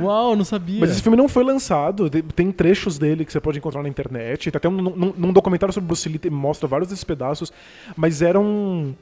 [0.00, 0.80] Uau, não sabia.
[0.80, 2.08] Mas esse filme não foi lançado.
[2.10, 4.50] Tem trechos dele que você pode encontrar na internet.
[4.50, 7.52] Tem até um, num, num documentário sobre Bruce Lee mostra vários desses pedaços.
[7.96, 8.94] Mas era um,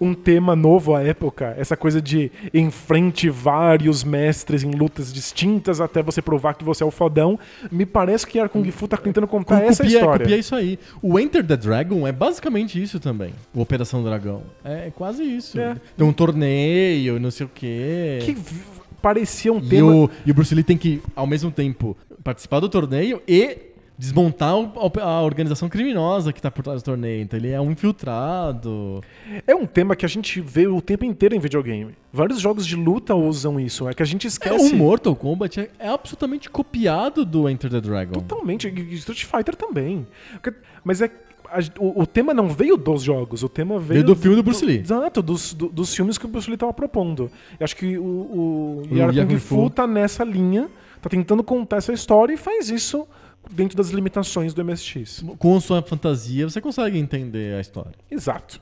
[0.00, 1.54] um tema novo à época.
[1.58, 6.86] Essa coisa de enfrente vários mestres em lutas distintas até você provar que você é
[6.86, 7.38] o fodão.
[7.70, 10.18] Me parece que Ar Kung Fu tá tentando contar Com- essa história.
[10.24, 10.78] copia isso aí.
[11.02, 13.32] O Enter the Dragon é basicamente isso também.
[13.54, 14.42] O Operação Dragão.
[14.64, 15.58] É quase isso.
[15.58, 15.76] É.
[15.96, 18.18] Tem um torneio, não sei o quê.
[18.22, 18.36] Que
[19.06, 19.94] parecia um E, tema.
[19.94, 23.56] o, e o Bruce Lee tem que, ao mesmo tempo, participar do torneio e
[23.96, 24.50] desmontar
[25.00, 27.22] a organização criminosa que tá por trás do torneio.
[27.22, 29.00] Então ele é um infiltrado.
[29.46, 31.94] É um tema que a gente vê o tempo inteiro em videogame.
[32.12, 33.88] Vários jogos de luta usam isso.
[33.88, 34.74] É que a gente É, esquece.
[34.74, 38.12] o Mortal Kombat é, é absolutamente copiado do Enter the Dragon.
[38.20, 38.66] Totalmente.
[38.68, 40.04] E Street Fighter também.
[40.84, 41.10] Mas é.
[41.50, 44.02] A- o, o tema não veio dos jogos, o tema veio.
[44.02, 44.78] Veio do filme do Bruce Lee.
[44.80, 47.30] Exato, dos, do- dos filmes que o Bruce Lee estava propondo.
[47.58, 49.70] Eu acho que o, o, O Yar Yar Kung Fu.
[49.70, 50.68] tá nessa linha,
[51.00, 53.06] tá tentando contar essa história e faz isso
[53.50, 55.24] dentro das limitações do MSX.
[55.38, 57.92] Com sua fantasia, você consegue entender a história.
[58.10, 58.60] Exato.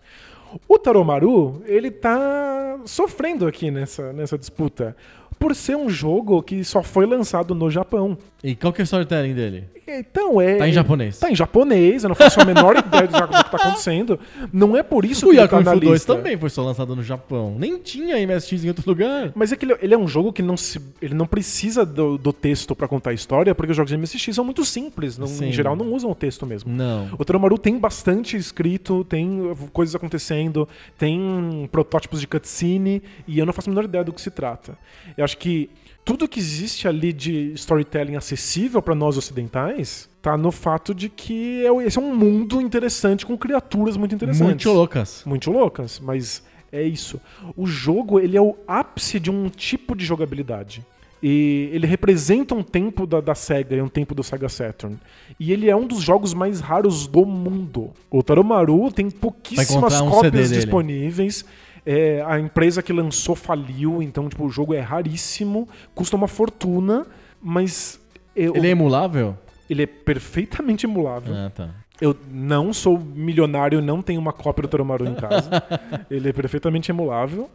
[0.68, 4.96] O Taromaru, ele tá sofrendo aqui nessa, nessa disputa.
[5.38, 8.16] Por ser um jogo que só foi lançado no Japão.
[8.42, 9.64] E qual que é o storytelling dele?
[9.86, 10.56] Então é.
[10.56, 11.18] Tá em japonês.
[11.18, 14.18] Tá em japonês, eu não faço a menor ideia do que tá acontecendo.
[14.52, 16.14] Não é por isso O que ele tá na 2 lista.
[16.14, 17.54] também foi só lançado no Japão.
[17.58, 19.32] Nem tinha MSX em outro lugar.
[19.34, 22.16] Mas é que ele, ele é um jogo que não se, ele não precisa do,
[22.16, 25.18] do texto pra contar a história, porque os jogos de MSX são muito simples.
[25.18, 26.72] não- em geral, não usam o texto mesmo.
[26.72, 27.10] Não.
[27.18, 30.66] O Taromaru tem bastante escrito, tem coisas acontecendo,
[30.98, 34.76] tem protótipos de cutscene, e eu não faço a menor ideia do que se trata.
[35.24, 35.70] Eu acho que
[36.04, 41.64] tudo que existe ali de storytelling acessível pra nós ocidentais tá no fato de que
[41.64, 44.46] é- esse é um mundo interessante com criaturas muito interessantes.
[44.66, 45.22] Muito loucas.
[45.24, 47.18] Muito loucas, mas é isso.
[47.56, 50.84] O jogo, ele é o ápice de um tipo de jogabilidade.
[51.22, 54.98] E ele representa um tempo da, da SEGA e um tempo do Sega Saturn.
[55.40, 57.92] E ele é um dos jogos mais raros do mundo.
[58.10, 61.42] O Taromaru tem pouquíssimas um cópias disponíveis.
[61.86, 67.06] É, a empresa que lançou faliu, então tipo, o jogo é raríssimo, custa uma fortuna,
[67.42, 68.00] mas
[68.34, 69.36] eu- Ele é emulável?
[69.68, 71.34] ele é perfeitamente emulável.
[71.34, 71.70] Ah, tá.
[72.00, 75.48] Eu não sou milionário, não tenho uma cópia do Taromaru em casa.
[76.10, 77.48] Ele é perfeitamente emulável.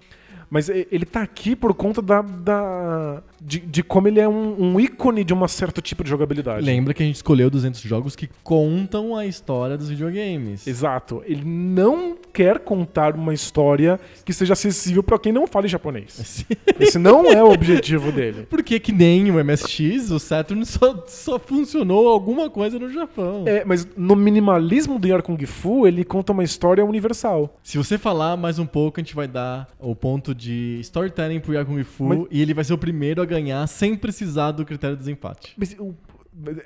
[0.50, 2.22] Mas ele tá aqui por conta da.
[2.24, 6.66] da de, de como ele é um, um ícone de um certo tipo de jogabilidade.
[6.66, 10.68] Lembra que a gente escolheu 200 jogos que contam a história dos videogames.
[10.68, 11.22] Exato.
[11.26, 16.46] Ele não quer contar uma história que seja acessível pra quem não fale japonês.
[16.80, 18.46] Esse não é o objetivo dele.
[18.50, 23.44] Porque que nem o MSX, o Saturn só, só funcionou alguma coisa no Japão.
[23.46, 27.58] É, mas no minimalismo do Yar Kung Fu, ele conta uma história universal.
[27.64, 31.54] Se você falar mais um pouco, a gente vai dar o ponto de storytelling pro
[31.54, 34.96] Yakung Fu Mas- e ele vai ser o primeiro a ganhar sem precisar do critério
[34.98, 35.54] de desempate.
[35.58, 35.94] Mas o-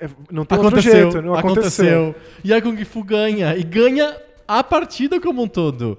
[0.00, 2.08] é, não tem Aconteceu, jeito, não aconteceu.
[2.10, 2.14] aconteceu.
[2.44, 4.16] Yakung Fu ganha e ganha
[4.46, 5.98] a partida como um todo.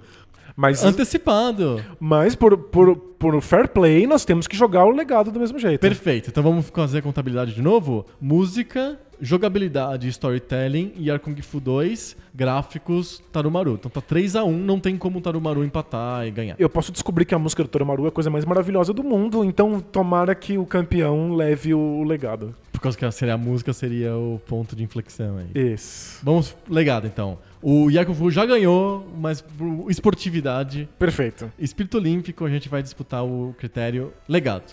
[0.55, 1.83] Mas, Antecipado.
[1.99, 5.81] mas por, por, por fair play, nós temos que jogar o legado do mesmo jeito.
[5.81, 6.29] Perfeito.
[6.29, 8.05] Então vamos fazer a contabilidade de novo?
[8.21, 13.73] Música, jogabilidade, storytelling, Yar Kung Fu 2, gráficos, Tarumaru.
[13.73, 16.55] Então tá 3x1, não tem como o Tarumaru empatar e ganhar.
[16.59, 19.43] Eu posso descobrir que a música do Toromaru é a coisa mais maravilhosa do mundo,
[19.43, 22.55] então tomara que o campeão leve o legado.
[22.71, 25.73] Por causa que seria a música seria o ponto de inflexão aí.
[25.73, 26.19] Isso.
[26.23, 27.37] Vamos, legado então.
[27.67, 31.51] O Yar Kung Fu já ganhou, mas por esportividade, Perfeito.
[31.57, 34.71] espírito olímpico, a gente vai disputar o critério legado.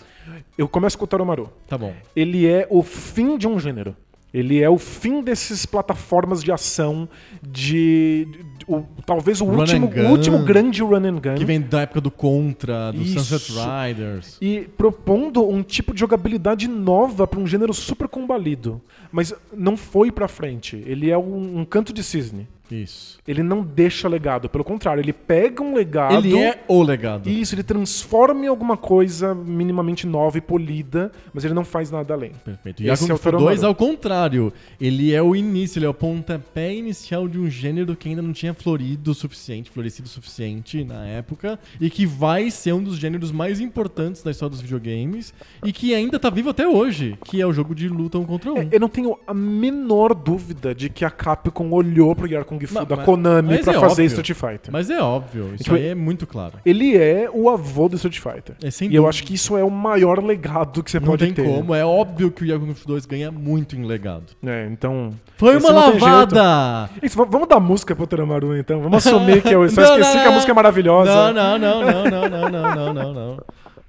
[0.55, 1.49] Eu começo com o Toromaru.
[1.67, 1.91] Tá bom.
[2.15, 3.95] Ele é o fim de um gênero.
[4.31, 7.09] Ele é o fim desses plataformas de ação
[7.41, 8.27] de.
[8.31, 10.01] de- o- talvez o Run último, gun.
[10.01, 11.35] o último grande run and gun.
[11.35, 13.19] Que vem da época do Contra, do Isso.
[13.23, 14.37] Sunset Riders.
[14.41, 18.81] E propondo um tipo de jogabilidade nova para um gênero super combalido.
[19.11, 20.83] Mas não foi pra frente.
[20.85, 22.47] Ele é um, um canto de cisne.
[22.71, 23.19] Isso.
[23.27, 24.49] Ele não deixa legado.
[24.49, 26.15] Pelo contrário, ele pega um legado.
[26.15, 27.29] Ele é o legado.
[27.29, 32.13] Isso, ele transforma em alguma coisa minimamente nova e polida, mas ele não faz nada
[32.13, 32.31] além.
[32.43, 32.81] Perfeito.
[32.81, 33.49] Esse E é Yakung o Fu Toromaru.
[33.49, 37.95] 2, ao contrário, ele é o início, ele é o pontapé inicial de um gênero
[37.95, 42.49] que ainda não tinha florido o suficiente, florescido o suficiente na época, e que vai
[42.49, 45.33] ser um dos gêneros mais importantes da história dos videogames,
[45.63, 48.51] e que ainda tá vivo até hoje, que é o jogo de luta um contra
[48.51, 48.57] um.
[48.57, 52.62] É, eu não tenho a menor dúvida de que a Capcom olhou pro Yar Kung
[52.67, 54.05] Fu da Konami mas pra é fazer óbvio.
[54.21, 54.71] Street Fighter.
[54.71, 56.53] Mas é óbvio, isso Tipo, aí é muito claro.
[56.65, 58.55] Ele é o avô do Street Fighter.
[58.63, 61.33] É, e eu acho que isso é o maior legado que você Não pode tem
[61.33, 61.43] ter.
[61.45, 64.25] como, é óbvio que o Yakung Fu 2 ganha muito em legado.
[64.45, 65.11] É, então.
[65.37, 66.89] Foi uma não tem lavada!
[67.01, 68.81] Isso, v- vamos dar música pro Teramaru então.
[68.81, 71.33] Vamos assumir que eu só Não, esqueci não, que a música é maravilhosa.
[71.33, 73.37] Não, não, não, não, não, não, não, não, não, não.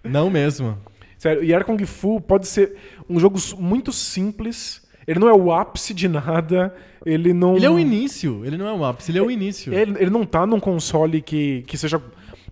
[0.04, 0.76] Não mesmo.
[1.18, 2.74] Sério, Yar Kung Fu pode ser
[3.08, 4.82] um jogo muito simples.
[5.06, 6.74] Ele não é o ápice de nada.
[7.04, 7.56] Ele não.
[7.56, 9.72] Ele é o início, ele não é o ápice, ele é o início.
[9.72, 12.00] Ele, ele não tá num console que, que seja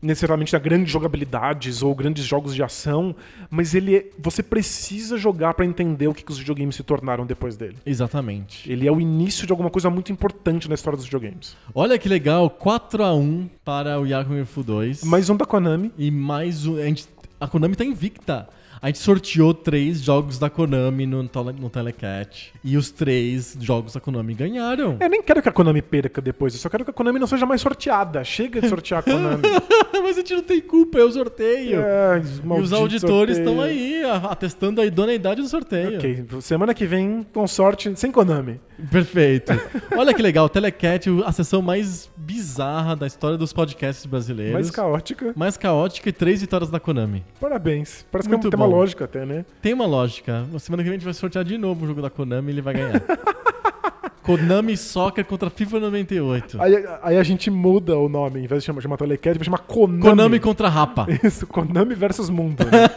[0.02, 3.14] necessariamente da grandes jogabilidades ou grandes jogos de ação,
[3.48, 7.24] mas ele é, você precisa jogar pra entender o que, que os videogames se tornaram
[7.24, 7.76] depois dele.
[7.86, 8.70] Exatamente.
[8.70, 11.56] Ele é o início de alguma coisa muito importante na história dos videogames.
[11.72, 15.04] Olha que legal, 4x1 para o Yakung Fu 2.
[15.04, 15.92] Mais um da Konami.
[15.96, 16.76] E mais um.
[16.76, 17.06] A, gente,
[17.40, 18.48] a Konami tá invicta.
[18.82, 22.52] A gente sorteou três jogos da Konami no, no Telecat.
[22.64, 24.96] E os três jogos da Konami ganharam.
[25.00, 27.28] Eu nem quero que a Konami perca depois, eu só quero que a Konami não
[27.28, 28.24] seja mais sorteada.
[28.24, 29.44] Chega de sortear a Konami.
[30.02, 31.80] Mas a gente não tem culpa, é o sorteio.
[31.80, 35.98] É, e os auditores estão aí, atestando a idoneidade do sorteio.
[35.98, 38.60] Ok, semana que vem, com sorte, sem Konami.
[38.90, 39.52] Perfeito.
[39.96, 44.54] Olha que legal, Telecat, a sessão mais bizarra da história dos podcasts brasileiros.
[44.54, 45.32] Mais caótica.
[45.36, 47.24] mais caótica e três vitórias da Konami.
[47.40, 48.04] Parabéns.
[48.10, 48.71] Parece Muito que tem uma bom.
[48.76, 49.44] Lógica até, né?
[49.60, 50.46] Tem uma lógica.
[50.52, 52.54] Na semana que vem a gente vai sortear de novo o jogo da Konami e
[52.54, 53.02] ele vai ganhar.
[54.22, 56.62] Konami Soccer contra FIFA 98.
[56.62, 59.58] Aí, aí a gente muda o nome, em vez de chamar, chamar Telecat, vai chamar
[59.58, 60.00] Konami.
[60.00, 61.06] Konami contra Rapa.
[61.24, 62.64] Isso, Konami versus Mundo.
[62.64, 62.88] né?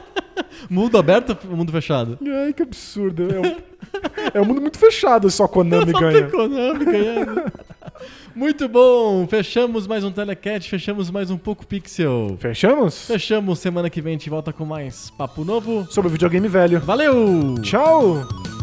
[0.70, 2.16] Mundo aberto ou mundo fechado?
[2.24, 3.28] Ai, que absurdo.
[3.30, 3.56] É um,
[4.34, 6.22] é um mundo muito fechado, só Konami Só ganha.
[6.22, 7.42] tem Konami ganhando.
[8.34, 9.26] Muito bom.
[9.26, 12.36] Fechamos mais um Telecat, fechamos mais um Pouco Pixel.
[12.38, 13.06] Fechamos?
[13.06, 13.58] Fechamos.
[13.58, 15.86] Semana que vem a gente volta com mais papo novo.
[15.90, 16.80] Sobre o videogame velho.
[16.80, 17.54] Valeu!
[17.62, 18.61] Tchau!